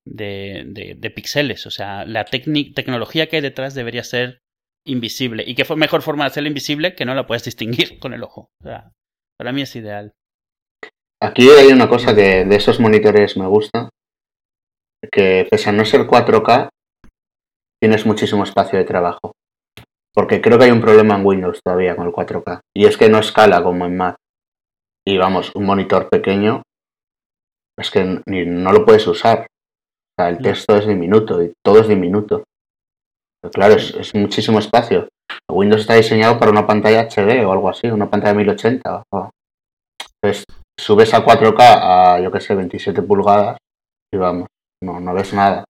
de, 0.06 0.64
de, 0.68 0.96
de 0.98 1.12
píxeles. 1.12 1.66
O 1.66 1.72
sea, 1.72 2.06
la 2.06 2.26
tecnología 2.26 3.28
que 3.28 3.38
hay 3.38 3.42
detrás 3.42 3.74
debería 3.76 4.04
ser 4.04 4.40
invisible. 4.86 5.44
¿Y 5.46 5.56
qué 5.56 5.66
fue 5.66 5.76
mejor 5.76 6.02
forma 6.02 6.24
de 6.24 6.30
hacerla 6.30 6.50
invisible 6.50 6.96
que 6.96 7.06
no 7.06 7.14
la 7.14 7.28
puedes 7.28 7.44
distinguir 7.44 8.00
con 8.00 8.14
el 8.14 8.24
ojo? 8.24 8.50
O 8.62 8.68
sea, 8.68 8.92
para 9.38 9.52
mí 9.52 9.62
es 9.62 9.76
ideal. 9.76 10.14
Aquí 11.22 11.50
hay 11.50 11.68
una 11.68 11.90
cosa 11.90 12.16
que 12.16 12.46
de 12.46 12.56
esos 12.56 12.80
monitores 12.80 13.38
me 13.38 13.48
gusta, 13.48 13.90
que 15.12 15.48
pese 15.50 15.70
a 15.70 15.74
no 15.74 15.84
ser 15.84 16.02
4K, 16.02 16.70
tienes 17.82 18.06
muchísimo 18.06 18.44
espacio 18.44 18.78
de 18.78 18.86
trabajo. 18.86 19.32
Porque 20.18 20.42
creo 20.42 20.58
que 20.58 20.66
hay 20.66 20.72
un 20.72 20.82
problema 20.82 21.16
en 21.16 21.24
Windows 21.24 21.60
todavía 21.64 21.96
con 21.96 22.08
el 22.08 22.12
4K. 22.12 22.62
Y 22.76 22.86
es 22.88 22.98
que 22.98 23.08
no 23.08 23.20
escala 23.20 23.62
como 23.62 23.86
en 23.86 23.96
Mac. 23.98 24.16
Y 25.08 25.16
vamos, 25.20 25.52
un 25.56 25.66
monitor 25.66 26.10
pequeño 26.10 26.64
es 27.80 27.92
que 27.92 28.22
ni, 28.26 28.44
no 28.44 28.72
lo 28.74 28.84
puedes 28.84 29.06
usar. 29.06 29.42
O 29.42 30.20
sea, 30.20 30.30
el 30.30 30.40
texto 30.40 30.76
es 30.76 30.88
diminuto 30.88 31.44
y 31.44 31.54
todo 31.64 31.82
es 31.82 31.88
diminuto. 31.88 32.44
Pero 33.42 33.52
claro, 33.52 33.76
es, 33.76 33.94
es 33.94 34.16
muchísimo 34.16 34.58
espacio. 34.58 35.08
Windows 35.52 35.82
está 35.82 35.94
diseñado 35.94 36.40
para 36.40 36.50
una 36.52 36.66
pantalla 36.66 37.02
HD 37.02 37.46
o 37.46 37.52
algo 37.52 37.70
así, 37.70 37.88
una 37.88 38.10
pantalla 38.10 38.34
1080. 38.34 39.04
o- 39.14 39.30
Entonces, 40.24 40.44
subes 40.80 41.14
a 41.14 41.24
4K 41.24 41.58
a, 41.60 42.20
yo 42.22 42.32
que 42.32 42.42
sé, 42.42 42.56
27 42.56 43.04
pulgadas 43.04 43.58
y 44.12 44.18
vamos, 44.18 44.48
no, 44.84 45.00
no 45.00 45.14
ves 45.14 45.32
nada. 45.34 45.64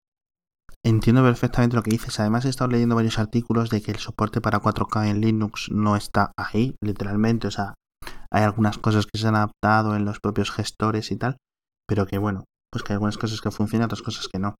Entiendo 0.87 1.21
perfectamente 1.21 1.75
lo 1.75 1.83
que 1.83 1.91
dices. 1.91 2.17
Además, 2.21 2.45
he 2.45 2.49
estado 2.49 2.71
leyendo 2.71 2.95
varios 2.95 3.19
artículos 3.19 3.69
de 3.69 3.81
que 3.81 3.91
el 3.91 3.97
soporte 3.97 4.39
para 4.39 4.61
4K 4.61 5.09
en 5.09 5.19
Linux 5.19 5.69
no 5.69 5.97
está 5.97 6.31
ahí, 6.37 6.77
literalmente. 6.81 7.47
O 7.47 7.51
sea, 7.51 7.73
hay 8.31 8.43
algunas 8.43 8.77
cosas 8.77 9.05
que 9.05 9.19
se 9.19 9.27
han 9.27 9.35
adaptado 9.35 9.97
en 9.97 10.05
los 10.05 10.21
propios 10.21 10.49
gestores 10.49 11.11
y 11.11 11.17
tal, 11.17 11.35
pero 11.85 12.05
que 12.05 12.17
bueno, 12.17 12.45
pues 12.71 12.83
que 12.83 12.93
hay 12.93 12.95
algunas 12.95 13.17
cosas 13.17 13.41
que 13.41 13.51
funcionan, 13.51 13.87
otras 13.87 14.01
cosas 14.01 14.29
que 14.29 14.39
no. 14.39 14.55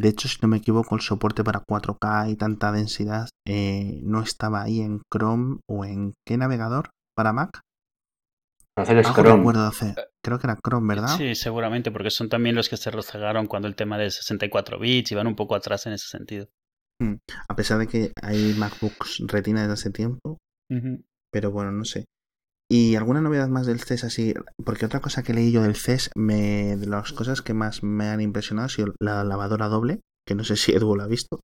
De 0.00 0.08
hecho, 0.08 0.26
si 0.26 0.38
no 0.42 0.48
me 0.48 0.56
equivoco, 0.56 0.96
el 0.96 1.00
soporte 1.00 1.44
para 1.44 1.62
4K 1.62 2.32
y 2.32 2.34
tanta 2.34 2.72
densidad 2.72 3.28
eh, 3.46 4.00
no 4.02 4.20
estaba 4.20 4.62
ahí 4.62 4.80
en 4.80 5.02
Chrome 5.14 5.60
o 5.70 5.84
en 5.84 6.12
qué 6.26 6.36
navegador 6.36 6.90
para 7.16 7.32
Mac. 7.32 7.60
Parece 8.84 8.94
que 8.94 9.00
es 9.00 9.06
Algo 9.08 9.22
Chrome. 9.22 9.36
recuerdo 9.38 9.66
hace- 9.66 9.94
creo 10.24 10.38
que 10.38 10.46
era 10.46 10.58
Chrome, 10.64 10.94
¿verdad? 10.94 11.16
Sí, 11.16 11.34
seguramente, 11.34 11.90
porque 11.90 12.10
son 12.10 12.28
también 12.28 12.54
los 12.56 12.68
que 12.68 12.76
se 12.76 12.90
rezagaron 12.90 13.46
cuando 13.46 13.68
el 13.68 13.74
tema 13.76 13.98
de 13.98 14.10
64 14.10 14.78
bits 14.78 15.12
y 15.12 15.14
van 15.14 15.26
un 15.26 15.36
poco 15.36 15.54
atrás 15.54 15.86
en 15.86 15.92
ese 15.94 16.08
sentido. 16.08 16.48
A 17.48 17.54
pesar 17.56 17.78
de 17.78 17.86
que 17.86 18.12
hay 18.22 18.54
MacBooks 18.58 19.22
Retina 19.28 19.60
desde 19.60 19.74
hace 19.74 19.90
tiempo, 19.90 20.38
pero 21.32 21.50
bueno, 21.52 21.70
no 21.72 21.84
sé. 21.84 22.04
¿Y 22.70 22.96
alguna 22.96 23.20
novedad 23.22 23.48
más 23.48 23.66
del 23.66 23.80
CES 23.80 24.04
así? 24.04 24.34
Porque 24.64 24.84
otra 24.86 25.00
cosa 25.00 25.22
que 25.22 25.32
leí 25.32 25.52
yo 25.52 25.62
del 25.62 25.76
CES, 25.76 26.10
me, 26.16 26.76
de 26.76 26.86
las 26.86 27.12
cosas 27.12 27.40
que 27.40 27.54
más 27.54 27.82
me 27.82 28.08
han 28.08 28.20
impresionado 28.20 28.66
ha 28.66 28.68
sido 28.68 28.94
la 29.00 29.24
lavadora 29.24 29.68
doble, 29.68 30.00
que 30.26 30.34
no 30.34 30.44
sé 30.44 30.56
si 30.56 30.72
Edu 30.72 30.94
lo 30.96 31.04
ha 31.04 31.06
visto. 31.06 31.40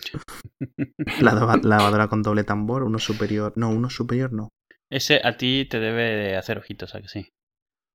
La 1.20 1.32
lava- 1.34 1.60
lavadora 1.62 2.08
con 2.08 2.22
doble 2.22 2.44
tambor, 2.44 2.82
uno 2.82 2.98
superior, 2.98 3.52
no, 3.56 3.70
uno 3.70 3.90
superior 3.90 4.32
no. 4.32 4.48
Ese 4.94 5.20
a 5.24 5.36
ti 5.36 5.66
te 5.68 5.80
debe 5.80 6.02
de 6.04 6.36
hacer 6.36 6.56
ojitos, 6.56 6.94
¿a 6.94 7.02
que 7.02 7.08
sí? 7.08 7.28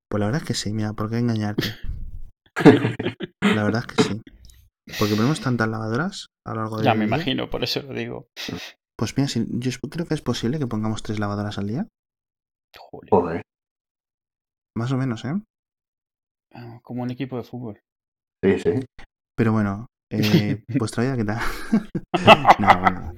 Pues 0.09 0.19
la 0.19 0.25
verdad 0.25 0.41
es 0.41 0.47
que 0.49 0.53
sí, 0.53 0.73
mira, 0.73 0.91
¿por 0.91 1.09
qué 1.09 1.17
engañarte? 1.17 1.69
La 3.55 3.63
verdad 3.63 3.85
es 3.88 3.95
que 3.95 4.03
sí. 4.03 4.21
Porque 4.99 5.15
ponemos 5.15 5.39
tantas 5.39 5.69
lavadoras 5.69 6.25
a 6.45 6.53
lo 6.53 6.62
largo 6.62 6.75
del 6.77 6.85
Ya 6.88 6.93
me 6.95 7.05
día. 7.05 7.15
imagino, 7.15 7.49
por 7.49 7.63
eso 7.63 7.81
lo 7.83 7.93
digo. 7.93 8.27
Pues 8.97 9.15
mira, 9.15 9.29
si- 9.29 9.45
yo 9.47 9.71
creo 9.89 10.05
que 10.07 10.13
es 10.13 10.21
posible 10.21 10.59
que 10.59 10.67
pongamos 10.67 11.01
tres 11.01 11.19
lavadoras 11.19 11.57
al 11.57 11.67
día. 11.67 11.88
Joder, 12.77 13.09
Joder. 13.12 13.41
Más 14.75 14.91
o 14.91 14.97
menos, 14.97 15.23
¿eh? 15.23 15.41
ah, 16.53 16.79
como 16.83 17.03
un 17.03 17.12
equipo 17.12 17.38
de 17.38 17.43
fútbol. 17.43 17.79
Sí, 18.43 18.59
sí. 18.59 18.71
Pero 19.38 19.53
bueno, 19.53 19.85
eh, 20.12 20.62
vuestra 20.67 21.03
vida, 21.03 21.15
¿qué 21.15 21.23
tal? 21.23 21.39
no, 22.59 22.79
bueno. 22.81 23.13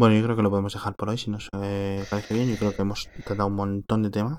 Bueno, 0.00 0.16
yo 0.16 0.24
creo 0.24 0.34
que 0.34 0.42
lo 0.42 0.48
podemos 0.48 0.72
dejar 0.72 0.94
por 0.96 1.10
hoy, 1.10 1.18
si 1.18 1.30
nos 1.30 1.50
eh, 1.60 2.02
parece 2.08 2.32
bien. 2.32 2.48
Yo 2.48 2.56
creo 2.56 2.74
que 2.74 2.80
hemos 2.80 3.10
tratado 3.22 3.48
un 3.48 3.54
montón 3.54 4.02
de 4.02 4.08
temas. 4.08 4.38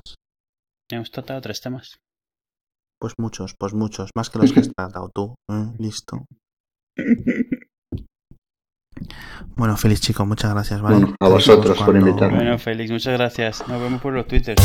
Hemos 0.90 1.12
tratado 1.12 1.40
tres 1.40 1.62
temas. 1.62 2.00
Pues 3.00 3.14
muchos, 3.20 3.54
pues 3.60 3.76
muchos. 3.76 4.10
Más 4.16 4.32
que 4.32 4.40
los 4.40 4.52
que 4.52 4.62
has 4.62 4.72
tratado 4.76 5.12
tú. 5.14 5.36
¿eh? 5.52 5.72
Listo. 5.78 6.26
Bueno, 9.56 9.78
feliz 9.78 10.02
chico, 10.02 10.26
muchas 10.26 10.52
gracias, 10.52 10.82
¿vale? 10.82 10.96
Bueno, 10.96 11.16
a 11.20 11.30
vosotros 11.30 11.78
por 11.78 11.96
invitarme. 11.96 12.38
Bueno, 12.38 12.58
Félix, 12.58 12.90
muchas 12.90 13.14
gracias. 13.14 13.68
Nos 13.68 13.80
vemos 13.80 14.02
por 14.02 14.14
los 14.14 14.28
Twitter. 14.28 14.56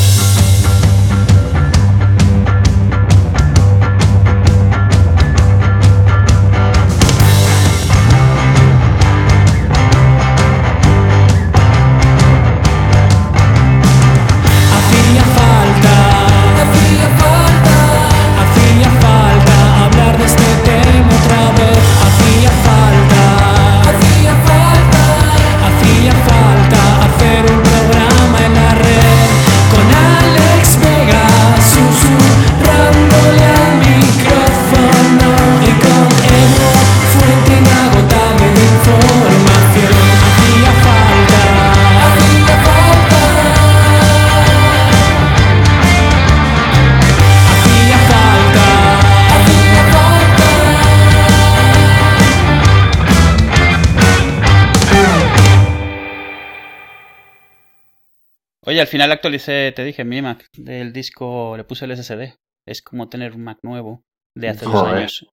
Oye, 58.76 58.82
al 58.82 58.88
final 58.88 59.10
actualicé, 59.10 59.72
te 59.74 59.84
dije, 59.84 60.04
mi 60.04 60.20
Mac 60.20 60.48
del 60.54 60.92
disco, 60.92 61.56
le 61.56 61.64
puse 61.64 61.86
el 61.86 61.92
SSD. 61.96 62.34
Es 62.66 62.82
como 62.82 63.08
tener 63.08 63.32
un 63.32 63.42
Mac 63.42 63.58
nuevo 63.62 64.04
de 64.36 64.50
hace 64.50 64.66
dos 64.66 64.82
años. 64.86 65.26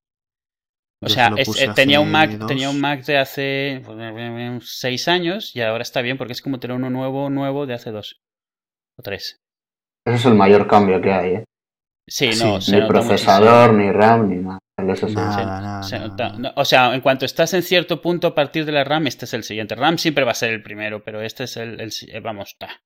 O 1.02 1.08
Yo 1.08 1.14
sea, 1.14 1.34
es- 1.36 1.62
eh, 1.62 1.70
tenía 1.76 2.00
un 2.00 2.10
Mac, 2.10 2.32
dos. 2.32 2.48
tenía 2.48 2.70
un 2.70 2.80
Mac 2.80 3.04
de 3.04 3.18
hace 3.18 3.82
pues, 3.84 4.64
seis 4.80 5.10
años 5.10 5.54
y 5.54 5.60
ahora 5.60 5.82
está 5.82 6.02
bien 6.02 6.18
porque 6.18 6.32
es 6.32 6.42
como 6.42 6.62
tener 6.62 6.78
uno 6.78 6.90
nuevo, 6.90 7.30
nuevo 7.30 7.66
de 7.66 7.74
hace 7.74 7.92
dos 7.92 8.22
o 8.98 9.02
tres. 9.04 9.42
Ese 10.08 10.16
es 10.16 10.26
el 10.26 10.36
mayor 10.36 10.66
cambio 10.66 11.02
que 11.02 11.12
hay, 11.12 11.32
¿eh? 11.34 11.44
Sí, 12.10 12.32
Sí, 12.32 12.46
no, 12.46 12.62
se 12.62 12.72
Ni 12.76 12.80
nota 12.80 12.94
procesador, 12.94 13.74
ni 13.74 13.92
RAM, 13.92 14.30
ni 14.30 14.36
nada. 14.38 14.60
El 14.80 14.90
SSD. 14.90 15.16
Nada, 15.16 15.62
nada, 15.62 15.84
Se 15.84 15.96
nada, 15.98 16.08
nota- 16.08 16.28
nada. 16.30 16.40
no, 16.40 16.54
o 16.56 16.64
sea, 16.66 16.96
en 16.96 17.02
cuanto 17.02 17.26
estás 17.26 17.54
en 17.54 17.62
cierto 17.64 18.02
punto 18.02 18.28
a 18.28 18.36
partir 18.36 18.64
de 18.66 18.72
la 18.72 18.86
RAM, 18.86 19.06
este 19.08 19.26
es 19.26 19.34
el 19.34 19.44
siguiente. 19.44 19.76
RAM 19.76 19.98
siempre 19.98 20.24
va 20.24 20.32
a 20.32 20.36
ser 20.36 20.52
el 20.52 20.64
primero, 20.64 21.04
pero 21.04 21.22
este 21.22 21.44
es 21.44 21.58
el, 21.58 21.80
eh, 21.82 22.20
vamos, 22.22 22.56
ta. 22.58 22.82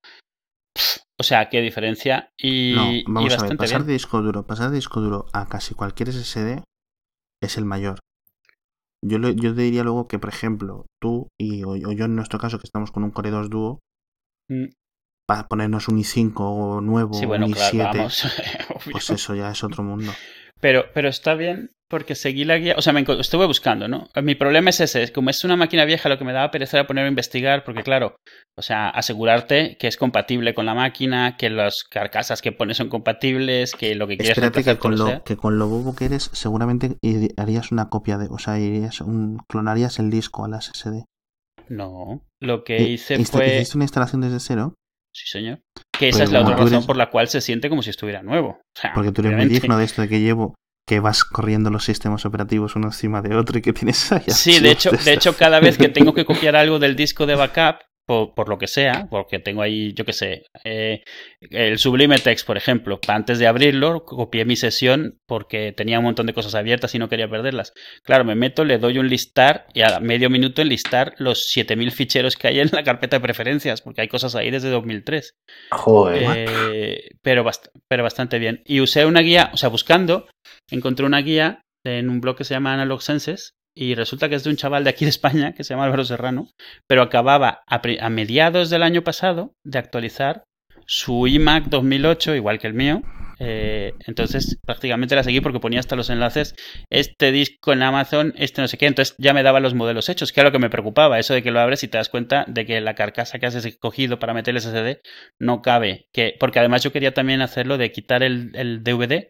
O 1.20 1.24
sea, 1.24 1.50
qué 1.50 1.62
diferencia. 1.62 2.32
Y, 2.38 2.74
No, 2.76 2.92
y 2.92 3.04
vamos 3.08 3.38
a 3.38 3.42
ver, 3.44 3.58
pasar 3.58 3.78
bien. 3.80 3.88
de 3.88 3.94
disco 3.94 4.22
duro, 4.22 4.46
pasar 4.46 4.70
de 4.70 4.76
disco 4.76 5.02
duro 5.02 5.26
a 5.34 5.48
casi 5.48 5.74
cualquier 5.76 6.10
SSD 6.10 6.64
es 7.42 7.58
el 7.58 7.66
mayor. 7.66 8.00
Yo, 9.04 9.20
le- 9.20 9.36
yo 9.36 9.54
te 9.56 9.62
diría 9.62 9.84
luego 9.84 10.08
que, 10.08 10.20
por 10.20 10.30
ejemplo, 10.30 10.86
tú 11.02 11.28
y 11.40 11.64
o, 11.64 11.70
o 11.70 11.92
yo 11.92 12.06
en 12.06 12.16
nuestro 12.16 12.40
caso, 12.40 12.58
que 12.60 12.66
estamos 12.66 12.92
con 12.92 13.04
un 13.04 13.12
Core 13.12 13.32
2 13.32 13.50
Duo, 13.50 13.80
Mm, 14.50 14.68
para 15.28 15.48
ponernos 15.48 15.90
un 15.90 15.98
i5 15.98 16.82
nuevo, 16.82 17.14
Sí, 17.20 17.26
bueno, 17.26 17.46
un 17.48 17.52
claro, 17.52 17.78
i7, 17.78 17.98
vamos. 17.98 18.24
obvio. 18.70 18.92
pues 18.94 19.10
eso 19.10 19.36
ya 19.36 19.52
es 19.52 19.64
otro 19.64 19.84
mundo. 19.84 20.14
Pero, 20.62 20.86
pero 20.94 21.10
está 21.10 21.34
bien 21.36 21.72
porque 21.90 22.16
seguí 22.16 22.44
la 22.46 22.58
guía, 22.58 22.76
o 22.78 22.82
sea, 22.82 22.92
me 22.94 23.06
estuve 23.20 23.46
buscando, 23.46 23.88
¿no? 23.88 24.10
Mi 24.22 24.36
problema 24.36 24.70
es 24.72 24.80
ese, 24.82 25.04
es 25.04 25.12
como 25.12 25.30
es 25.30 25.44
una 25.44 25.56
máquina 25.56 25.86
vieja, 25.86 26.10
lo 26.10 26.18
que 26.18 26.26
me 26.26 26.34
daba 26.34 26.52
pereza 26.52 26.78
era 26.78 26.88
poner 26.88 27.06
a 27.06 27.10
investigar, 27.10 27.64
porque 27.64 27.84
claro, 27.84 28.16
o 28.58 28.62
sea, 28.62 28.90
asegurarte 28.90 29.78
que 29.80 29.88
es 29.88 29.96
compatible 29.98 30.54
con 30.54 30.66
la 30.66 30.74
máquina, 30.74 31.38
que 31.38 31.50
las 31.50 31.84
carcasas 31.90 32.42
que 32.42 32.52
pones 32.52 32.78
son 32.78 32.90
compatibles, 32.90 33.74
que 33.74 33.96
lo 33.96 34.08
que 34.08 34.18
quieres 34.18 34.38
Espérate 34.38 34.64
que 34.64 34.78
con, 34.78 34.98
lo, 34.98 35.08
sea. 35.08 35.20
que 35.22 35.38
con 35.38 35.58
lo 35.60 35.68
bobo 35.68 35.96
que 35.96 36.06
eres, 36.06 36.30
seguramente 36.34 36.98
harías 37.38 37.72
una 37.72 37.90
copia 37.90 38.18
de, 38.18 38.28
o 38.30 38.38
sea, 38.38 38.60
irías 38.60 39.00
un, 39.02 39.40
clonarías 39.48 40.00
el 40.00 40.10
disco 40.10 40.44
a 40.46 40.50
la 40.50 40.60
SSD. 40.62 41.04
No, 41.70 42.24
lo 42.42 42.64
que 42.64 42.82
Y- 42.82 42.94
hice 42.94 43.24
fue... 43.26 43.56
¿Hiciste 43.58 43.78
una 43.78 43.86
instalación 43.86 44.22
desde 44.22 44.40
cero? 44.40 44.74
Sí, 45.14 45.26
señor. 45.28 45.60
Que 45.98 46.10
esa 46.10 46.20
Pero 46.20 46.26
es 46.26 46.32
la 46.32 46.42
otra 46.42 46.56
razón 46.58 46.74
eres- 46.76 46.86
por 46.86 46.96
la 46.98 47.10
cual 47.10 47.28
se 47.28 47.42
siente 47.42 47.70
como 47.70 47.82
si 47.82 47.90
estuviera 47.90 48.22
nuevo. 48.22 48.50
O 48.50 48.80
sea, 48.80 48.92
Porque 48.94 49.12
tú 49.12 49.22
eres 49.22 49.36
muy 49.36 49.46
digno 49.48 49.78
de 49.78 49.86
esto 49.86 50.02
de 50.02 50.08
que 50.08 50.20
llevo, 50.22 50.54
que 50.88 51.00
vas 51.02 51.24
corriendo 51.24 51.70
los 51.70 51.84
sistemas 51.84 52.26
operativos 52.26 52.76
uno 52.76 52.88
encima 52.88 53.22
de 53.22 53.36
otro 53.36 53.60
y 53.60 53.62
que 53.62 53.74
tienes 53.74 54.12
ahí 54.12 54.24
Sí, 54.28 54.60
de 54.60 54.72
hecho, 54.72 54.90
de 54.92 55.14
hecho, 55.14 55.36
cada 55.36 55.60
vez 55.60 55.78
que 55.78 55.90
tengo 55.90 56.14
que 56.14 56.26
copiar 56.32 56.56
algo 56.56 56.80
del 56.80 56.96
disco 56.96 57.26
de 57.26 57.36
backup, 57.36 57.82
por, 58.08 58.34
por 58.36 58.48
lo 58.48 58.58
que 58.58 58.68
sea, 58.68 59.08
porque 59.12 59.38
tengo 59.40 59.62
ahí, 59.62 59.92
yo 59.94 60.06
qué 60.06 60.14
sé, 60.14 60.44
eh, 60.64 61.02
el 61.42 61.78
Sublime 61.78 62.18
Text, 62.20 62.48
por 62.48 62.56
ejemplo, 62.56 63.02
antes 63.10 63.38
de 63.38 63.48
abrirlo, 63.48 64.06
copié 64.06 64.46
mi 64.46 64.56
sesión 64.56 65.20
porque 65.28 65.74
tenía 65.76 66.00
un 66.00 66.06
montón 66.06 66.26
de 66.26 66.34
cosas 66.34 66.56
abiertas 66.56 66.96
y 66.96 67.00
no 67.00 67.10
quería 67.10 67.30
perderlas. 67.30 67.74
Claro, 68.06 68.24
me 68.24 68.36
meto, 68.36 68.64
le 68.64 68.78
doy 68.78 68.98
un 68.98 69.10
listar 69.10 69.66
y 69.74 69.82
a 69.82 70.00
medio 70.00 70.30
minuto 70.30 70.62
enlistar 70.62 71.16
los 71.18 71.50
7000 71.50 71.92
ficheros 71.92 72.38
que 72.38 72.48
hay 72.48 72.62
en 72.62 72.70
la 72.72 72.86
carpeta 72.86 73.18
de 73.18 73.22
preferencias, 73.24 73.82
porque 73.82 74.00
hay 74.00 74.08
cosas 74.08 74.36
ahí 74.36 74.52
desde 74.52 74.70
2003. 74.70 75.34
Joder. 75.72 76.24
Eh, 76.34 77.10
pero, 77.22 77.44
bast- 77.44 77.72
pero 77.90 78.04
bastante 78.04 78.40
bien. 78.40 78.62
Y 78.66 78.80
usé 78.80 79.06
una 79.06 79.20
guía, 79.20 79.50
o 79.54 79.58
sea, 79.58 79.68
buscando, 79.68 80.28
encontré 80.70 81.06
una 81.06 81.20
guía 81.20 81.62
en 81.86 82.10
un 82.10 82.22
blog 82.22 82.38
que 82.38 82.44
se 82.44 82.54
llama 82.54 82.74
Analog 82.74 83.02
Senses 83.02 83.54
y 83.76 83.96
resulta 83.96 84.28
que 84.28 84.36
es 84.36 84.44
de 84.44 84.50
un 84.50 84.56
chaval 84.56 84.84
de 84.84 84.90
aquí 84.90 85.06
de 85.06 85.10
España 85.10 85.54
que 85.54 85.64
se 85.64 85.74
llama 85.74 85.86
Álvaro 85.86 86.04
Serrano, 86.04 86.50
pero 86.88 87.02
acababa 87.02 87.64
a, 87.68 87.82
a 88.00 88.10
mediados 88.10 88.70
del 88.70 88.84
año 88.84 89.04
pasado 89.04 89.54
de 89.64 89.80
actualizar 89.80 90.44
su 90.86 91.28
iMac 91.28 91.66
2008, 91.66 92.36
igual 92.36 92.60
que 92.60 92.68
el 92.68 92.74
mío. 92.74 93.02
Eh, 93.40 93.94
entonces 94.06 94.58
prácticamente 94.66 95.16
la 95.16 95.24
seguí 95.24 95.42
porque 95.42 95.60
ponía 95.60 95.80
hasta 95.80 95.96
los 95.96 96.10
enlaces 96.10 96.56
este 96.90 97.32
disco 97.32 97.74
en 97.74 97.84
Amazon, 97.84 98.34
este 98.38 98.62
no 98.62 98.68
sé 98.68 98.78
qué, 98.78 98.86
entonces 98.88 99.16
ya 99.18 99.34
me 99.34 99.44
daba 99.44 99.60
los 99.60 99.74
modelos 99.74 100.10
hechos, 100.10 100.32
que 100.32 100.40
era 100.40 100.50
lo 100.50 100.52
que 100.54 100.60
me 100.60 100.70
preocupaba, 100.70 101.20
eso 101.20 101.34
de 101.34 101.44
que 101.44 101.52
lo 101.52 101.60
abres 101.60 101.84
y 101.84 101.88
te 101.88 101.98
das 101.98 102.10
cuenta 102.10 102.46
de 102.48 102.66
que 102.66 102.82
la 102.82 102.96
carcasa 102.96 103.40
que 103.40 103.46
has 103.46 103.56
escogido 103.56 104.20
para 104.20 104.34
meter 104.34 104.56
el 104.56 104.62
SSD 104.62 105.02
no 105.40 105.62
cabe, 105.62 106.08
que 106.14 106.36
porque 106.40 106.60
además 106.60 106.84
yo 106.84 106.92
quería 106.92 107.14
también 107.14 107.42
hacerlo 107.42 107.78
de 107.78 107.92
quitar 107.92 108.24
el, 108.24 108.52
el 108.56 108.84
DVD 108.84 109.30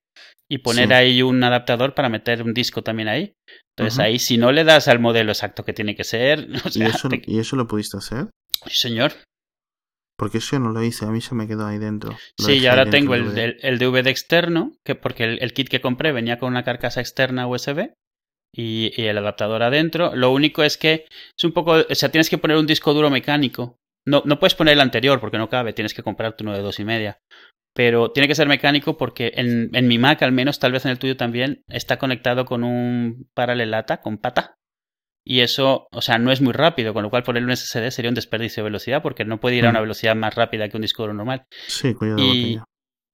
y 0.49 0.59
poner 0.59 0.87
Sí. 0.87 0.93
ahí 0.93 1.21
un 1.21 1.43
adaptador 1.43 1.93
para 1.93 2.07
meter 2.09 2.41
un 2.41 2.53
disco 2.53 2.81
también 2.81 3.09
ahí. 3.09 3.33
Entonces 3.75 3.99
ahí 3.99 4.17
si 4.17 4.37
no 4.37 4.51
le 4.51 4.63
das 4.63 4.87
al 4.87 4.99
modelo 4.99 5.31
exacto 5.31 5.63
que 5.65 5.73
tiene 5.73 5.95
que 5.95 6.03
ser, 6.05 6.47
o 6.65 6.67
¿Y, 6.69 6.71
sea, 6.71 6.87
eso, 6.87 7.09
te- 7.09 7.21
¿Y 7.27 7.39
eso 7.39 7.55
lo 7.57 7.67
pudiste 7.67 7.97
hacer? 7.97 8.27
Sí, 8.65 8.75
señor. 8.75 9.11
Porque 10.17 10.39
eso 10.39 10.55
yo 10.55 10.59
no 10.59 10.71
lo 10.71 10.83
hice, 10.83 11.05
a 11.05 11.09
mí 11.09 11.21
se 11.21 11.35
me 11.35 11.47
quedó 11.47 11.67
ahí 11.67 11.77
dentro. 11.77 12.11
Lo 12.11 12.45
Sí, 12.45 12.53
y 12.57 12.65
ahora 12.65 12.89
tengo 12.89 13.13
el, 13.13 13.25
DVD. 13.25 13.55
el 13.61 13.77
DVD 13.77 14.07
externo, 14.07 14.73
que 14.83 14.95
porque 14.95 15.23
el, 15.23 15.39
el 15.41 15.53
kit 15.53 15.69
que 15.69 15.79
compré 15.79 16.11
venía 16.11 16.39
con 16.39 16.49
una 16.49 16.63
carcasa 16.63 17.01
externa 17.01 17.47
USB 17.47 17.91
y, 18.51 18.91
y 18.99 19.05
el 19.05 19.17
adaptador 19.17 19.61
adentro. 19.61 20.15
Lo 20.15 20.31
único 20.31 20.63
es 20.63 20.77
que 20.77 21.05
es 21.37 21.43
un 21.43 21.51
poco, 21.51 21.73
o 21.87 21.95
sea, 21.95 22.09
tienes 22.09 22.29
que 22.29 22.39
poner 22.39 22.57
un 22.57 22.65
disco 22.65 22.93
duro 22.93 23.09
mecánico. 23.11 23.77
No, 24.05 24.23
no 24.25 24.39
puedes 24.39 24.55
poner 24.55 24.73
el 24.73 24.81
anterior 24.81 25.19
porque 25.19 25.37
no 25.37 25.49
cabe, 25.49 25.73
tienes 25.73 25.93
que 25.93 26.03
comprarte 26.03 26.43
uno 26.43 26.53
de 26.53 26.61
dos 26.61 26.79
y 26.79 26.85
media. 26.85 27.19
Pero 27.75 28.11
tiene 28.11 28.27
que 28.27 28.33
ser 28.33 28.47
mecánico 28.47 28.97
porque 28.97 29.33
en, 29.35 29.69
en 29.73 29.87
mi 29.87 29.99
Mac, 29.99 30.23
al 30.23 30.31
menos, 30.31 30.57
tal 30.57 30.71
vez 30.71 30.85
en 30.85 30.91
el 30.91 30.97
tuyo 30.97 31.15
también, 31.15 31.61
está 31.67 31.99
conectado 31.99 32.45
con 32.45 32.63
un 32.63 33.29
paralelata, 33.35 34.01
con 34.01 34.17
pata. 34.17 34.56
Y 35.29 35.41
eso, 35.41 35.87
o 35.91 36.01
sea, 36.01 36.17
no 36.17 36.31
es 36.31 36.39
muy 36.41 36.53
rápido, 36.53 36.93
con 36.93 37.03
lo 37.03 37.09
cual 37.09 37.23
ponerle 37.23 37.47
un 37.47 37.51
SSD 37.51 37.91
sería 37.91 38.09
un 38.09 38.15
desperdicio 38.15 38.63
de 38.63 38.69
velocidad 38.69 39.01
porque 39.01 39.25
no 39.25 39.39
puede 39.39 39.57
ir 39.57 39.65
a 39.65 39.69
una 39.69 39.79
Mm. 39.79 39.83
velocidad 39.83 40.15
más 40.15 40.35
rápida 40.35 40.69
que 40.69 40.77
un 40.77 40.81
disco 40.83 41.03
duro 41.03 41.13
normal. 41.13 41.43
Sí, 41.67 41.93
cuidado 41.93 42.19
y-. 42.19 42.59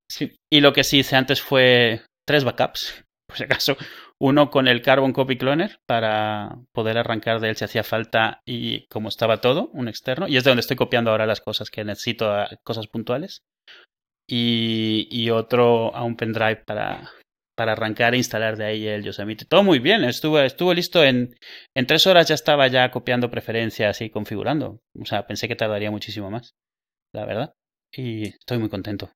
Sí, 0.09 0.35
y 0.51 0.61
lo 0.61 0.73
que 0.73 0.83
sí 0.83 0.99
hice 0.99 1.15
antes 1.15 1.41
fue 1.41 2.03
tres 2.27 2.43
backups, 2.43 3.03
por 3.27 3.37
si 3.37 3.43
acaso. 3.45 3.77
Uno 4.19 4.51
con 4.51 4.67
el 4.67 4.81
Carbon 4.83 5.11
Copy 5.11 5.37
Cloner 5.37 5.79
para 5.87 6.55
poder 6.71 6.97
arrancar 6.99 7.39
de 7.39 7.49
él 7.49 7.55
si 7.55 7.65
hacía 7.65 7.83
falta 7.83 8.41
y 8.45 8.85
como 8.87 9.09
estaba 9.09 9.41
todo, 9.41 9.69
un 9.73 9.87
externo. 9.87 10.27
Y 10.27 10.37
es 10.37 10.43
de 10.43 10.51
donde 10.51 10.61
estoy 10.61 10.77
copiando 10.77 11.09
ahora 11.11 11.25
las 11.25 11.41
cosas 11.41 11.69
que 11.71 11.83
necesito, 11.83 12.31
a- 12.31 12.49
cosas 12.63 12.87
puntuales. 12.87 13.41
Y, 14.29 15.07
y 15.11 15.29
otro 15.31 15.93
a 15.95 16.03
un 16.03 16.15
pendrive 16.15 16.63
para, 16.65 17.09
para 17.55 17.73
arrancar 17.73 18.13
e 18.13 18.17
instalar 18.17 18.57
de 18.57 18.65
ahí 18.65 18.87
el 18.87 19.03
Yosemite. 19.03 19.45
Todo 19.45 19.63
muy 19.63 19.79
bien, 19.79 20.03
estuvo, 20.03 20.39
estuvo 20.39 20.73
listo 20.73 21.03
en, 21.03 21.35
en 21.75 21.85
tres 21.87 22.07
horas 22.07 22.27
ya 22.27 22.35
estaba 22.35 22.67
ya 22.67 22.89
copiando 22.91 23.29
preferencias 23.29 24.01
y 24.01 24.09
configurando. 24.09 24.79
O 24.99 25.05
sea, 25.05 25.27
pensé 25.27 25.47
que 25.47 25.55
tardaría 25.55 25.91
muchísimo 25.91 26.31
más, 26.31 26.55
la 27.13 27.25
verdad. 27.25 27.53
Y 27.95 28.29
estoy 28.29 28.57
muy 28.57 28.69
contento. 28.69 29.11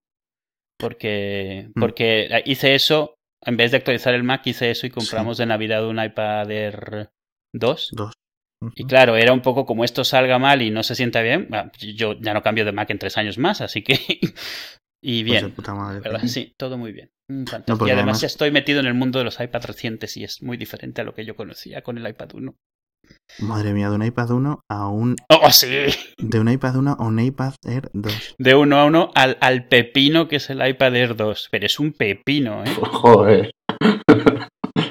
Porque, 0.80 1.70
Mm. 1.76 1.80
porque 1.80 2.42
hice 2.46 2.76
eso, 2.76 3.16
en 3.44 3.58
vez 3.58 3.72
de 3.72 3.78
actualizar 3.78 4.14
el 4.14 4.24
Mac, 4.24 4.46
hice 4.46 4.70
eso 4.70 4.86
y 4.86 4.92
compramos 4.92 5.38
de 5.38 5.46
Navidad 5.48 5.88
un 5.88 6.04
iPad 6.04 6.52
Air 6.52 7.10
2. 7.54 7.90
Dos. 7.94 8.14
Y 8.76 8.84
Ujú. 8.84 8.88
claro, 8.90 9.16
era 9.16 9.34
un 9.34 9.42
poco 9.42 9.66
como 9.66 9.84
esto 9.84 10.04
salga 10.04 10.40
mal 10.40 10.62
y 10.62 10.70
no 10.72 10.84
se 10.84 10.96
sienta 10.96 11.22
bien. 11.22 11.48
ah, 11.54 11.72
Yo 11.80 12.14
ya 12.20 12.34
no 12.34 12.42
cambio 12.44 12.66
de 12.66 12.72
Mac 12.72 12.90
en 12.92 13.00
tres 13.00 13.18
años 13.18 13.38
más, 13.38 13.62
así 13.62 13.84
que. 13.84 13.96
y 15.02 15.24
Pues 15.24 15.41
bien. 15.41 15.52
puta 15.54 15.74
madre. 15.74 16.00
¿verdad? 16.02 16.22
Sí, 16.26 16.54
todo 16.58 16.78
muy 16.78 16.91
bien. 16.91 17.10
Mm, 17.30 17.43
fantástico. 17.45 17.74
No, 17.74 17.78
porque 17.78 17.89
y 17.89 17.93
además, 17.93 18.04
además- 18.18 18.22
ya 18.22 18.28
estoy 18.28 18.52
metido 18.52 18.80
en 18.80 18.86
el 18.88 18.93
mundo 18.93 19.20
de 19.20 19.26
los 19.26 19.39
iPads 19.39 19.66
recientes 19.66 20.18
y 20.18 20.24
es 20.24 20.41
muy 20.41 20.58
diferente 20.58 21.02
a 21.02 21.04
lo 21.04 21.14
que 21.14 21.26
yo 21.26 21.36
conocía 21.36 21.82
con 21.82 21.98
el 21.98 22.08
iPad 22.08 22.30
1. 22.34 22.56
Madre 23.39 23.74
mía, 23.74 23.89
de 23.89 23.95
un 23.95 24.04
iPad 24.04 24.32
1 24.32 24.60
a 24.70 24.89
un. 24.89 25.16
¡Oh, 25.30 25.50
sí! 25.52 25.68
De 26.18 26.39
un 26.39 26.50
iPad 26.50 26.76
1 26.78 26.98
a 27.00 27.04
un 27.06 27.20
iPad 27.20 27.54
Air 27.66 27.89
2. 27.93 28.36
De 28.38 28.56
uno 28.56 28.78
a 28.80 28.86
uno 28.86 29.12
al, 29.16 29.38
al 29.39 29.68
pepino 29.68 30.28
que 30.28 30.38
es 30.38 30.50
el 30.50 30.66
iPad 30.68 30.95
Air 30.95 31.16
2. 31.16 31.48
Pero 31.52 31.66
es 31.66 31.80
un 31.80 31.93
pepino, 31.93 32.64
¿eh? 32.66 32.74
Joder. 32.91 33.52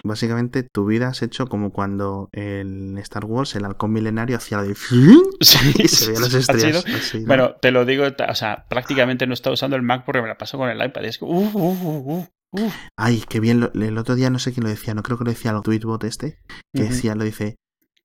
Básicamente, 0.04 0.62
tu 0.62 0.86
vida 0.86 1.08
has 1.08 1.22
hecho 1.22 1.46
como 1.48 1.72
cuando 1.72 2.28
en 2.32 2.96
Star 2.98 3.24
Wars 3.24 3.54
el 3.56 3.64
halcón 3.64 3.92
milenario 3.92 4.36
hacía 4.36 4.58
la 4.58 4.64
de. 4.64 4.74
Sí, 5.40 5.72
y 5.78 5.88
se 5.88 6.06
veían 6.08 6.22
las 6.22 6.34
estrellas. 6.34 6.82
sido- 6.84 6.96
así, 6.96 7.20
¿no? 7.20 7.26
Bueno, 7.26 7.54
te 7.60 7.70
lo 7.70 7.84
digo, 7.84 8.04
o 8.06 8.34
sea, 8.34 8.66
prácticamente 8.68 9.26
no 9.26 9.34
estaba 9.34 9.54
usando 9.54 9.76
el 9.76 9.82
Mac 9.82 10.04
porque 10.06 10.22
me 10.22 10.28
la 10.28 10.38
paso 10.38 10.56
con 10.58 10.68
el 10.70 10.84
iPad. 10.84 11.02
Y 11.02 11.06
es 11.06 11.18
que, 11.18 11.24
uh, 11.24 11.28
uh, 11.28 12.26
uh. 12.52 12.70
Ay, 12.98 13.22
qué 13.28 13.40
bien. 13.40 13.60
lo- 13.60 13.72
el 13.72 13.98
otro 13.98 14.14
día 14.14 14.30
no 14.30 14.38
sé 14.38 14.52
quién 14.52 14.64
lo 14.64 14.70
decía, 14.70 14.94
no 14.94 15.02
creo 15.02 15.18
que 15.18 15.24
lo 15.24 15.30
decía 15.30 15.50
el 15.50 15.62
Tweetbot 15.62 16.04
este. 16.04 16.38
Que 16.74 16.84
decía, 16.84 17.14
lo 17.14 17.24
dice. 17.24 17.56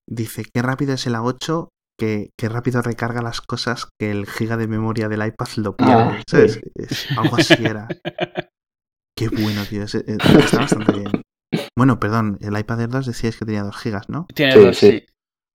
Dice, 0.10 0.44
qué 0.54 0.62
rápido 0.62 0.94
es 0.94 1.08
el 1.08 1.14
A8, 1.16 1.70
que, 1.98 2.32
qué 2.38 2.50
rápido 2.50 2.82
recarga 2.82 3.22
las 3.22 3.40
cosas 3.40 3.88
que 4.00 4.12
el 4.12 4.26
giga 4.26 4.58
de 4.58 4.68
memoria 4.68 5.08
del 5.08 5.26
iPad 5.26 5.48
lo 5.58 5.78
pierde. 5.78 5.94
Ah, 5.94 6.22
¿sabes? 6.28 6.60
Es- 6.76 7.08
algo 7.18 7.38
así 7.38 7.54
era. 7.64 7.88
Qué 9.18 9.30
bueno, 9.30 9.64
tío. 9.70 9.84
está 9.84 10.58
bastante 10.58 10.92
bien. 10.94 11.12
Bueno, 11.78 12.00
perdón, 12.00 12.38
el 12.42 12.58
iPad 12.58 12.82
Air 12.82 12.90
2 12.90 13.06
decíais 13.06 13.38
que 13.38 13.46
tenía 13.46 13.64
2 13.64 13.78
gigas, 13.78 14.10
¿no? 14.10 14.28
Tiene 14.34 14.54
Sí, 14.54 14.60
dos, 14.60 14.78
sí. 14.78 14.92
sí. 14.92 15.06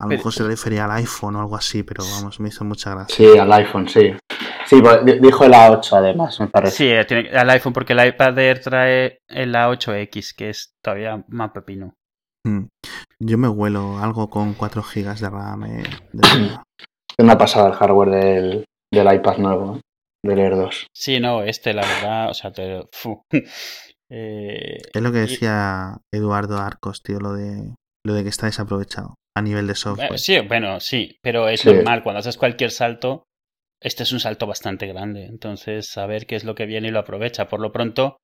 A 0.01 0.05
lo 0.05 0.11
mejor 0.11 0.33
se 0.33 0.45
refería 0.45 0.85
al 0.85 0.91
iPhone 0.93 1.37
o 1.37 1.41
algo 1.41 1.57
así, 1.57 1.83
pero 1.83 2.05
vamos, 2.05 2.39
me 2.41 2.49
hizo 2.49 2.65
mucha 2.65 2.91
gracia. 2.95 3.15
Sí, 3.17 3.39
al 3.39 3.51
iPhone, 3.53 3.89
sí. 3.89 4.13
Sí, 4.67 4.83
pues, 4.83 5.05
di- 5.05 5.19
dijo 5.21 5.45
el 5.45 5.53
A8 5.55 5.93
además, 5.97 6.39
me 6.41 6.49
parece. 6.49 6.77
Sí, 6.77 6.89
eh, 6.89 7.05
tiene 7.07 7.31
al 7.31 7.49
iPhone 7.51 7.73
porque 7.73 7.95
el 7.95 8.07
iPad 8.07 8.39
Air 8.39 8.61
trae 8.61 9.19
el 9.29 9.55
A8X, 9.55 10.35
que 10.37 10.51
es 10.51 10.75
todavía 10.83 11.25
más 11.29 11.51
pepino. 11.53 11.95
Mm. 12.47 12.67
Yo 13.21 13.39
me 13.39 13.49
huelo 13.49 13.99
algo 13.99 14.29
con 14.29 14.53
4 14.55 14.83
gigas 14.83 15.21
de 15.21 15.31
RAM. 15.31 15.65
eh, 15.65 15.85
de 16.13 17.25
una 17.25 17.39
pasada 17.39 17.69
el 17.69 17.75
hardware 17.75 18.11
del, 18.11 18.65
del 18.93 19.15
iPad 19.15 19.39
nuevo, 19.39 19.77
¿eh? 19.77 19.81
del 20.23 20.39
Air 20.41 20.57
2. 20.57 20.89
Sí, 20.95 21.21
no, 21.21 21.43
este, 21.43 21.73
la 21.73 21.83
verdad, 21.87 22.31
o 22.31 22.35
sea, 22.35 22.53
te. 22.53 22.87
Eh, 24.11 24.79
es 24.93 25.03
lo 25.03 25.11
que 25.13 25.19
y- 25.19 25.21
decía 25.23 25.99
Eduardo 26.13 26.59
Arcos, 26.59 27.03
tío, 27.03 27.19
lo 27.19 27.33
de, 27.35 27.75
lo 28.05 28.15
de 28.15 28.23
que 28.23 28.29
está 28.29 28.47
desaprovechado 28.47 29.15
a 29.37 29.43
nivel 29.43 29.67
de 29.67 29.75
software. 29.75 30.19
sí, 30.19 30.39
bueno, 30.41 30.81
sí, 30.81 31.19
pero 31.23 31.49
es 31.49 31.61
Sí. 31.61 31.69
normal. 31.69 32.03
Cuando 32.03 32.21
haces 32.21 32.37
cualquier 32.37 32.71
salto, 32.71 33.25
este 33.83 34.05
es 34.05 34.13
un 34.13 34.21
salto 34.21 34.47
bastante 34.47 34.87
grande. 34.87 35.27
Entonces, 35.27 35.89
saber 35.89 36.27
qué 36.27 36.37
es 36.37 36.45
lo 36.45 36.55
que 36.55 36.67
viene 36.67 36.89
y 36.89 36.91
lo 36.91 37.01
aprovecha. 37.01 37.49
Por 37.49 37.61
lo 37.61 37.73
pronto, 37.73 38.17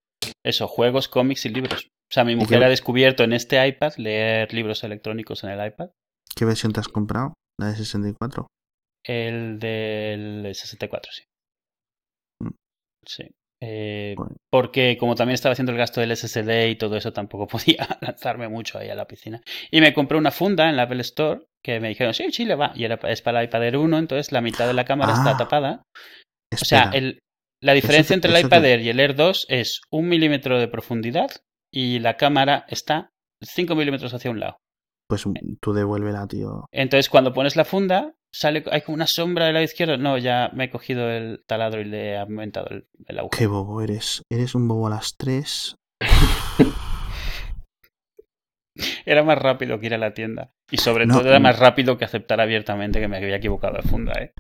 eso, 0.45 0.69
juegos, 0.69 1.09
cómics 1.09 1.45
y 1.47 1.51
libros. 1.51 1.85
O 2.11 2.15
sea, 2.15 2.25
mi 2.25 2.37
mujer 2.37 2.61
qué- 2.61 2.65
ha 2.65 2.69
descubierto 2.69 3.25
en 3.25 3.33
este 3.33 3.67
iPad 3.67 3.93
leer 3.97 4.53
libros 4.55 4.85
electrónicos 4.85 5.45
en 5.45 5.51
el 5.51 5.67
iPad. 5.67 5.91
¿Qué 6.35 6.45
versión 6.45 6.73
te 6.73 6.81
has 6.81 6.89
comprado? 6.89 7.35
¿La 7.61 7.69
de 7.69 7.77
64? 7.77 8.47
El 9.05 9.59
del 9.59 10.55
64, 10.55 11.11
sí. 11.13 11.25
Mm. 12.41 12.51
Sí. 13.05 13.25
Eh. 13.65 14.17
Porque 14.51 14.97
como 14.99 15.15
también 15.15 15.35
estaba 15.35 15.53
haciendo 15.53 15.71
el 15.71 15.79
gasto 15.79 16.01
del 16.01 16.17
SSD 16.17 16.69
y 16.69 16.77
todo 16.77 16.97
eso, 16.97 17.13
tampoco 17.13 17.47
podía 17.49 17.87
lanzarme 18.01 18.49
mucho 18.49 18.79
ahí 18.79 18.89
a 18.91 18.95
la 18.97 19.07
piscina. 19.07 19.41
Y 19.71 19.81
me 19.81 19.95
compré 19.95 20.19
una 20.19 20.33
funda 20.33 20.69
en 20.69 20.77
la 20.77 20.83
Apple 20.83 21.01
Store 21.03 21.43
que 21.63 21.79
me 21.79 21.89
dijeron, 21.89 22.13
sí, 22.13 22.33
sí, 22.33 22.45
le 22.45 22.57
va. 22.57 22.73
Y 22.75 22.85
era, 22.85 22.97
es 23.05 23.23
para 23.23 23.41
el 23.41 23.47
iPad 23.47 23.65
Air 23.65 23.77
1, 23.77 23.99
entonces 23.99 24.33
la 24.33 24.41
mitad 24.41 24.67
de 24.67 24.75
la 24.75 24.85
cámara 24.85 25.13
Ah, 25.15 25.19
está 25.19 25.37
tapada. 25.37 25.83
O 26.53 26.65
sea, 26.65 26.91
el, 26.93 27.21
la 27.63 27.73
diferencia 27.73 28.15
entre 28.15 28.37
el 28.37 28.45
iPad 28.45 28.65
Air 28.65 28.81
y 28.81 28.89
el 28.89 28.99
Air 28.99 29.15
2 29.15 29.47
es 29.49 29.81
un 29.91 30.09
milímetro 30.09 30.59
de 30.59 30.67
profundidad 30.67 31.31
y 31.73 32.01
la 32.01 32.17
cámara 32.17 32.67
está 32.69 33.11
5 33.43 33.77
milímetros 33.77 34.13
hacia 34.13 34.31
un 34.33 34.41
lado. 34.41 34.57
pues 35.09 35.25
tú 35.61 35.73
devuélvela, 35.73 36.27
tío. 36.27 36.67
Entonces, 36.73 37.09
cuando 37.09 37.33
pones 37.33 37.55
la 37.55 37.65
funda, 37.65 38.15
sale 38.33 38.65
hay 38.71 38.81
como 38.83 38.95
una 38.97 39.07
sombra 39.07 39.47
del 39.47 39.55
lado 39.55 39.65
izquierdo. 39.65 39.97
No, 39.99 40.19
ya 40.19 40.51
me 40.55 40.65
he 40.65 40.71
cogido 40.71 41.11
el 41.11 41.45
taladro 41.47 41.81
y 41.81 41.85
le 41.85 42.11
he 42.11 42.19
aumentado 42.19 42.67
el, 42.71 42.87
el 43.07 43.19
agujero. 43.19 43.39
Qué 43.39 43.47
bobo 43.47 43.81
eres. 43.83 44.23
Eres 44.31 44.55
un 44.55 44.67
bobo 44.69 44.87
a 44.87 44.91
las 44.91 45.17
3. 45.17 45.77
Era 49.05 49.23
más 49.23 49.39
rápido 49.39 49.79
que 49.79 49.87
ir 49.87 49.95
a 49.95 49.99
la 49.99 50.15
tienda. 50.15 50.53
Y 50.71 50.79
sobre 50.79 51.07
No, 51.07 51.19
todo 51.19 51.29
era 51.29 51.41
más 51.41 51.59
rápido 51.59 51.99
que 51.99 52.05
aceptar 52.05 52.41
abiertamente 52.41 53.01
que 53.01 53.09
me 53.09 53.19
había 53.19 53.37
equivocado 53.37 53.77
de 53.77 53.83
funda, 53.83 54.13
¿eh? 54.21 54.33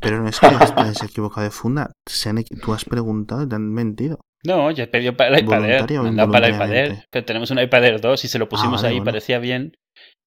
Pero 0.00 0.22
no 0.22 0.28
es 0.28 0.38
que 0.38 0.46
estés 0.46 1.02
equivocado 1.02 1.44
de 1.44 1.50
funda. 1.50 1.90
Se 2.06 2.28
han 2.28 2.42
tú 2.62 2.72
has 2.72 2.84
preguntado 2.84 3.42
y 3.42 3.48
te 3.48 3.56
han 3.56 3.72
mentido. 3.72 4.20
No, 4.44 4.70
yo 4.70 4.84
he 4.84 4.86
pedido 4.86 5.16
para 5.16 5.36
el 5.36 5.44
iPad 5.44 5.64
Air. 5.64 5.86
Para 6.30 6.46
el 6.46 6.54
iPad 6.54 6.72
Air. 6.72 7.04
Pero 7.10 7.24
tenemos 7.26 7.50
un 7.50 7.58
iPad 7.58 7.84
Air 7.84 8.00
2 8.00 8.24
y 8.24 8.28
se 8.28 8.38
lo 8.38 8.48
pusimos 8.48 8.82
vale, 8.82 8.88
ahí, 8.88 8.94
bueno. 9.00 9.10
parecía 9.10 9.38
bien. 9.38 9.72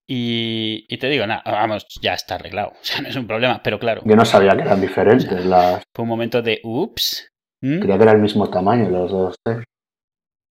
Y, 0.08 0.86
y 0.89 0.97
te 0.97 1.08
digo, 1.08 1.26
nada, 1.26 1.43
vamos, 1.45 1.86
ya 2.01 2.14
está 2.14 2.36
arreglado. 2.36 2.74
O 2.82 2.86
sea, 2.86 3.01
no 3.01 3.10
es 3.10 3.16
un 3.16 3.28
problema. 3.28 3.62
Pero 3.64 3.80
claro, 3.80 4.01
Yo 4.06 4.16
no 4.16 4.26
sabía 4.26 4.56
que 4.56 4.62
eran 4.62 4.82
diferentes. 4.82 5.45
Las... 5.45 5.84
fue 5.95 6.04
un 6.04 6.10
momento 6.10 6.41
de 6.41 6.60
ups. 6.64 7.30
¿Mm? 7.62 7.80
Creía 7.80 7.97
que 7.97 8.04
era 8.04 8.12
el 8.12 8.20
mismo 8.20 8.49
tamaño 8.49 8.89
los 8.89 9.12
dos. 9.12 9.36
¿eh? 9.47 9.64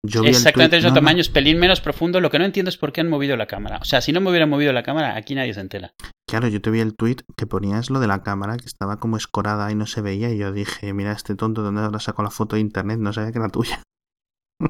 Yo 0.05 0.25
Exactamente 0.25 0.77
el 0.77 0.83
mismo 0.83 0.95
no, 0.95 1.01
no, 1.01 1.01
tamaño, 1.01 1.21
es 1.21 1.29
pelín 1.29 1.59
menos 1.59 1.81
profundo. 1.81 2.21
Lo 2.21 2.31
que 2.31 2.39
no 2.39 2.45
entiendo 2.45 2.71
es 2.71 2.79
por 2.79 2.93
qué 2.93 3.03
han 3.03 3.09
movido 3.09 3.37
la 3.37 3.47
cámara. 3.47 3.79
O 3.81 3.85
sea, 3.85 4.01
si 4.01 4.13
no 4.13 4.21
me 4.21 4.31
hubieran 4.31 4.49
movido 4.49 4.73
la 4.73 4.83
cámara, 4.83 5.15
aquí 5.17 5.35
nadie 5.35 5.55
se 5.55 5.61
entera. 5.61 5.93
Claro, 6.27 6.49
yo 6.49 6.61
te 6.61 6.71
vi 6.71 6.81
el 6.81 6.97
tweet 6.97 7.17
que 7.37 7.47
ponías 7.47 7.91
lo 7.91 8.01
de 8.01 8.07
la 8.07 8.23
cámara, 8.23 8.57
que 8.57 8.65
estaba 8.65 8.97
como 8.97 9.17
escorada 9.17 9.71
y 9.71 9.75
no 9.75 9.87
se 9.87 10.01
veía. 10.01 10.31
Y 10.31 10.39
yo 10.39 10.51
dije, 10.51 10.93
mira, 10.95 11.13
este 11.13 11.37
tonto, 11.37 11.63
¿dónde 11.63 11.83
habrá 11.83 12.01
sacado 12.01 12.25
la 12.25 12.31
foto 12.31 12.57
de 12.57 12.63
internet? 12.63 12.99
No 12.99 13.13
sabía 13.13 13.31
que 13.31 13.39
era 13.39 13.49
tuya. 13.49 13.83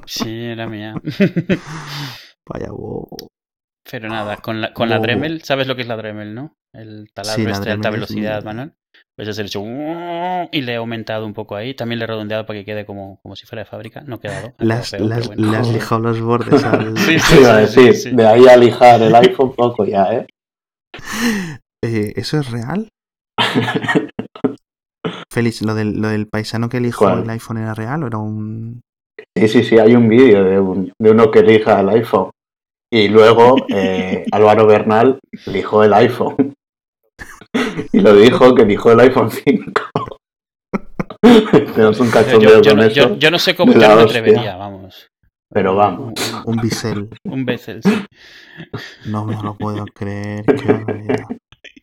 Sí, 0.06 0.28
era 0.28 0.66
mía. 0.66 0.94
Vaya 2.46 2.70
bobo. 2.70 3.28
Pero 3.90 4.08
nada, 4.08 4.36
con 4.36 4.60
la, 4.60 4.72
con 4.72 4.88
la. 4.88 4.98
Dremel, 4.98 5.42
¿sabes 5.42 5.66
lo 5.66 5.74
que 5.76 5.82
es 5.82 5.88
la 5.88 5.96
Dremel, 5.96 6.34
no? 6.34 6.54
El 6.72 7.10
taladro 7.12 7.44
Sí, 7.44 7.50
este 7.50 7.64
de 7.66 7.72
alta 7.72 7.88
es 7.88 7.94
velocidad, 7.94 8.36
muy- 8.36 8.44
Manuel. 8.46 8.72
Pues 9.16 9.28
es 9.28 9.38
el 9.38 9.46
hecho 9.46 9.62
y 10.52 10.60
le 10.62 10.72
he 10.72 10.76
aumentado 10.76 11.26
un 11.26 11.34
poco 11.34 11.56
ahí. 11.56 11.74
También 11.74 11.98
le 11.98 12.04
he 12.04 12.08
redondeado 12.08 12.46
para 12.46 12.58
que 12.58 12.64
quede 12.64 12.86
como, 12.86 13.20
como 13.22 13.36
si 13.36 13.46
fuera 13.46 13.62
de 13.62 13.66
fábrica. 13.70 14.02
No 14.06 14.16
ha 14.16 14.20
quedado. 14.20 14.54
Las, 14.58 14.90
quedado 14.90 15.04
feo, 15.04 15.08
las, 15.08 15.28
pero 15.28 15.40
bueno. 15.40 15.52
le 15.52 15.58
has 15.58 15.68
lijado 15.72 16.00
los 16.00 16.20
bordes 16.20 16.64
al... 16.64 16.96
Sí, 16.98 17.14
Eso 17.16 17.40
iba 17.40 17.56
a 17.58 17.66
sí, 17.66 17.72
sí, 17.74 17.80
decir, 17.86 17.94
sí. 18.10 18.16
de 18.16 18.26
ahí 18.26 18.46
a 18.48 18.56
lijar 18.56 19.02
el 19.02 19.14
iPhone 19.14 19.54
poco 19.54 19.84
ya, 19.84 20.12
¿eh? 20.14 20.26
Eh, 21.84 22.12
¿Eso 22.16 22.38
es 22.38 22.50
real? 22.50 22.88
Félix, 25.32 25.62
¿lo 25.62 25.74
del, 25.74 26.00
¿lo 26.00 26.08
del 26.08 26.28
paisano 26.28 26.68
que 26.68 26.90
¿Cuál? 26.96 27.22
el 27.24 27.30
iPhone 27.30 27.58
era 27.58 27.74
real 27.74 28.04
o 28.04 28.06
era 28.06 28.18
un...? 28.18 28.80
Sí, 29.36 29.48
sí, 29.48 29.64
sí, 29.64 29.78
hay 29.78 29.94
un 29.94 30.08
vídeo 30.08 30.44
de, 30.44 30.58
un- 30.60 30.92
de 31.00 31.10
uno 31.10 31.30
que 31.30 31.40
elija 31.40 31.80
el 31.80 31.88
iPhone. 31.90 32.30
Y 32.92 33.08
luego 33.08 33.56
eh, 33.74 34.26
Álvaro 34.32 34.66
Bernal 34.66 35.18
elijó 35.46 35.82
el 35.82 35.94
iPhone. 35.94 36.52
Y 37.92 38.00
lo 38.00 38.14
dijo 38.14 38.54
que 38.54 38.62
eligió 38.62 38.92
el 38.92 39.00
iPhone 39.00 39.30
5. 39.30 39.72
Tenemos 41.74 42.00
un 42.00 42.06
Yo, 42.08 42.12
cachondeo 42.12 42.60
yo 42.62 42.70
con 42.72 42.78
no, 42.80 42.84
eso. 42.84 42.94
yo- 43.08 43.16
yo 43.16 43.30
no 43.30 43.38
sé 43.38 43.54
cómo 43.54 43.72
yo 43.72 43.80
no 43.88 43.96
me 43.96 44.02
atrevería, 44.02 44.56
vamos. 44.56 45.08
Pero 45.50 45.74
vamos. 45.74 46.12
Un 46.44 46.56
bisel. 46.56 47.08
Un 47.24 47.44
Bessel, 47.46 47.82
sí. 47.82 48.04
No 49.06 49.24
me 49.24 49.40
lo 49.42 49.54
puedo 49.54 49.84
creer. 49.86 50.44
qué 50.46 51.24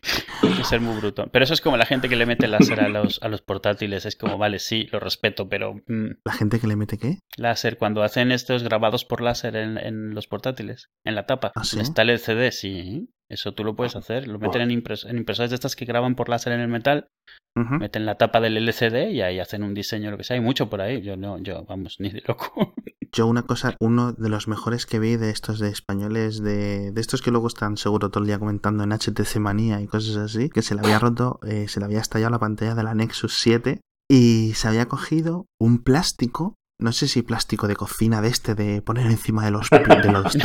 que 0.01 0.63
ser 0.63 0.81
muy 0.81 0.97
bruto. 0.99 1.27
Pero 1.31 1.43
eso 1.43 1.53
es 1.53 1.61
como 1.61 1.77
la 1.77 1.85
gente 1.85 2.09
que 2.09 2.15
le 2.15 2.25
mete 2.25 2.47
láser 2.47 2.79
a 2.81 2.89
los, 2.89 3.21
a 3.21 3.27
los 3.29 3.41
portátiles. 3.41 4.05
Es 4.05 4.15
como, 4.15 4.37
vale, 4.37 4.59
sí, 4.59 4.87
lo 4.91 4.99
respeto, 4.99 5.49
pero 5.49 5.75
mm, 5.87 6.07
¿La 6.25 6.33
gente 6.33 6.59
que 6.59 6.67
le 6.67 6.75
mete 6.75 6.97
qué? 6.97 7.19
láser, 7.37 7.77
cuando 7.77 8.03
hacen 8.03 8.31
estos 8.31 8.63
grabados 8.63 9.05
por 9.05 9.21
láser 9.21 9.55
en, 9.55 9.77
en 9.77 10.13
los 10.15 10.27
portátiles, 10.27 10.89
en 11.03 11.15
la 11.15 11.25
tapa, 11.25 11.51
¿Ah, 11.55 11.63
sí? 11.63 11.79
está 11.79 12.01
el 12.03 12.09
LCD, 12.11 12.51
sí. 12.51 13.09
Eso 13.29 13.53
tú 13.53 13.63
lo 13.63 13.75
puedes 13.75 13.95
hacer. 13.95 14.27
Lo 14.27 14.39
meten 14.39 14.63
en, 14.63 14.69
impres- 14.83 15.07
en 15.07 15.17
impresoras 15.17 15.51
de 15.51 15.55
estas 15.55 15.75
que 15.75 15.85
graban 15.85 16.15
por 16.15 16.29
láser 16.29 16.51
en 16.53 16.61
el 16.61 16.67
metal, 16.67 17.09
meten 17.55 18.05
la 18.07 18.15
tapa 18.15 18.39
del 18.41 18.57
LCD 18.57 19.11
y 19.11 19.21
ahí 19.21 19.37
hacen 19.39 19.61
un 19.63 19.75
diseño, 19.75 20.09
lo 20.09 20.17
que 20.17 20.23
sea. 20.23 20.35
Hay 20.35 20.41
mucho 20.41 20.67
por 20.69 20.81
ahí. 20.81 21.01
Yo 21.03 21.15
no, 21.15 21.37
yo, 21.37 21.63
vamos, 21.65 21.97
ni 21.99 22.09
de 22.09 22.23
loco. 22.27 22.73
Yo 23.11 23.25
una 23.25 23.41
cosa, 23.41 23.75
uno 23.79 24.13
de 24.13 24.29
los 24.29 24.47
mejores 24.47 24.85
que 24.85 24.99
vi 24.99 25.15
de 25.17 25.31
estos 25.31 25.57
de 25.57 25.69
españoles, 25.69 26.43
de, 26.43 26.91
de 26.91 27.01
estos 27.01 27.23
que 27.23 27.31
luego 27.31 27.47
están 27.47 27.75
seguro 27.75 28.11
todo 28.11 28.21
el 28.21 28.27
día 28.27 28.37
comentando 28.37 28.83
en 28.83 28.91
HTC 28.91 29.37
Manía 29.37 29.81
y 29.81 29.87
cosas 29.89 30.15
así, 30.17 30.49
que 30.49 30.61
se 30.61 30.75
le 30.75 30.81
había 30.81 30.99
roto, 30.99 31.39
eh, 31.43 31.67
se 31.67 31.79
le 31.79 31.85
había 31.85 31.99
estallado 31.99 32.31
la 32.31 32.39
pantalla 32.39 32.75
de 32.75 32.83
la 32.83 32.95
Nexus 32.95 33.37
7 33.39 33.81
y 34.09 34.53
se 34.55 34.67
había 34.67 34.87
cogido 34.87 35.45
un 35.59 35.79
plástico, 35.83 36.55
no 36.79 36.91
sé 36.91 37.07
si 37.07 37.21
plástico 37.21 37.67
de 37.67 37.75
cocina 37.75 38.21
de 38.21 38.29
este 38.29 38.55
de 38.55 38.81
poner 38.81 39.07
encima 39.07 39.45
de 39.45 39.51
los, 39.51 39.69
de 39.69 40.11
los 40.11 40.33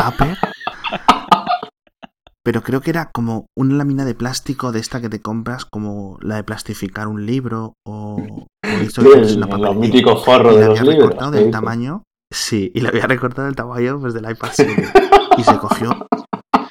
pero 2.45 2.63
creo 2.63 2.83
que 2.83 2.91
era 2.91 3.11
como 3.11 3.47
una 3.57 3.77
lámina 3.77 4.05
de 4.05 4.15
plástico 4.15 4.71
de 4.71 4.79
esta 4.79 5.01
que 5.01 5.09
te 5.09 5.21
compras 5.21 5.65
como 5.65 6.19
la 6.21 6.37
de 6.37 6.45
plastificar 6.45 7.09
un 7.09 7.25
libro 7.25 7.73
o, 7.87 8.21
o 8.21 8.47
esto 8.63 9.01
Sí, 9.01 9.09
el, 9.15 9.37
una 9.39 9.47
el 9.47 9.51
papelería 9.51 9.81
mítico 9.81 10.17
forro 10.17 10.53
y 10.53 10.57
de 10.57 10.61
le 10.61 10.67
los 10.67 10.79
había 10.79 10.93
libros. 10.93 11.09
recortado 11.09 11.33
¿qué 11.33 11.39
del 11.39 11.51
tamaño. 11.51 12.03
Sí, 12.31 12.71
y 12.75 12.81
le 12.81 12.89
había 12.89 13.07
recortado 13.07 13.49
el 13.49 13.57
tamaño 13.57 13.99
pues, 13.99 14.13
del 14.13 14.31
iPad 14.31 14.51
7. 14.53 14.89
Y 15.39 15.43
se 15.43 15.59
cogió. 15.59 16.07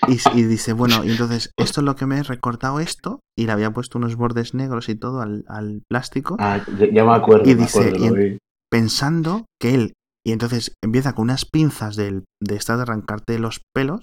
Y, 0.08 0.20
y 0.40 0.44
dice, 0.44 0.74
bueno, 0.74 1.04
y 1.04 1.12
entonces 1.12 1.52
esto 1.58 1.82
es 1.82 1.86
lo 1.86 1.96
que 1.96 2.06
me 2.06 2.18
he 2.20 2.24
recortado 2.24 2.80
esto. 2.80 3.20
Y 3.38 3.46
le 3.46 3.52
había 3.52 3.72
puesto 3.72 3.98
unos 3.98 4.16
bordes 4.16 4.54
negros 4.54 4.90
y 4.90 4.96
todo 4.96 5.22
al, 5.22 5.44
al 5.48 5.82
plástico. 5.90 6.36
Ah, 6.40 6.62
ya, 6.92 7.04
me 7.04 7.14
acuerdo, 7.14 7.50
Y 7.50 7.56
me 7.56 7.62
dice, 7.62 7.80
acuerdo, 7.80 7.96
y 7.98 8.10
lo 8.10 8.16
en- 8.18 8.32
vi. 8.34 8.38
Pensando 8.72 9.46
que 9.62 9.76
él. 9.76 9.94
Y 10.26 10.32
entonces 10.32 10.74
empieza 10.84 11.14
con 11.14 11.24
unas 11.24 11.46
pinzas 11.46 11.96
del, 11.96 12.24
de 12.42 12.56
estas 12.56 12.78
de 12.78 12.84
arrancarte 12.84 13.38
los 13.40 13.62
pelos. 13.74 14.02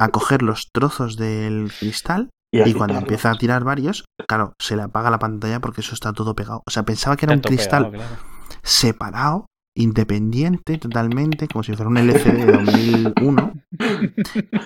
A 0.00 0.08
coger 0.08 0.42
los 0.42 0.68
trozos 0.74 1.16
del 1.16 1.70
cristal. 1.78 2.30
Y, 2.52 2.72
cuando 2.74 2.98
empieza 2.98 3.32
a 3.32 3.34
tirar 3.36 3.64
varios, 3.64 4.04
claro, 4.28 4.52
se 4.60 4.76
le 4.76 4.82
apaga 4.82 5.10
la 5.10 5.18
pantalla 5.18 5.60
porque 5.60 5.80
eso 5.80 5.92
está 5.94 6.12
todo 6.12 6.36
pegado. 6.36 6.62
O 6.68 6.70
sea, 6.70 6.84
pensaba 6.84 7.16
que 7.16 7.26
era 7.26 7.34
un 7.34 7.40
cristal 7.40 7.90
pegado, 7.90 8.08
claro. 8.16 8.22
separado, 8.62 9.46
independiente 9.76 10.78
totalmente, 10.78 11.48
como 11.48 11.62
si 11.62 11.72
fuera 11.74 11.88
un 11.88 11.96
LCD 11.98 12.46
de 12.46 12.52
2001. 12.52 13.52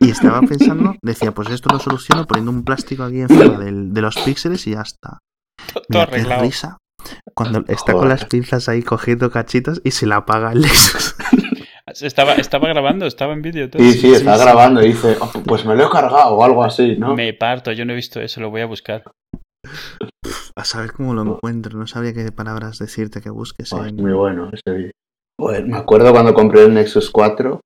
Y 0.00 0.10
estaba 0.10 0.40
pensando, 0.42 0.94
decía, 1.02 1.32
pues 1.32 1.48
esto 1.50 1.70
lo 1.72 1.78
soluciono 1.78 2.26
poniendo 2.26 2.50
un 2.50 2.64
plástico 2.64 3.04
aquí 3.04 3.20
encima 3.20 3.58
del- 3.58 3.92
de 3.92 4.00
los 4.02 4.16
píxeles 4.18 4.66
y 4.66 4.72
ya 4.72 4.82
está. 4.82 5.18
Todo 5.72 5.82
Mira 5.88 6.06
qué 6.06 6.12
arreglado. 6.16 6.42
risa. 6.42 6.76
Cuando 7.34 7.64
está 7.68 7.92
con 7.92 8.08
las 8.08 8.24
pinzas 8.26 8.68
ahí 8.68 8.82
cogiendo 8.82 9.30
cachitos 9.30 9.80
y 9.84 9.92
se 9.92 10.06
le 10.06 10.14
apaga 10.14 10.52
el 10.52 10.62
Lexus. 10.62 11.14
Estaba, 12.02 12.34
estaba 12.34 12.68
grabando, 12.68 13.06
estaba 13.06 13.32
en 13.32 13.40
vídeo. 13.40 13.70
todo. 13.70 13.82
Sí, 13.82 13.94
sí, 13.94 14.12
está 14.12 14.36
sí. 14.36 14.42
grabando 14.44 14.84
y 14.84 14.88
dice, 14.88 15.16
"Oh, 15.20 15.32
pues 15.46 15.64
me 15.64 15.74
lo 15.74 15.86
he 15.86 15.90
cargado 15.90 16.34
o 16.34 16.44
algo 16.44 16.62
así, 16.62 16.96
¿no? 16.98 17.14
Me 17.14 17.32
parto, 17.32 17.72
yo 17.72 17.86
no 17.86 17.94
he 17.94 17.96
visto 17.96 18.20
eso, 18.20 18.42
lo 18.42 18.50
voy 18.50 18.60
a 18.60 18.66
buscar. 18.66 19.04
A 20.56 20.64
saber 20.64 20.92
cómo 20.92 21.14
lo 21.14 21.22
encuentro, 21.22 21.78
no 21.78 21.86
sabría 21.86 22.12
qué 22.12 22.30
palabras 22.32 22.78
decirte 22.78 23.20
que 23.20 23.30
busques. 23.30 23.72
Oh, 23.72 23.84
en- 23.84 23.96
muy 23.96 24.12
bueno 24.12 24.50
ese 24.52 24.76
vídeo. 24.76 24.90
Joder, 25.40 25.66
me 25.66 25.76
acuerdo 25.76 26.10
cuando 26.12 26.34
compré 26.34 26.64
el 26.64 26.74
Nexus 26.74 27.10
4, 27.10 27.60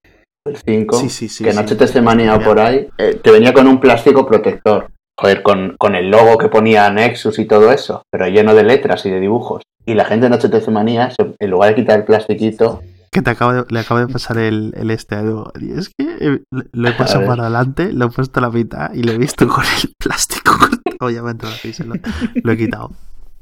el 0.47 0.57
5, 0.57 0.99
Sí, 0.99 1.09
sí, 1.09 1.27
sí. 1.27 1.43
que 1.43 1.49
en. 1.49 1.57
HTC 1.57 2.43
por 2.43 2.59
ahí, 2.59 2.87
eh, 2.97 3.19
te 3.21 3.31
venía 3.31 3.53
con 3.53 3.67
un 3.67 3.79
plástico 3.79 4.25
protector. 4.27 4.87
Joder, 5.19 5.41
con, 5.43 5.75
con 5.79 5.95
el 5.95 6.09
logo 6.09 6.37
que 6.37 6.49
ponía 6.49 6.89
Nexus 6.91 7.37
y 7.39 7.45
todo 7.45 7.71
eso, 7.71 8.03
pero 8.11 8.27
lleno 8.27 8.53
de 8.55 8.63
letras 8.63 9.05
y 9.05 9.09
de 9.11 9.19
dibujos. 9.19 9.61
Y 9.85 9.93
la 9.95 10.05
gente 10.05 10.25
en 10.27 10.33
HTC 10.33 10.69
Manía, 10.69 11.11
en 11.39 11.49
lugar 11.51 11.69
de 11.69 11.75
quitar 11.75 11.99
el 11.99 12.05
plastiquito, 12.05 12.81
Que 13.11 13.21
te 13.21 13.29
acabo 13.29 13.53
de- 13.53 13.65
le 13.69 13.79
acabo 13.79 13.99
de 13.99 14.07
pasar 14.07 14.37
el, 14.39 14.73
el 14.75 14.89
este 14.89 15.13
a 15.15 15.19
Edu. 15.21 15.45
Y 15.59 15.71
es 15.71 15.89
que 15.89 16.17
eh, 16.19 16.41
lo 16.51 16.87
he 16.89 16.93
pasado 16.93 17.27
para 17.27 17.43
adelante, 17.43 17.93
lo 17.93 18.05
he 18.05 18.09
puesto 18.09 18.39
a 18.39 18.41
la 18.41 18.49
mitad 18.49 18.91
y 18.93 19.03
lo 19.03 19.11
he 19.11 19.17
visto 19.19 19.47
con 19.47 19.63
el 19.63 19.93
plástico 19.99 20.53
cortado. 20.97 21.11
Ya 21.11 21.21
me 21.21 21.29
ha 21.29 21.31
entrado 21.31 21.55
así, 21.55 21.73
se 21.73 21.83
lo, 21.83 21.95
lo 22.43 22.51
he 22.51 22.57
quitado. 22.57 22.91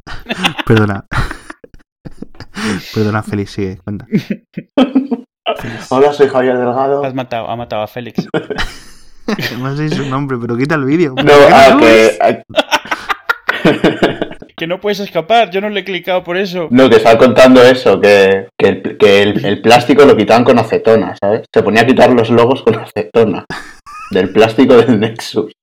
Perdona. 0.66 1.06
Perdona, 2.94 3.24
Félix, 3.24 3.52
sigue, 3.52 3.78
cuenta. 3.84 4.06
Félix. 5.58 5.92
hola, 5.92 6.14
soy 6.14 6.28
Javier 6.30 6.58
Delgado. 6.58 7.04
Has 7.04 7.14
matado, 7.14 7.50
ha 7.50 7.56
matado 7.56 7.84
a 7.84 7.88
Félix. 7.88 8.26
No 9.60 9.74
sé 9.78 9.88
su 9.90 10.06
nombre, 10.08 10.38
pero 10.42 10.58
quita 10.58 10.76
el 10.76 10.84
vídeo. 10.84 11.14
No, 11.16 11.32
ah, 11.54 11.78
que, 11.80 12.44
Que 14.58 14.68
no 14.68 14.80
puedes 14.82 15.00
escapar, 15.00 15.50
yo 15.52 15.62
no 15.62 15.70
le 15.70 15.82
he 15.82 15.84
clicado 15.86 16.24
por 16.24 16.36
eso. 16.38 16.68
no, 16.72 16.90
que 16.90 16.98
estaba 16.98 17.18
contando 17.18 17.62
eso, 17.64 18.02
que, 18.02 18.50
que, 18.60 18.68
el, 18.68 18.98
que 18.98 19.22
el- 19.24 19.46
el 19.46 19.62
plástico 19.62 20.04
lo 20.06 20.18
quitaban 20.18 20.44
con 20.44 20.60
acetona, 20.60 21.16
¿sabes? 21.22 21.46
Se 21.54 21.64
ponía 21.64 21.84
a 21.84 21.86
quitar 21.86 22.12
los 22.12 22.30
logos 22.30 22.64
con 22.64 22.76
acetona 22.76 23.46
del 24.12 24.32
plástico 24.34 24.76
del 24.76 25.00
Nexus 25.00 25.54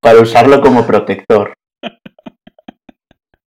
para 0.00 0.20
usarlo 0.20 0.60
como 0.60 0.86
protector. 0.86 1.54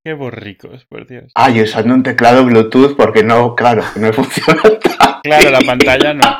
Qué 0.03 0.13
borricos, 0.13 0.85
por 0.85 1.07
Dios. 1.07 1.31
Ah, 1.33 1.49
y 1.49 1.61
usando 1.63 1.93
un 1.93 2.03
teclado 2.03 2.45
Bluetooth 2.45 2.95
porque 2.95 3.23
no, 3.23 3.55
claro, 3.55 3.83
no 3.95 4.13
funciona. 4.13 4.61
Claro, 5.23 5.49
la 5.49 5.61
pantalla 5.61 6.13
no. 6.13 6.39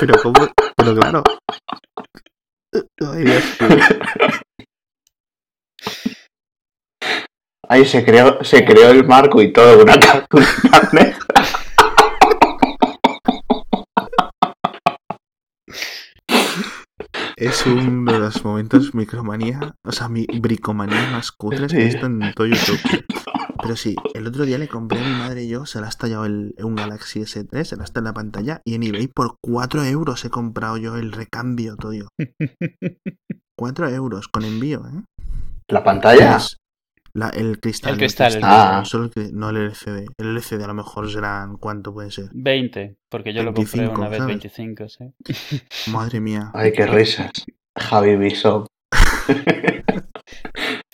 Pero 0.00 0.14
cómo, 0.22 0.48
pero 0.76 0.94
claro. 0.94 1.22
Ay, 3.12 3.24
Dios. 3.24 3.44
Ahí 7.68 7.84
se 7.84 8.04
creó, 8.04 8.42
se 8.44 8.64
creó 8.64 8.90
el 8.90 9.04
marco 9.04 9.42
y 9.42 9.52
todo, 9.52 9.82
una 9.82 9.98
cartulina 10.00 11.18
Es 17.36 17.66
uno 17.66 18.10
de 18.10 18.18
los 18.18 18.42
momentos 18.42 18.94
micromanía, 18.94 19.76
o 19.84 19.92
sea, 19.92 20.08
mi 20.08 20.24
bricomanía 20.40 21.10
más 21.10 21.30
cutres 21.30 21.70
que 21.70 21.82
he 21.82 21.84
visto 21.84 22.06
en 22.06 22.32
todo 22.34 22.46
YouTube. 22.46 22.80
Pero 23.62 23.76
sí, 23.76 23.94
el 24.14 24.26
otro 24.26 24.46
día 24.46 24.56
le 24.56 24.68
compré 24.68 25.00
a 25.00 25.06
mi 25.06 25.14
madre 25.18 25.44
y 25.44 25.48
yo, 25.48 25.66
se 25.66 25.80
le 25.80 25.84
ha 25.84 25.88
estallado 25.90 26.24
el, 26.24 26.54
un 26.62 26.76
Galaxy 26.76 27.20
S3, 27.20 27.64
se 27.64 27.74
ha 27.74 27.84
estallado 27.84 27.98
en 27.98 28.04
la 28.04 28.14
pantalla 28.14 28.62
y 28.64 28.74
en 28.74 28.84
eBay 28.84 29.08
por 29.08 29.36
4 29.42 29.84
euros 29.84 30.24
he 30.24 30.30
comprado 30.30 30.78
yo 30.78 30.96
el 30.96 31.12
recambio, 31.12 31.76
todo. 31.76 32.08
4 33.54 33.88
euros 33.90 34.28
con 34.28 34.44
envío, 34.44 34.86
¿eh? 34.86 35.02
La 35.68 35.84
pantalla. 35.84 36.38
La- 37.16 37.30
el 37.30 37.58
cristal. 37.60 37.92
El 37.92 37.98
cristal, 37.98 38.26
el 38.34 38.40
cristal. 38.40 38.86
Solo 38.86 39.04
el 39.04 39.10
que- 39.10 39.30
no 39.32 39.50
el 39.50 39.56
LCD. 39.56 40.06
El 40.18 40.28
LCD 40.36 40.62
a 40.64 40.66
lo 40.68 40.74
mejor 40.74 41.10
serán, 41.10 41.56
¿cuánto 41.56 41.92
puede 41.92 42.10
ser? 42.10 42.26
20, 42.32 42.96
porque 43.08 43.32
yo 43.32 43.42
lo 43.42 43.52
compré 43.54 43.80
25, 43.80 44.00
una 44.00 44.08
vez 44.08 44.18
¿sabes? 44.18 44.28
25, 44.28 44.88
sí. 44.88 45.04
Madre 45.90 46.20
mía. 46.20 46.50
Ay, 46.54 46.72
qué 46.72 46.86
risas. 46.86 47.30
Javi 47.76 48.16
Bishop. 48.16 48.66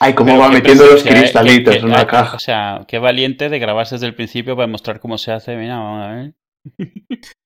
Ay, 0.01 0.15
cómo 0.15 0.31
Pero 0.33 0.41
va 0.41 0.51
metiendo 0.51 0.85
los 0.85 1.05
¿eh? 1.07 1.09
cristalitos 1.11 1.75
Que- 1.75 1.81
que- 1.81 1.87
en 1.87 1.93
una 1.93 2.01
ah, 2.01 2.07
caja. 2.07 2.37
O 2.37 2.41
sea, 2.41 2.85
qué 2.89 2.99
valiente 2.99 3.49
de 3.49 3.59
grabarse 3.59 3.95
desde 3.95 4.07
el 4.09 4.15
principio 4.15 4.57
para 4.57 4.67
mostrar 4.67 4.99
cómo 5.01 5.17
se 5.19 5.33
hace. 5.33 5.57
Mira, 5.57 5.79
vamos 5.79 6.05
a 6.05 6.09
ver. 6.13 6.35